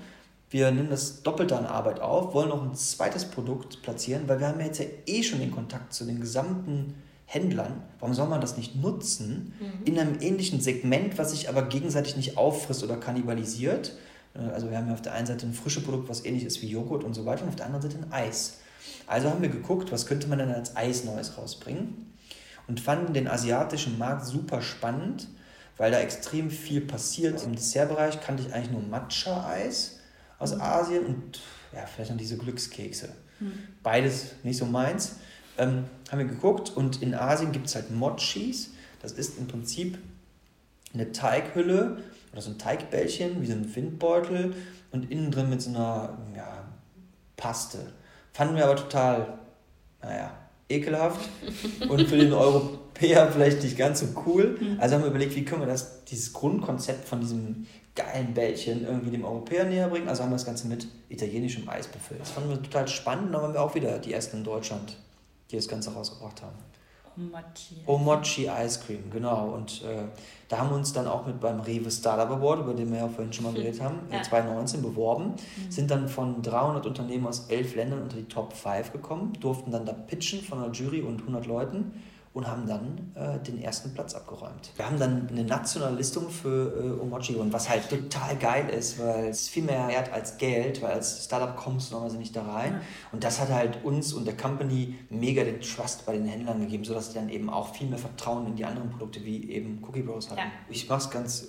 wir 0.49 0.71
nehmen 0.71 0.89
das 0.89 1.23
Doppelte 1.23 1.57
an 1.57 1.65
Arbeit 1.65 1.99
auf, 1.99 2.33
wollen 2.33 2.49
noch 2.49 2.63
ein 2.63 2.75
zweites 2.75 3.25
Produkt 3.25 3.81
platzieren, 3.81 4.27
weil 4.27 4.39
wir 4.39 4.47
haben 4.47 4.59
ja 4.59 4.65
jetzt 4.67 4.79
ja 4.79 4.85
eh 5.05 5.23
schon 5.23 5.39
den 5.39 5.51
Kontakt 5.51 5.93
zu 5.93 6.05
den 6.05 6.19
gesamten 6.19 6.95
Händlern. 7.25 7.81
Warum 7.99 8.13
soll 8.13 8.27
man 8.27 8.41
das 8.41 8.57
nicht 8.57 8.75
nutzen 8.75 9.53
in 9.85 9.97
einem 9.97 10.19
ähnlichen 10.21 10.59
Segment, 10.61 11.17
was 11.17 11.31
sich 11.31 11.49
aber 11.49 11.63
gegenseitig 11.63 12.15
nicht 12.15 12.37
auffrisst 12.37 12.83
oder 12.83 12.97
kannibalisiert? 12.97 13.93
Äh, 14.35 14.39
Also 14.53 14.69
wir 14.69 14.77
haben 14.77 14.87
ja 14.87 14.93
auf 14.93 15.01
der 15.01 15.13
einen 15.13 15.27
Seite 15.27 15.45
ein 15.45 15.53
frisches 15.53 15.83
Produkt, 15.83 16.09
was 16.09 16.25
ähnlich 16.25 16.43
ist 16.45 16.61
wie 16.61 16.67
Joghurt 16.67 17.03
und 17.03 17.13
so 17.13 17.25
weiter 17.25 17.43
und 17.43 17.49
auf 17.49 17.55
der 17.55 17.65
anderen 17.65 17.81
Seite 17.83 17.97
ein 18.03 18.11
Eis. 18.11 18.57
Also 19.07 19.29
haben 19.29 19.41
wir 19.41 19.49
geguckt, 19.49 19.91
was 19.91 20.05
könnte 20.05 20.27
man 20.27 20.39
denn 20.39 20.51
als 20.51 20.75
Eis 20.75 21.03
Neues 21.05 21.37
rausbringen 21.37 22.13
und 22.67 22.79
fanden 22.79 23.13
den 23.13 23.27
asiatischen 23.27 23.97
Markt 23.97 24.25
super 24.25 24.61
spannend, 24.61 25.27
weil 25.77 25.91
da 25.91 25.99
extrem 25.99 26.49
viel 26.51 26.81
passiert. 26.81 27.43
Im 27.43 27.55
Dessertbereich 27.55 28.21
kannte 28.21 28.43
ich 28.43 28.53
eigentlich 28.53 28.71
nur 28.71 28.81
Matcha-Eis 28.81 29.99
aus 30.39 30.59
Asien 30.59 31.05
und 31.05 31.41
ja, 31.73 31.85
vielleicht 31.85 32.11
noch 32.11 32.17
diese 32.17 32.37
Glückskekse. 32.37 33.09
Beides 33.81 34.33
nicht 34.43 34.57
so 34.57 34.65
meins. 34.65 35.15
Ähm, 35.57 35.85
haben 36.09 36.19
wir 36.19 36.25
geguckt 36.25 36.71
und 36.75 37.01
in 37.01 37.13
Asien 37.13 37.51
gibt 37.51 37.67
es 37.67 37.75
halt 37.75 37.91
Mochis. 37.91 38.71
Das 39.01 39.11
ist 39.11 39.37
im 39.37 39.47
Prinzip 39.47 39.97
eine 40.93 41.11
Teighülle 41.11 41.97
oder 42.31 42.41
so 42.41 42.51
ein 42.51 42.57
Teigbällchen, 42.57 43.41
wie 43.41 43.47
so 43.47 43.53
ein 43.53 43.75
Windbeutel 43.75 44.55
und 44.91 45.11
innen 45.11 45.31
drin 45.31 45.49
mit 45.49 45.61
so 45.61 45.69
einer 45.69 46.17
ja, 46.35 46.65
Paste. 47.37 47.79
Fanden 48.31 48.55
wir 48.55 48.65
aber 48.65 48.75
total, 48.75 49.39
naja, 50.01 50.31
ekelhaft 50.69 51.29
und 51.89 52.07
für 52.07 52.17
den 52.17 52.33
Europäer 52.33 53.31
vielleicht 53.31 53.63
nicht 53.63 53.77
ganz 53.77 53.99
so 53.99 54.07
cool. 54.25 54.57
Also 54.79 54.95
haben 54.95 55.03
wir 55.03 55.09
überlegt, 55.09 55.35
wie 55.35 55.45
können 55.45 55.61
wir 55.61 55.67
das, 55.67 56.05
dieses 56.05 56.33
Grundkonzept 56.33 57.07
von 57.07 57.21
diesem 57.21 57.67
geilen 57.95 58.33
Bällchen 58.33 58.85
irgendwie 58.85 59.11
dem 59.11 59.23
Europäer 59.23 59.65
näher 59.65 59.87
bringen. 59.87 60.07
Also 60.07 60.23
haben 60.23 60.31
wir 60.31 60.35
das 60.35 60.45
Ganze 60.45 60.67
mit 60.67 60.87
italienischem 61.09 61.69
Eis 61.69 61.87
befüllt. 61.87 62.21
Das 62.21 62.31
fanden 62.31 62.49
wir 62.49 62.61
total 62.61 62.87
spannend. 62.87 63.33
Da 63.33 63.41
waren 63.41 63.53
wir 63.53 63.61
auch 63.61 63.75
wieder 63.75 63.99
die 63.99 64.13
ersten 64.13 64.37
in 64.37 64.43
Deutschland, 64.43 64.97
die 65.53 65.57
das 65.57 65.67
Ganze 65.67 65.93
rausgebracht 65.93 66.41
haben. 66.41 66.55
Mochi. 67.15 67.75
Omochi 67.85 68.49
Ice 68.65 68.79
Cream, 68.83 69.11
genau. 69.11 69.49
Und 69.53 69.83
äh, 69.83 70.01
da 70.49 70.57
haben 70.57 70.69
wir 70.71 70.75
uns 70.77 70.93
dann 70.93 71.05
auch 71.05 71.27
mit 71.27 71.39
beim 71.39 71.59
Rewe 71.59 71.91
Startup 71.91 72.27
Award, 72.31 72.61
über 72.61 72.73
den 72.73 72.91
wir 72.91 72.99
ja 72.99 73.07
vorhin 73.07 73.31
schon 73.31 73.45
mal 73.45 73.53
geredet 73.53 73.81
haben, 73.81 73.99
äh, 74.09 74.15
Ja. 74.15 74.23
2019 74.23 74.81
beworben, 74.81 75.33
sind 75.69 75.91
dann 75.91 76.07
von 76.07 76.41
300 76.41 76.87
Unternehmen 76.87 77.27
aus 77.27 77.45
elf 77.49 77.75
Ländern 77.75 78.01
unter 78.01 78.17
die 78.17 78.27
Top 78.27 78.53
5 78.53 78.91
gekommen, 78.93 79.33
durften 79.39 79.69
dann 79.71 79.85
da 79.85 79.93
pitchen 79.93 80.41
von 80.41 80.63
einer 80.63 80.73
Jury 80.73 81.01
und 81.01 81.19
100 81.19 81.45
Leuten 81.45 82.01
und 82.33 82.47
haben 82.47 82.65
dann 82.65 83.11
äh, 83.15 83.39
den 83.43 83.61
ersten 83.61 83.93
Platz 83.93 84.15
abgeräumt. 84.15 84.71
Wir 84.75 84.85
haben 84.85 84.97
dann 84.97 85.29
eine 85.29 85.43
nationale 85.43 85.95
Listung 85.95 86.29
für 86.29 86.97
äh, 86.97 87.01
Omochi 87.01 87.33
gewonnen, 87.33 87.53
was 87.53 87.69
halt 87.69 87.89
total 87.89 88.35
geil 88.37 88.69
ist, 88.69 88.99
weil 88.99 89.27
es 89.27 89.49
viel 89.49 89.63
mehr 89.63 89.87
wert 89.87 90.11
als 90.11 90.37
Geld, 90.37 90.81
weil 90.81 90.93
als 90.93 91.25
Startup 91.25 91.55
kommst 91.55 91.89
du 91.89 91.93
normalerweise 91.93 92.19
nicht 92.19 92.35
da 92.35 92.43
rein. 92.43 92.81
Und 93.11 93.23
das 93.23 93.39
hat 93.39 93.49
halt 93.49 93.83
uns 93.83 94.13
und 94.13 94.25
der 94.25 94.35
Company 94.35 94.95
mega 95.09 95.43
den 95.43 95.61
Trust 95.61 96.05
bei 96.05 96.13
den 96.13 96.25
Händlern 96.25 96.59
gegeben, 96.59 96.83
sodass 96.83 97.07
sie 97.07 97.13
dann 97.13 97.29
eben 97.29 97.49
auch 97.49 97.75
viel 97.75 97.87
mehr 97.87 97.99
Vertrauen 97.99 98.47
in 98.47 98.55
die 98.55 98.65
anderen 98.65 98.89
Produkte 98.89 99.23
wie 99.23 99.51
eben 99.51 99.83
Cookie 99.83 100.01
Bros 100.01 100.29
hatten. 100.29 100.39
Ja. 100.39 100.51
Ich 100.69 100.89
mach's 100.89 101.11
ganz 101.11 101.47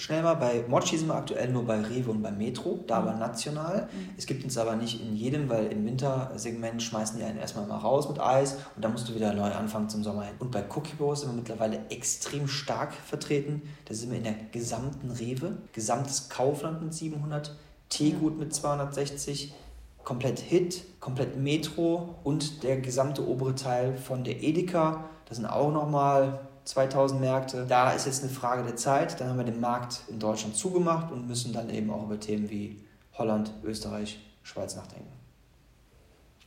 schnell 0.00 0.22
mal. 0.22 0.34
Bei 0.34 0.64
Mochi 0.66 0.96
sind 0.96 1.08
wir 1.08 1.14
aktuell 1.14 1.50
nur 1.50 1.64
bei 1.64 1.80
Rewe 1.80 2.10
und 2.10 2.22
bei 2.22 2.30
Metro, 2.30 2.80
da 2.86 2.98
aber 2.98 3.12
national. 3.14 3.88
Es 4.16 4.26
gibt 4.26 4.42
uns 4.44 4.56
aber 4.56 4.76
nicht 4.76 5.00
in 5.00 5.14
jedem, 5.14 5.48
weil 5.48 5.66
im 5.66 5.84
Wintersegment 5.84 6.82
schmeißen 6.82 7.18
die 7.18 7.24
einen 7.24 7.38
erstmal 7.38 7.66
mal 7.66 7.78
raus 7.78 8.08
mit 8.08 8.20
Eis 8.20 8.56
und 8.76 8.84
dann 8.84 8.92
musst 8.92 9.08
du 9.08 9.14
wieder 9.14 9.32
neu 9.34 9.52
anfangen 9.52 9.88
zum 9.88 10.02
Sommer 10.02 10.24
hin. 10.24 10.34
Und 10.38 10.50
bei 10.50 10.64
Cookie 10.74 10.96
Bros 10.96 11.20
sind 11.20 11.30
wir 11.30 11.36
mittlerweile 11.36 11.80
extrem 11.90 12.48
stark 12.48 12.94
vertreten. 12.94 13.62
Da 13.84 13.94
sind 13.94 14.10
wir 14.10 14.18
in 14.18 14.24
der 14.24 14.36
gesamten 14.52 15.10
Rewe, 15.10 15.58
gesamtes 15.72 16.28
Kaufland 16.28 16.82
mit 16.82 16.94
700, 16.94 17.54
Teegut 17.90 18.38
mit 18.38 18.54
260, 18.54 19.52
komplett 20.04 20.38
Hit, 20.38 20.84
komplett 21.00 21.36
Metro 21.36 22.16
und 22.24 22.62
der 22.62 22.80
gesamte 22.80 23.26
obere 23.26 23.54
Teil 23.54 23.96
von 23.96 24.24
der 24.24 24.42
Edeka. 24.42 25.04
Das 25.26 25.36
sind 25.36 25.46
auch 25.46 25.70
nochmal 25.70 26.40
2000 26.70 27.20
Märkte. 27.20 27.66
Da 27.68 27.90
ist 27.92 28.06
jetzt 28.06 28.22
eine 28.22 28.32
Frage 28.32 28.62
der 28.62 28.76
Zeit. 28.76 29.20
Dann 29.20 29.28
haben 29.28 29.38
wir 29.38 29.44
den 29.44 29.60
Markt 29.60 30.00
in 30.08 30.18
Deutschland 30.18 30.56
zugemacht 30.56 31.10
und 31.12 31.26
müssen 31.28 31.52
dann 31.52 31.68
eben 31.70 31.90
auch 31.90 32.04
über 32.04 32.18
Themen 32.18 32.48
wie 32.50 32.80
Holland, 33.14 33.52
Österreich, 33.64 34.18
Schweiz 34.42 34.76
nachdenken. 34.76 35.08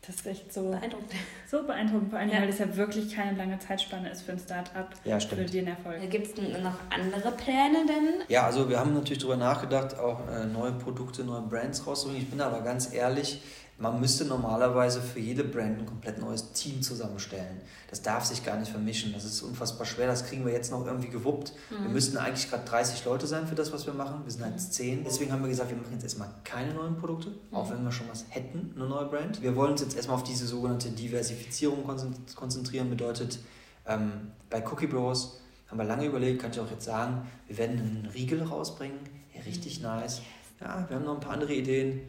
Das 0.05 0.15
ist 0.15 0.25
echt 0.27 0.51
so, 0.53 0.63
Beeindruckend. 0.69 1.12
so 1.49 1.63
beeindruckend, 1.63 2.09
vor 2.09 2.19
allem, 2.19 2.29
Ja. 2.29 2.39
weil 2.41 2.47
das 2.47 2.59
ja 2.59 2.75
wirklich 2.75 3.15
keine 3.15 3.38
lange 3.38 3.57
Zeitspanne 3.59 4.09
ist 4.09 4.23
für 4.23 4.33
ein 4.33 4.39
Start-up, 4.39 4.89
Ja, 5.05 5.15
für 5.15 5.21
stimmt. 5.21 5.53
den 5.53 5.67
Erfolg. 5.67 6.09
Gibt 6.09 6.38
es 6.38 6.62
noch 6.62 6.73
andere 6.89 7.31
Pläne 7.31 7.86
denn? 7.88 8.21
Ja, 8.27 8.43
also 8.45 8.67
wir 8.67 8.79
haben 8.81 8.93
natürlich 8.93 9.19
darüber 9.19 9.38
nachgedacht, 9.38 9.97
auch 9.97 10.19
äh, 10.27 10.45
neue 10.45 10.73
Produkte, 10.73 11.23
neue 11.23 11.43
Brands 11.43 11.88
rauszubringen. 11.88 12.21
Ich 12.23 12.29
bin 12.29 12.41
aber 12.41 12.59
ganz 12.62 12.93
ehrlich, 12.93 13.41
man 13.79 13.99
müsste 13.99 14.25
normalerweise 14.25 15.01
für 15.01 15.19
jede 15.19 15.43
Brand 15.43 15.79
ein 15.79 15.86
komplett 15.86 16.19
neues 16.19 16.51
Team 16.53 16.81
zusammenstellen. 16.81 17.59
Das 17.89 18.01
darf 18.01 18.23
sich 18.23 18.45
gar 18.45 18.57
nicht 18.57 18.71
vermischen. 18.71 19.13
Das 19.13 19.25
ist 19.25 19.41
unfassbar 19.41 19.86
schwer. 19.86 20.07
Das 20.07 20.25
kriegen 20.25 20.45
wir 20.45 20.53
jetzt 20.53 20.71
noch 20.71 20.86
irgendwie 20.86 21.09
gewuppt. 21.09 21.53
Wir 21.69 21.89
müssten 21.89 22.17
eigentlich 22.17 22.49
gerade 22.49 22.65
30 22.65 23.03
Leute 23.05 23.27
sein 23.27 23.47
für 23.47 23.55
das, 23.55 23.71
was 23.73 23.86
wir 23.86 23.93
machen. 23.93 24.21
Wir 24.23 24.31
sind 24.31 24.45
jetzt 24.49 24.73
10. 24.75 25.03
Deswegen 25.03 25.31
haben 25.31 25.41
wir 25.41 25.49
gesagt, 25.49 25.69
wir 25.71 25.77
machen 25.77 25.91
jetzt 25.93 26.03
erstmal 26.03 26.29
keine 26.43 26.73
neuen 26.73 26.97
Produkte, 26.97 27.31
auch 27.51 27.69
wenn 27.71 27.83
wir 27.83 27.91
schon 27.91 28.07
was 28.09 28.25
hätten, 28.29 28.71
eine 28.75 28.88
neue 28.88 29.05
Brand. 29.05 29.41
Wir 29.41 29.55
wollen 29.55 29.71
uns 29.71 29.81
jetzt 29.81 29.95
erstmal 29.95 30.17
auf 30.17 30.23
diese 30.23 30.45
sogenannte 30.47 30.89
Diversifizierung 30.89 31.83
konzent- 31.83 32.36
konzentrieren. 32.36 32.89
Bedeutet, 32.89 33.39
ähm, 33.88 34.31
bei 34.49 34.63
Cookie 34.65 34.88
Bros 34.88 35.39
haben 35.67 35.77
wir 35.77 35.86
lange 35.86 36.05
überlegt, 36.05 36.41
kann 36.41 36.51
ich 36.51 36.59
auch 36.59 36.69
jetzt 36.69 36.86
sagen, 36.86 37.27
wir 37.47 37.57
werden 37.57 37.79
einen 37.79 38.09
Riegel 38.13 38.43
rausbringen, 38.43 38.99
ja, 39.33 39.41
richtig 39.41 39.81
nice. 39.81 40.21
Ja, 40.62 40.86
wir 40.88 40.95
haben 40.97 41.05
noch 41.05 41.15
ein 41.15 41.19
paar 41.19 41.33
andere 41.33 41.53
Ideen, 41.53 42.01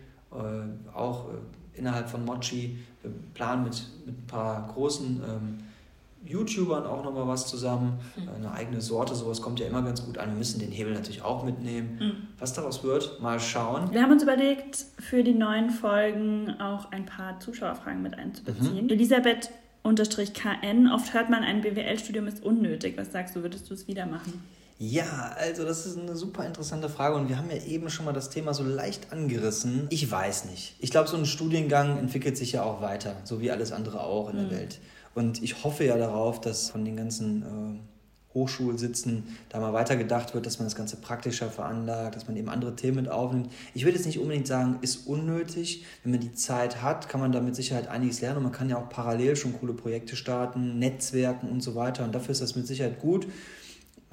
auch 0.94 1.28
äh, 1.28 1.78
innerhalb 1.78 2.08
von 2.08 2.24
Mochi. 2.24 2.78
Wir 3.02 3.10
planen 3.34 3.64
mit, 3.64 3.82
mit 4.06 4.16
ein 4.16 4.26
paar 4.26 4.68
großen 4.72 5.22
ähm, 5.26 5.58
YouTubern 6.26 6.86
auch 6.86 7.04
nochmal 7.04 7.28
was 7.28 7.48
zusammen. 7.48 7.98
Äh, 8.16 8.34
Eine 8.34 8.52
eigene 8.52 8.80
Sorte, 8.80 9.14
sowas 9.14 9.42
kommt 9.42 9.60
ja 9.60 9.66
immer 9.66 9.82
ganz 9.82 10.04
gut 10.04 10.18
an. 10.18 10.30
Wir 10.30 10.36
müssen 10.38 10.60
den 10.60 10.70
Hebel 10.70 10.94
natürlich 10.94 11.22
auch 11.22 11.44
mitnehmen. 11.44 11.98
Mhm. 12.00 12.12
Was 12.38 12.54
daraus 12.54 12.82
wird, 12.82 13.20
mal 13.20 13.38
schauen. 13.40 13.92
Wir 13.92 14.02
haben 14.02 14.12
uns 14.12 14.22
überlegt, 14.22 14.84
für 14.98 15.22
die 15.22 15.34
neuen 15.34 15.70
Folgen 15.70 16.58
auch 16.60 16.90
ein 16.92 17.06
paar 17.06 17.40
Zuschauerfragen 17.40 18.02
mit 18.02 18.14
einzubeziehen. 18.14 18.88
Elisabeth 18.88 19.50
unterstrich 19.82 20.32
KN, 20.32 20.90
oft 20.90 21.12
hört 21.12 21.28
man, 21.28 21.44
ein 21.44 21.60
BWL-Studium 21.60 22.26
ist 22.26 22.42
unnötig. 22.42 22.96
Was 22.96 23.12
sagst 23.12 23.36
du, 23.36 23.42
würdest 23.42 23.68
du 23.68 23.74
es 23.74 23.86
wieder 23.86 24.06
machen? 24.06 24.42
Ja, 24.90 25.34
also 25.38 25.64
das 25.64 25.86
ist 25.86 25.98
eine 25.98 26.14
super 26.14 26.44
interessante 26.44 26.90
Frage 26.90 27.16
und 27.16 27.30
wir 27.30 27.38
haben 27.38 27.50
ja 27.50 27.62
eben 27.62 27.88
schon 27.88 28.04
mal 28.04 28.12
das 28.12 28.28
Thema 28.28 28.52
so 28.52 28.64
leicht 28.64 29.12
angerissen. 29.12 29.86
Ich 29.88 30.10
weiß 30.10 30.44
nicht. 30.46 30.76
Ich 30.78 30.90
glaube, 30.90 31.08
so 31.08 31.16
ein 31.16 31.24
Studiengang 31.24 31.98
entwickelt 31.98 32.36
sich 32.36 32.52
ja 32.52 32.64
auch 32.64 32.82
weiter, 32.82 33.16
so 33.24 33.40
wie 33.40 33.50
alles 33.50 33.72
andere 33.72 34.00
auch 34.00 34.28
in 34.28 34.36
mhm. 34.36 34.48
der 34.48 34.58
Welt. 34.58 34.80
Und 35.14 35.42
ich 35.42 35.64
hoffe 35.64 35.84
ja 35.84 35.96
darauf, 35.96 36.40
dass 36.40 36.68
von 36.68 36.84
den 36.84 36.96
ganzen 36.96 37.42
äh, 37.42 38.34
Hochschulsitzen 38.34 39.24
da 39.48 39.58
mal 39.58 39.72
weitergedacht 39.72 40.34
wird, 40.34 40.44
dass 40.44 40.58
man 40.58 40.66
das 40.66 40.76
Ganze 40.76 40.96
praktischer 40.96 41.48
veranlagt, 41.48 42.16
dass 42.16 42.26
man 42.26 42.36
eben 42.36 42.50
andere 42.50 42.76
Themen 42.76 42.96
mit 42.96 43.08
aufnimmt. 43.08 43.50
Ich 43.72 43.84
würde 43.84 43.96
jetzt 43.96 44.06
nicht 44.06 44.18
unbedingt 44.18 44.48
sagen, 44.48 44.78
ist 44.82 45.06
unnötig. 45.06 45.86
Wenn 46.02 46.12
man 46.12 46.20
die 46.20 46.34
Zeit 46.34 46.82
hat, 46.82 47.08
kann 47.08 47.20
man 47.20 47.32
da 47.32 47.40
mit 47.40 47.56
Sicherheit 47.56 47.88
einiges 47.88 48.20
lernen 48.20 48.38
und 48.38 48.42
man 48.42 48.52
kann 48.52 48.68
ja 48.68 48.76
auch 48.76 48.90
parallel 48.90 49.36
schon 49.36 49.58
coole 49.58 49.72
Projekte 49.72 50.14
starten, 50.14 50.78
Netzwerken 50.78 51.48
und 51.48 51.62
so 51.62 51.74
weiter. 51.74 52.04
Und 52.04 52.14
dafür 52.14 52.32
ist 52.32 52.42
das 52.42 52.54
mit 52.54 52.66
Sicherheit 52.66 53.00
gut. 53.00 53.26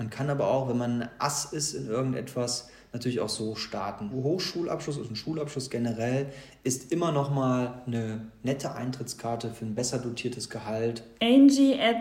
Man 0.01 0.09
kann 0.09 0.31
aber 0.31 0.47
auch, 0.47 0.67
wenn 0.67 0.79
man 0.79 1.03
ein 1.03 1.09
Ass 1.19 1.53
ist 1.53 1.75
in 1.75 1.85
irgendetwas, 1.85 2.71
natürlich 2.91 3.19
auch 3.19 3.29
so 3.29 3.53
starten. 3.53 4.09
Hochschulabschluss 4.11 4.97
und 4.97 5.11
ein 5.11 5.15
Schulabschluss 5.15 5.69
generell 5.69 6.25
ist 6.63 6.91
immer 6.91 7.11
noch 7.11 7.29
mal 7.29 7.83
eine 7.85 8.25
nette 8.41 8.73
Eintrittskarte 8.73 9.51
für 9.51 9.63
ein 9.63 9.75
besser 9.75 9.99
dotiertes 9.99 10.49
Gehalt. 10.49 11.03
Angie 11.21 11.79
at 11.79 11.97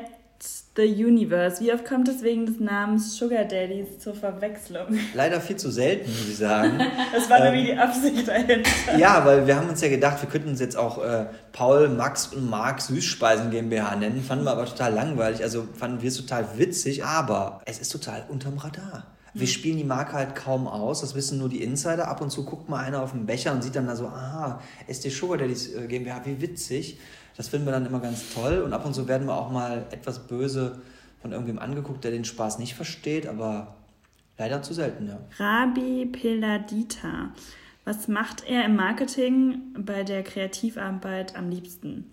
the 0.77 1.05
Universe. 1.05 1.63
Wie 1.63 1.73
oft 1.73 1.85
kommt 1.85 2.09
es 2.09 2.23
wegen 2.23 2.47
des 2.47 2.61
Namens 2.61 3.17
Sugar 3.17 3.45
Daddies 3.45 3.99
zur 3.99 4.15
Verwechslung? 4.15 4.87
Leider 5.15 5.41
viel 5.41 5.57
zu 5.57 5.71
selten, 5.71 6.11
muss 6.11 6.29
ich 6.29 6.37
sagen. 6.37 6.79
das 7.13 7.29
war 7.29 7.39
ähm, 7.39 7.45
nämlich 7.45 7.73
die 7.73 7.77
Absicht 7.77 8.27
dahinter. 8.27 8.71
Ja, 8.97 9.25
weil 9.25 9.47
wir 9.47 9.57
haben 9.57 9.69
uns 9.69 9.81
ja 9.81 9.89
gedacht, 9.89 10.23
wir 10.23 10.29
könnten 10.29 10.51
uns 10.51 10.61
jetzt 10.61 10.77
auch 10.77 11.05
äh, 11.05 11.27
Paul, 11.53 11.89
Max 11.89 12.29
und 12.29 12.49
Mark 12.49 12.81
Süßspeisen 12.81 13.51
GmbH 13.51 13.97
nennen. 13.97 14.23
Fanden 14.23 14.45
wir 14.45 14.53
aber 14.53 14.65
total 14.65 14.95
langweilig. 14.95 15.43
Also 15.43 15.67
fanden 15.77 16.01
wir 16.01 16.09
es 16.09 16.17
total 16.17 16.47
witzig, 16.57 17.05
aber 17.05 17.61
es 17.67 17.79
ist 17.79 17.91
total 17.91 18.25
unterm 18.29 18.59
Radar. 18.59 19.07
Wir 19.35 19.43
mhm. 19.43 19.51
spielen 19.51 19.77
die 19.77 19.85
Marke 19.85 20.13
halt 20.13 20.35
kaum 20.35 20.67
aus, 20.67 21.01
das 21.01 21.15
wissen 21.15 21.39
nur 21.39 21.49
die 21.49 21.63
Insider. 21.63 22.09
Ab 22.09 22.21
und 22.21 22.31
zu 22.31 22.45
guckt 22.45 22.69
mal 22.69 22.85
einer 22.85 23.03
auf 23.03 23.13
den 23.13 23.27
Becher 23.27 23.53
und 23.53 23.63
sieht 23.63 23.77
dann 23.77 23.87
da 23.87 23.97
so, 23.97 24.07
aha, 24.07 24.61
SD 24.87 25.11
Sugar 25.11 25.39
Daddies 25.39 25.75
äh, 25.75 25.87
GmbH, 25.87 26.23
wie 26.25 26.41
witzig. 26.41 26.99
Das 27.37 27.49
finden 27.49 27.67
wir 27.67 27.73
dann 27.73 27.87
immer 27.87 28.01
ganz 28.01 28.35
toll 28.35 28.63
und 28.63 28.73
ab 28.73 28.85
und 28.85 28.95
zu 28.95 29.09
werden 29.09 29.27
wir 29.27 29.35
auch 29.35 29.51
mal 29.51 29.87
etwas 29.91 30.27
böse 30.27 30.83
von 31.23 31.33
irgendwem 31.33 31.59
angeguckt, 31.59 32.05
der 32.05 32.11
den 32.11 32.25
Spaß 32.25 32.59
nicht 32.59 32.75
versteht, 32.75 33.27
aber 33.27 33.77
leider 34.39 34.63
zu 34.63 34.75
selten, 34.75 35.07
ja. 35.07 35.19
Rabi 35.39 36.07
Peladita. 36.07 37.31
Was 37.85 38.09
macht 38.09 38.45
er 38.47 38.65
im 38.65 38.77
Marketing 38.77 39.61
bei 39.79 40.03
der 40.03 40.23
Kreativarbeit 40.23 41.37
am 41.37 41.51
liebsten? 41.51 42.11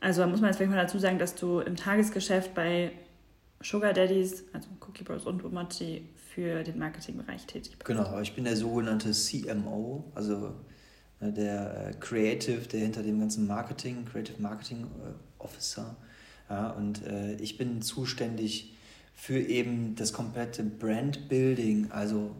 Also 0.00 0.26
muss 0.26 0.40
man 0.40 0.48
jetzt 0.48 0.56
vielleicht 0.56 0.72
mal 0.72 0.82
dazu 0.82 0.98
sagen, 0.98 1.18
dass 1.18 1.34
du 1.34 1.60
im 1.60 1.76
Tagesgeschäft 1.76 2.54
bei 2.54 2.92
Sugar 3.62 3.92
Daddies, 3.92 4.44
also 4.52 4.68
Cookie 4.80 5.04
Bros 5.04 5.26
und 5.26 5.44
Umachi, 5.44 6.08
für 6.34 6.62
den 6.62 6.78
Marketingbereich 6.78 7.46
tätig 7.46 7.72
bist. 7.72 7.84
Genau, 7.84 8.20
ich 8.20 8.34
bin 8.34 8.44
der 8.44 8.56
sogenannte 8.56 9.12
CMO, 9.12 10.04
also 10.14 10.54
Ne, 11.20 11.32
der 11.32 11.88
äh, 11.88 11.92
Creative, 12.00 12.66
der 12.66 12.80
hinter 12.80 13.02
dem 13.02 13.20
ganzen 13.20 13.46
Marketing, 13.46 14.04
Creative 14.06 14.40
Marketing 14.40 14.84
äh, 14.84 15.42
Officer. 15.42 15.96
Ja, 16.48 16.70
und 16.70 17.06
äh, 17.06 17.34
ich 17.34 17.58
bin 17.58 17.82
zuständig 17.82 18.74
für 19.14 19.38
eben 19.38 19.94
das 19.94 20.12
komplette 20.12 20.64
Brand 20.64 21.28
Building. 21.28 21.90
Also 21.90 22.34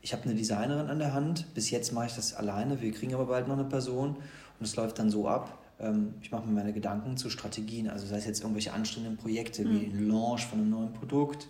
ich 0.00 0.12
habe 0.12 0.24
eine 0.24 0.34
Designerin 0.34 0.88
an 0.88 0.98
der 0.98 1.12
Hand. 1.12 1.54
Bis 1.54 1.70
jetzt 1.70 1.92
mache 1.92 2.06
ich 2.06 2.14
das 2.14 2.34
alleine. 2.34 2.80
Wir 2.80 2.90
kriegen 2.92 3.14
aber 3.14 3.26
bald 3.26 3.48
noch 3.48 3.58
eine 3.58 3.68
Person 3.68 4.16
und 4.58 4.66
es 4.66 4.74
läuft 4.76 4.98
dann 4.98 5.10
so 5.10 5.28
ab. 5.28 5.62
Ähm, 5.78 6.14
ich 6.22 6.32
mache 6.32 6.46
mir 6.46 6.52
meine 6.52 6.72
Gedanken 6.72 7.18
zu 7.18 7.28
Strategien, 7.28 7.90
also 7.90 8.06
sei 8.06 8.16
es 8.16 8.24
jetzt 8.24 8.40
irgendwelche 8.40 8.72
anstrengenden 8.72 9.18
Projekte 9.18 9.64
wie 9.64 9.86
mhm. 9.86 9.92
ein 9.92 10.08
Launch 10.08 10.46
von 10.46 10.58
einem 10.58 10.70
neuen 10.70 10.92
Produkt, 10.94 11.48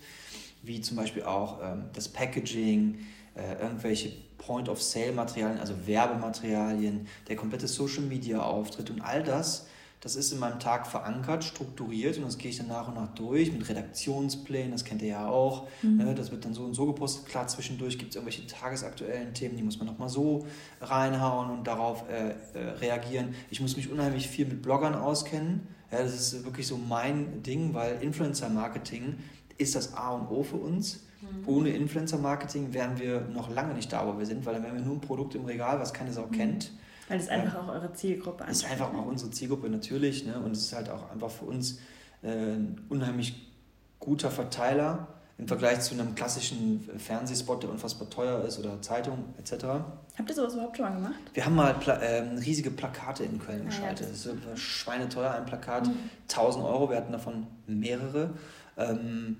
wie 0.62 0.80
zum 0.80 0.96
Beispiel 0.96 1.24
auch 1.24 1.60
ähm, 1.62 1.86
das 1.92 2.08
Packaging, 2.08 2.98
äh, 3.34 3.62
irgendwelche 3.62 4.12
Point-of-Sale-Materialien, 4.38 5.60
also 5.60 5.74
Werbematerialien, 5.86 7.06
der 7.28 7.36
komplette 7.36 7.68
Social-Media-Auftritt 7.68 8.90
und 8.90 9.00
all 9.00 9.22
das, 9.22 9.66
das 10.02 10.16
ist 10.16 10.32
in 10.32 10.40
meinem 10.40 10.58
Tag 10.58 10.88
verankert, 10.88 11.44
strukturiert 11.44 12.16
und 12.16 12.24
das 12.24 12.36
gehe 12.36 12.50
ich 12.50 12.58
dann 12.58 12.66
nach 12.66 12.88
und 12.88 12.94
nach 12.94 13.14
durch 13.14 13.52
mit 13.52 13.68
Redaktionsplänen, 13.68 14.72
das 14.72 14.84
kennt 14.84 15.00
ihr 15.00 15.10
ja 15.10 15.28
auch. 15.28 15.68
Mhm. 15.82 15.98
Ne, 15.98 16.14
das 16.16 16.32
wird 16.32 16.44
dann 16.44 16.54
so 16.54 16.64
und 16.64 16.74
so 16.74 16.86
gepostet. 16.86 17.26
Klar, 17.26 17.46
zwischendurch 17.46 17.98
gibt 17.98 18.10
es 18.10 18.16
irgendwelche 18.16 18.44
tagesaktuellen 18.48 19.32
Themen, 19.32 19.56
die 19.56 19.62
muss 19.62 19.78
man 19.78 19.86
nochmal 19.86 20.08
so 20.08 20.44
reinhauen 20.80 21.50
und 21.50 21.68
darauf 21.68 22.04
äh, 22.10 22.30
äh, 22.30 22.70
reagieren. 22.80 23.36
Ich 23.48 23.60
muss 23.60 23.76
mich 23.76 23.92
unheimlich 23.92 24.26
viel 24.26 24.46
mit 24.46 24.60
Bloggern 24.60 24.96
auskennen. 24.96 25.68
Ja, 25.92 26.02
das 26.02 26.14
ist 26.14 26.44
wirklich 26.44 26.66
so 26.66 26.76
mein 26.76 27.44
Ding, 27.44 27.72
weil 27.72 28.02
Influencer-Marketing 28.02 29.18
ist 29.62 29.74
das 29.74 29.94
A 29.94 30.10
und 30.10 30.30
O 30.30 30.42
für 30.42 30.56
uns. 30.56 31.04
Mhm. 31.20 31.48
Ohne 31.48 31.70
Influencer-Marketing 31.70 32.72
wären 32.72 32.98
wir 32.98 33.20
noch 33.32 33.50
lange 33.50 33.74
nicht 33.74 33.92
da, 33.92 34.06
wo 34.06 34.18
wir 34.18 34.26
sind, 34.26 34.44
weil 34.44 34.54
dann 34.54 34.62
wären 34.64 34.74
wir 34.74 34.82
nur 34.82 34.96
ein 34.96 35.00
Produkt 35.00 35.34
im 35.34 35.44
Regal, 35.44 35.78
was 35.78 35.92
keine 35.92 36.12
Sau 36.12 36.26
mhm. 36.26 36.32
kennt. 36.32 36.72
Weil 37.08 37.18
es 37.20 37.28
einfach 37.28 37.62
auch 37.62 37.68
eure 37.68 37.92
Zielgruppe 37.92 38.44
ist. 38.44 38.50
Es 38.50 38.62
ist 38.62 38.70
einfach 38.70 38.92
auch 38.92 39.06
unsere 39.06 39.30
Zielgruppe 39.30 39.68
natürlich. 39.68 40.24
Ne? 40.24 40.38
Und 40.38 40.52
es 40.52 40.62
ist 40.62 40.72
halt 40.72 40.88
auch 40.88 41.10
einfach 41.10 41.30
für 41.30 41.44
uns 41.44 41.78
äh, 42.22 42.28
ein 42.28 42.80
unheimlich 42.88 43.50
guter 43.98 44.30
Verteiler 44.30 45.08
im 45.38 45.48
Vergleich 45.48 45.80
zu 45.80 45.94
einem 45.94 46.14
klassischen 46.14 46.88
Fernsehspot, 46.98 47.62
der 47.62 47.70
unfassbar 47.70 48.08
teuer 48.08 48.44
ist 48.44 48.58
oder 48.58 48.80
Zeitung 48.80 49.34
etc. 49.38 49.64
Habt 50.16 50.28
ihr 50.28 50.34
sowas 50.34 50.54
überhaupt 50.54 50.76
schon 50.76 50.86
mal 50.86 50.94
gemacht? 50.94 51.20
Wir 51.34 51.44
haben 51.44 51.56
mal 51.56 51.74
Pla 51.74 51.94
äh, 51.94 52.20
riesige 52.38 52.70
Plakate 52.70 53.24
in 53.24 53.38
Köln 53.38 53.62
ah, 53.62 53.66
geschaltet. 53.66 54.06
Ja, 54.06 54.32
das 54.32 54.54
ist 54.54 54.60
schweineteuer, 54.60 55.32
ein 55.32 55.46
Plakat. 55.46 55.86
Mhm. 55.86 56.10
1000 56.28 56.64
Euro, 56.64 56.90
wir 56.90 56.96
hatten 56.96 57.12
davon 57.12 57.46
mehrere. 57.66 58.30
Ähm, 58.76 59.38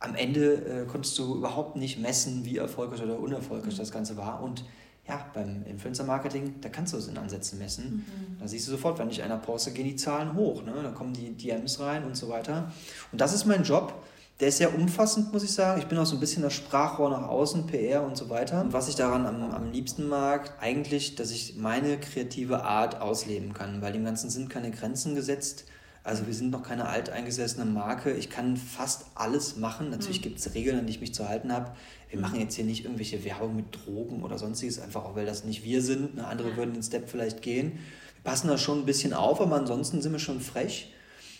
am 0.00 0.14
Ende 0.14 0.54
äh, 0.54 0.86
konntest 0.86 1.18
du 1.18 1.36
überhaupt 1.36 1.76
nicht 1.76 1.98
messen, 1.98 2.44
wie 2.44 2.56
erfolgreich 2.56 3.02
oder 3.02 3.18
unerfolgreich 3.18 3.76
das 3.76 3.90
Ganze 3.90 4.16
war. 4.16 4.42
Und 4.42 4.64
ja, 5.08 5.26
beim 5.32 5.64
Influencer-Marketing, 5.64 6.60
da 6.60 6.68
kannst 6.68 6.92
du 6.92 6.98
es 6.98 7.08
in 7.08 7.16
Ansätzen 7.16 7.58
messen. 7.58 8.04
Mhm. 8.06 8.38
Da 8.38 8.46
siehst 8.46 8.68
du 8.68 8.72
sofort, 8.72 8.98
wenn 8.98 9.08
ich 9.08 9.22
einer 9.22 9.38
poste, 9.38 9.72
gehen 9.72 9.86
die 9.86 9.96
Zahlen 9.96 10.34
hoch. 10.34 10.62
Ne? 10.62 10.74
Da 10.82 10.90
kommen 10.90 11.14
die 11.14 11.32
DMs 11.32 11.80
rein 11.80 12.04
und 12.04 12.16
so 12.16 12.28
weiter. 12.28 12.70
Und 13.10 13.20
das 13.20 13.32
ist 13.32 13.46
mein 13.46 13.62
Job. 13.62 13.94
Der 14.40 14.48
ist 14.48 14.58
sehr 14.58 14.72
umfassend, 14.72 15.32
muss 15.32 15.42
ich 15.42 15.52
sagen. 15.52 15.80
Ich 15.80 15.88
bin 15.88 15.98
auch 15.98 16.06
so 16.06 16.14
ein 16.14 16.20
bisschen 16.20 16.42
das 16.42 16.52
Sprachrohr 16.52 17.10
nach 17.10 17.26
außen, 17.26 17.66
PR 17.66 18.04
und 18.04 18.16
so 18.16 18.28
weiter. 18.28 18.60
Und 18.60 18.72
was 18.72 18.88
ich 18.88 18.94
daran 18.94 19.26
am, 19.26 19.42
am 19.50 19.72
liebsten 19.72 20.06
mag, 20.06 20.52
eigentlich, 20.60 21.16
dass 21.16 21.32
ich 21.32 21.56
meine 21.56 21.98
kreative 21.98 22.62
Art 22.62 23.00
ausleben 23.00 23.52
kann, 23.52 23.82
weil 23.82 23.92
dem 23.92 24.04
Ganzen 24.04 24.30
sind 24.30 24.48
keine 24.48 24.70
Grenzen 24.70 25.16
gesetzt. 25.16 25.64
Also 26.04 26.26
wir 26.26 26.34
sind 26.34 26.50
noch 26.50 26.62
keine 26.62 26.88
alteingesessene 26.88 27.64
Marke. 27.64 28.12
Ich 28.12 28.30
kann 28.30 28.56
fast 28.56 29.06
alles 29.14 29.56
machen. 29.56 29.90
Natürlich 29.90 30.20
mhm. 30.20 30.22
gibt 30.22 30.38
es 30.38 30.54
Regeln, 30.54 30.78
an 30.78 30.86
die 30.86 30.92
ich 30.92 31.00
mich 31.00 31.14
zu 31.14 31.28
halten 31.28 31.52
habe. 31.52 31.72
Wir 32.10 32.18
machen 32.18 32.40
jetzt 32.40 32.54
hier 32.54 32.64
nicht 32.64 32.84
irgendwelche 32.84 33.24
Werbung 33.24 33.56
mit 33.56 33.66
Drogen 33.74 34.22
oder 34.22 34.38
sonstiges, 34.38 34.78
einfach 34.80 35.04
auch 35.04 35.16
weil 35.16 35.26
das 35.26 35.44
nicht 35.44 35.64
wir 35.64 35.82
sind. 35.82 36.16
Ne? 36.16 36.26
Andere 36.26 36.56
würden 36.56 36.72
den 36.72 36.82
Step 36.82 37.10
vielleicht 37.10 37.42
gehen. 37.42 37.72
Wir 38.14 38.24
passen 38.24 38.48
da 38.48 38.56
schon 38.56 38.80
ein 38.80 38.86
bisschen 38.86 39.12
auf, 39.12 39.40
aber 39.40 39.56
ansonsten 39.56 40.00
sind 40.00 40.12
wir 40.12 40.18
schon 40.18 40.40
frech. 40.40 40.94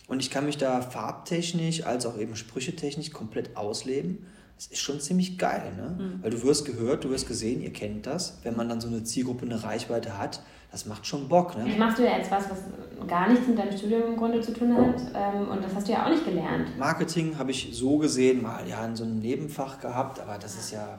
Und 0.08 0.20
ich 0.20 0.30
kann 0.30 0.46
mich 0.46 0.56
da 0.56 0.80
farbtechnisch 0.80 1.84
als 1.84 2.06
auch 2.06 2.18
eben 2.18 2.36
sprüchetechnisch 2.36 3.12
komplett 3.12 3.56
ausleben. 3.56 4.26
Das 4.56 4.66
ist 4.66 4.80
schon 4.80 5.00
ziemlich 5.00 5.38
geil, 5.38 5.72
ne? 5.76 5.96
Mhm. 5.98 6.22
Weil 6.22 6.30
du 6.30 6.42
wirst 6.42 6.64
gehört, 6.64 7.04
du 7.04 7.10
wirst 7.10 7.28
gesehen, 7.28 7.62
ihr 7.62 7.72
kennt 7.72 8.06
das. 8.06 8.38
Wenn 8.42 8.56
man 8.56 8.68
dann 8.68 8.80
so 8.80 8.88
eine 8.88 9.04
Zielgruppe, 9.04 9.46
eine 9.46 9.62
Reichweite 9.62 10.18
hat, 10.18 10.42
das 10.70 10.86
macht 10.86 11.06
schon 11.06 11.28
Bock. 11.28 11.56
Ne? 11.56 11.64
Das 11.66 11.78
machst 11.78 11.98
du 11.98 12.04
ja 12.04 12.18
jetzt 12.18 12.30
was, 12.30 12.44
was 12.50 12.58
gar 13.06 13.28
nichts 13.28 13.46
mit 13.46 13.58
deinem 13.58 13.76
Studium 13.76 14.02
im 14.08 14.16
Grunde 14.16 14.40
zu 14.40 14.52
tun 14.52 14.76
hat. 14.76 15.00
Ähm, 15.14 15.48
und 15.48 15.64
das 15.64 15.74
hast 15.74 15.88
du 15.88 15.92
ja 15.92 16.04
auch 16.04 16.10
nicht 16.10 16.24
gelernt. 16.24 16.78
Marketing 16.78 17.38
habe 17.38 17.50
ich 17.50 17.70
so 17.72 17.98
gesehen 17.98 18.42
mal 18.42 18.68
ja 18.68 18.84
in 18.84 18.94
so 18.94 19.04
einem 19.04 19.18
Nebenfach 19.18 19.80
gehabt, 19.80 20.20
aber 20.20 20.38
das 20.38 20.56
ist 20.56 20.72
ja 20.72 20.98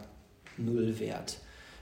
null 0.57 0.99
wert. 0.99 1.39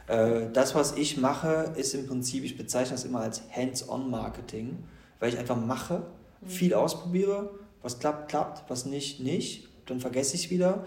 Äh, 0.07 0.49
das, 0.51 0.75
was 0.75 0.97
ich 0.97 1.17
mache, 1.17 1.73
ist 1.75 1.93
im 1.93 2.07
Prinzip, 2.07 2.43
ich 2.43 2.57
bezeichne 2.57 2.91
das 2.91 3.05
immer 3.05 3.21
als 3.21 3.43
Hands-on-Marketing, 3.55 4.77
weil 5.19 5.29
ich 5.29 5.39
einfach 5.39 5.57
mache, 5.57 6.03
mhm. 6.41 6.47
viel 6.47 6.73
ausprobiere, 6.73 7.51
was 7.81 7.99
klappt, 7.99 8.29
klappt, 8.29 8.69
was 8.69 8.85
nicht, 8.85 9.21
nicht, 9.21 9.67
dann 9.85 9.99
vergesse 9.99 10.35
ich 10.35 10.45
es 10.45 10.51
wieder 10.51 10.85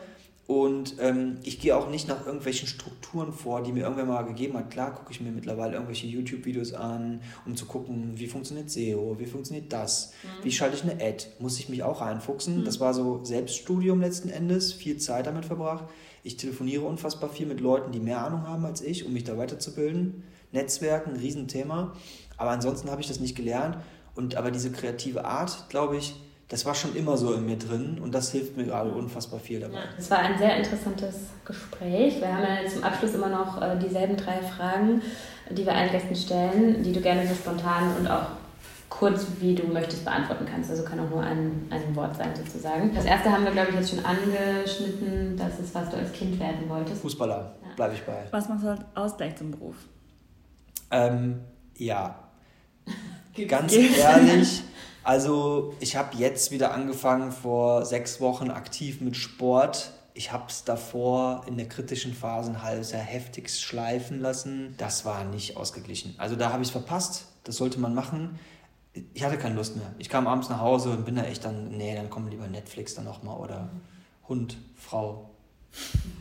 und 0.50 0.96
ähm, 0.98 1.38
ich 1.44 1.60
gehe 1.60 1.76
auch 1.76 1.88
nicht 1.88 2.08
nach 2.08 2.26
irgendwelchen 2.26 2.66
Strukturen 2.66 3.32
vor, 3.32 3.62
die 3.62 3.70
mir 3.70 3.84
irgendwer 3.84 4.04
mal 4.04 4.22
gegeben 4.22 4.54
hat. 4.54 4.72
Klar 4.72 4.92
gucke 4.92 5.12
ich 5.12 5.20
mir 5.20 5.30
mittlerweile 5.30 5.74
irgendwelche 5.74 6.08
YouTube-Videos 6.08 6.72
an, 6.72 7.20
um 7.46 7.54
zu 7.54 7.66
gucken, 7.66 8.14
wie 8.16 8.26
funktioniert 8.26 8.68
SEO, 8.68 9.14
wie 9.20 9.26
funktioniert 9.26 9.72
das, 9.72 10.12
mhm. 10.24 10.44
wie 10.44 10.50
schalte 10.50 10.74
ich 10.74 10.82
eine 10.82 10.94
Ad, 10.94 11.24
muss 11.38 11.60
ich 11.60 11.68
mich 11.68 11.84
auch 11.84 12.00
reinfuchsen. 12.00 12.62
Mhm. 12.62 12.64
Das 12.64 12.80
war 12.80 12.94
so 12.94 13.22
Selbststudium 13.22 14.00
letzten 14.00 14.28
Endes, 14.28 14.72
viel 14.72 14.96
Zeit 14.96 15.28
damit 15.28 15.44
verbracht. 15.44 15.84
Ich 16.24 16.36
telefoniere 16.36 16.82
unfassbar 16.84 17.30
viel 17.30 17.46
mit 17.46 17.60
Leuten, 17.60 17.92
die 17.92 18.00
mehr 18.00 18.26
Ahnung 18.26 18.48
haben 18.48 18.64
als 18.64 18.80
ich, 18.80 19.06
um 19.06 19.12
mich 19.12 19.22
da 19.22 19.38
weiterzubilden. 19.38 20.24
Netzwerken, 20.50 21.14
Riesenthema. 21.14 21.94
Aber 22.38 22.50
ansonsten 22.50 22.90
habe 22.90 23.00
ich 23.00 23.06
das 23.06 23.20
nicht 23.20 23.36
gelernt. 23.36 23.76
Und 24.16 24.34
aber 24.34 24.50
diese 24.50 24.72
kreative 24.72 25.24
Art, 25.24 25.66
glaube 25.68 25.96
ich, 25.96 26.16
das 26.50 26.66
war 26.66 26.74
schon 26.74 26.96
immer 26.96 27.16
so 27.16 27.32
in 27.32 27.46
mir 27.46 27.56
drin 27.56 28.00
und 28.02 28.12
das 28.12 28.32
hilft 28.32 28.56
mir 28.56 28.64
gerade 28.64 28.90
unfassbar 28.90 29.38
viel 29.38 29.60
dabei. 29.60 29.78
Es 29.96 30.10
war 30.10 30.18
ein 30.18 30.36
sehr 30.36 30.56
interessantes 30.56 31.14
Gespräch. 31.44 32.20
Wir 32.20 32.26
haben 32.26 32.42
ja 32.42 32.68
zum 32.68 32.82
Abschluss 32.82 33.14
immer 33.14 33.28
noch 33.28 33.62
äh, 33.62 33.78
dieselben 33.78 34.16
drei 34.16 34.42
Fragen, 34.42 35.00
die 35.48 35.64
wir 35.64 35.72
allen 35.72 35.92
Gästen 35.92 36.16
stellen, 36.16 36.82
die 36.82 36.92
du 36.92 37.00
gerne 37.00 37.24
so 37.24 37.34
spontan 37.34 37.96
und 37.96 38.08
auch 38.08 38.26
kurz, 38.88 39.28
wie 39.38 39.54
du 39.54 39.68
möchtest, 39.68 40.04
beantworten 40.04 40.44
kannst. 40.44 40.70
Also 40.70 40.82
kann 40.82 40.98
auch 40.98 41.08
nur 41.08 41.22
ein, 41.22 41.68
ein 41.70 41.94
Wort 41.94 42.16
sein 42.16 42.34
sozusagen. 42.34 42.92
Das 42.96 43.04
erste 43.04 43.30
haben 43.30 43.44
wir, 43.44 43.52
glaube 43.52 43.70
ich, 43.70 43.76
jetzt 43.76 43.90
schon 43.90 44.04
angeschnitten. 44.04 45.36
Das 45.36 45.60
ist, 45.60 45.72
was 45.72 45.88
du 45.88 45.98
als 45.98 46.12
Kind 46.12 46.40
werden 46.40 46.68
wolltest. 46.68 47.00
Fußballer, 47.00 47.54
ja. 47.62 47.74
bleibe 47.76 47.94
ich 47.94 48.02
bei. 48.02 48.24
Was 48.32 48.48
machst 48.48 48.64
du 48.64 48.70
als 48.70 48.80
Ausgleich 48.96 49.36
zum 49.36 49.52
Beruf? 49.52 49.76
Ähm, 50.90 51.42
ja, 51.76 52.18
ganz 53.48 53.72
ehrlich, 53.72 54.64
also 55.02 55.74
ich 55.80 55.96
habe 55.96 56.16
jetzt 56.16 56.50
wieder 56.50 56.72
angefangen 56.72 57.32
vor 57.32 57.84
sechs 57.84 58.20
Wochen 58.20 58.50
aktiv 58.50 59.00
mit 59.00 59.16
Sport. 59.16 59.92
Ich 60.14 60.32
habe 60.32 60.44
es 60.48 60.64
davor 60.64 61.44
in 61.46 61.56
der 61.56 61.68
kritischen 61.68 62.12
Phase 62.12 62.50
ein 62.50 62.62
halbes 62.62 62.92
heftig 62.92 63.50
schleifen 63.50 64.20
lassen. 64.20 64.74
Das 64.76 65.04
war 65.04 65.24
nicht 65.24 65.56
ausgeglichen. 65.56 66.14
Also 66.18 66.36
da 66.36 66.52
habe 66.52 66.62
ich 66.62 66.68
es 66.68 66.72
verpasst. 66.72 67.26
Das 67.44 67.56
sollte 67.56 67.80
man 67.80 67.94
machen. 67.94 68.38
Ich 69.14 69.22
hatte 69.22 69.38
keine 69.38 69.54
Lust 69.54 69.76
mehr. 69.76 69.94
Ich 69.98 70.08
kam 70.08 70.26
abends 70.26 70.48
nach 70.48 70.60
Hause 70.60 70.90
und 70.90 71.04
bin 71.04 71.14
da 71.14 71.22
echt 71.22 71.44
dann, 71.44 71.68
nee, 71.76 71.94
dann 71.94 72.10
kommen 72.10 72.28
lieber 72.28 72.48
Netflix 72.48 72.94
dann 72.94 73.04
nochmal 73.04 73.38
oder 73.38 73.70
Hund, 74.28 74.58
Frau 74.76 75.30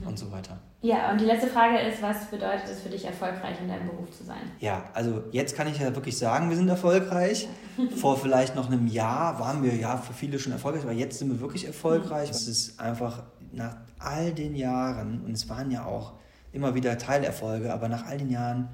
und 0.05 0.17
so 0.17 0.31
weiter. 0.31 0.57
Ja, 0.81 1.11
und 1.11 1.19
die 1.19 1.25
letzte 1.25 1.47
Frage 1.47 1.77
ist, 1.79 2.01
was 2.01 2.25
bedeutet 2.25 2.69
es 2.71 2.81
für 2.81 2.89
dich, 2.89 3.05
erfolgreich 3.05 3.57
in 3.61 3.67
deinem 3.67 3.87
Beruf 3.87 4.11
zu 4.11 4.23
sein? 4.23 4.41
Ja, 4.59 4.85
also 4.93 5.23
jetzt 5.31 5.55
kann 5.55 5.67
ich 5.67 5.79
ja 5.79 5.93
wirklich 5.93 6.17
sagen, 6.17 6.49
wir 6.49 6.55
sind 6.55 6.69
erfolgreich. 6.69 7.47
Vor 7.97 8.17
vielleicht 8.17 8.55
noch 8.55 8.67
einem 8.67 8.87
Jahr 8.87 9.39
waren 9.39 9.63
wir 9.63 9.75
ja 9.75 9.97
für 9.97 10.13
viele 10.13 10.39
schon 10.39 10.53
erfolgreich, 10.53 10.83
aber 10.83 10.93
jetzt 10.93 11.19
sind 11.19 11.29
wir 11.29 11.39
wirklich 11.41 11.65
erfolgreich. 11.65 12.29
Es 12.29 12.47
ist 12.47 12.79
einfach 12.79 13.23
nach 13.51 13.75
all 13.99 14.31
den 14.31 14.55
Jahren, 14.55 15.21
und 15.25 15.33
es 15.33 15.49
waren 15.49 15.71
ja 15.71 15.85
auch 15.85 16.13
immer 16.53 16.75
wieder 16.75 16.97
Teilerfolge, 16.97 17.73
aber 17.73 17.89
nach 17.89 18.05
all 18.05 18.17
den 18.17 18.29
Jahren, 18.29 18.69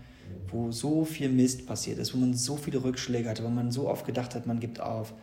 wo 0.47 0.71
so 0.71 1.05
viel 1.05 1.29
Mist 1.29 1.65
passiert 1.65 1.99
ist, 1.99 2.13
wo 2.13 2.17
man 2.17 2.33
so 2.33 2.55
viele 2.55 2.83
Rückschläge 2.83 3.29
hatte, 3.29 3.43
wo 3.43 3.49
man 3.49 3.71
so 3.71 3.89
oft 3.89 4.05
gedacht 4.05 4.35
hat, 4.35 4.45
man 4.45 4.59
gibt 4.59 4.79
auf, 4.79 5.13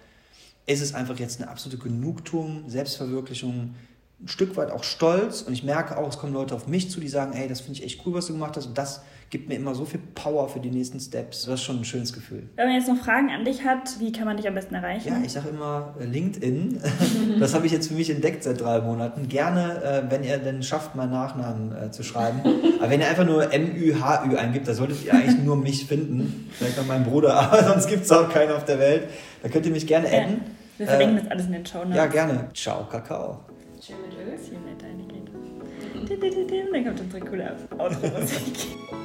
ist 0.66 0.80
es 0.80 0.94
einfach 0.94 1.18
jetzt 1.18 1.40
eine 1.40 1.50
absolute 1.50 1.82
Genugtuung, 1.82 2.68
Selbstverwirklichung, 2.68 3.74
ein 4.22 4.28
Stück 4.28 4.56
weit 4.56 4.70
auch 4.70 4.84
stolz 4.84 5.42
und 5.42 5.52
ich 5.52 5.64
merke 5.64 5.98
auch, 5.98 6.08
es 6.08 6.18
kommen 6.18 6.32
Leute 6.32 6.54
auf 6.54 6.68
mich 6.68 6.90
zu, 6.90 7.00
die 7.00 7.08
sagen, 7.08 7.32
hey, 7.32 7.48
das 7.48 7.60
finde 7.60 7.78
ich 7.78 7.84
echt 7.84 8.06
cool, 8.06 8.14
was 8.14 8.26
du 8.26 8.32
gemacht 8.32 8.56
hast 8.56 8.66
und 8.66 8.78
das 8.78 9.02
gibt 9.32 9.48
mir 9.48 9.54
immer 9.54 9.74
so 9.74 9.86
viel 9.86 9.98
Power 10.14 10.46
für 10.46 10.60
die 10.60 10.70
nächsten 10.70 11.00
Steps. 11.00 11.46
Das 11.46 11.54
ist 11.54 11.62
schon 11.62 11.78
ein 11.78 11.86
schönes 11.86 12.12
Gefühl. 12.12 12.42
Wenn 12.54 12.66
man 12.66 12.76
jetzt 12.76 12.86
noch 12.86 12.98
Fragen 12.98 13.30
an 13.30 13.46
dich 13.46 13.64
hat, 13.64 13.98
wie 13.98 14.12
kann 14.12 14.26
man 14.26 14.36
dich 14.36 14.46
am 14.46 14.54
besten 14.54 14.74
erreichen? 14.74 15.08
Ja, 15.08 15.22
ich 15.24 15.32
sage 15.32 15.48
immer 15.48 15.94
äh, 15.98 16.04
LinkedIn. 16.04 16.78
das 17.40 17.54
habe 17.54 17.64
ich 17.64 17.72
jetzt 17.72 17.88
für 17.88 17.94
mich 17.94 18.10
entdeckt 18.10 18.44
seit 18.44 18.60
drei 18.60 18.82
Monaten. 18.82 19.30
Gerne, 19.30 19.82
äh, 19.82 20.10
wenn 20.10 20.22
ihr 20.22 20.36
denn 20.36 20.62
schafft, 20.62 20.96
meinen 20.96 21.12
Nachnamen 21.12 21.74
äh, 21.74 21.90
zu 21.90 22.02
schreiben. 22.02 22.42
Aber 22.78 22.90
wenn 22.90 23.00
ihr 23.00 23.08
einfach 23.08 23.24
nur 23.24 23.50
M-Ü-H-Ü 23.50 24.36
eingibt, 24.36 24.68
da 24.68 24.74
solltet 24.74 25.02
ihr 25.02 25.14
eigentlich 25.14 25.38
nur 25.38 25.56
mich 25.56 25.86
finden. 25.86 26.50
Vielleicht 26.52 26.76
noch 26.76 26.86
meinen 26.86 27.04
Bruder, 27.04 27.34
aber 27.40 27.64
sonst 27.64 27.88
gibt 27.88 28.04
es 28.04 28.12
auch 28.12 28.28
keinen 28.28 28.52
auf 28.52 28.66
der 28.66 28.78
Welt. 28.78 29.08
Da 29.42 29.48
könnt 29.48 29.64
ihr 29.64 29.72
mich 29.72 29.86
gerne 29.86 30.08
adden. 30.08 30.42
Ja, 30.42 30.78
wir 30.78 30.86
verlinken 30.88 31.16
äh, 31.16 31.20
das 31.22 31.30
alles 31.30 31.46
in 31.46 31.52
den 31.52 31.64
Show 31.64 31.78
Notes. 31.78 31.96
Ja, 31.96 32.04
gerne. 32.04 32.50
Ciao, 32.52 32.84
Kakao. 32.84 33.40
Schön 33.84 33.96
mit 34.00 34.16
Öl. 34.16 34.38
Schön 34.38 34.64
mit 34.64 34.80
deine 34.80 35.02
Geht. 35.02 36.72
Dann 36.72 36.84
kommt 36.84 37.00
unsere 37.00 37.26
coole 37.26 37.56
Outro-Musik. 37.78 39.01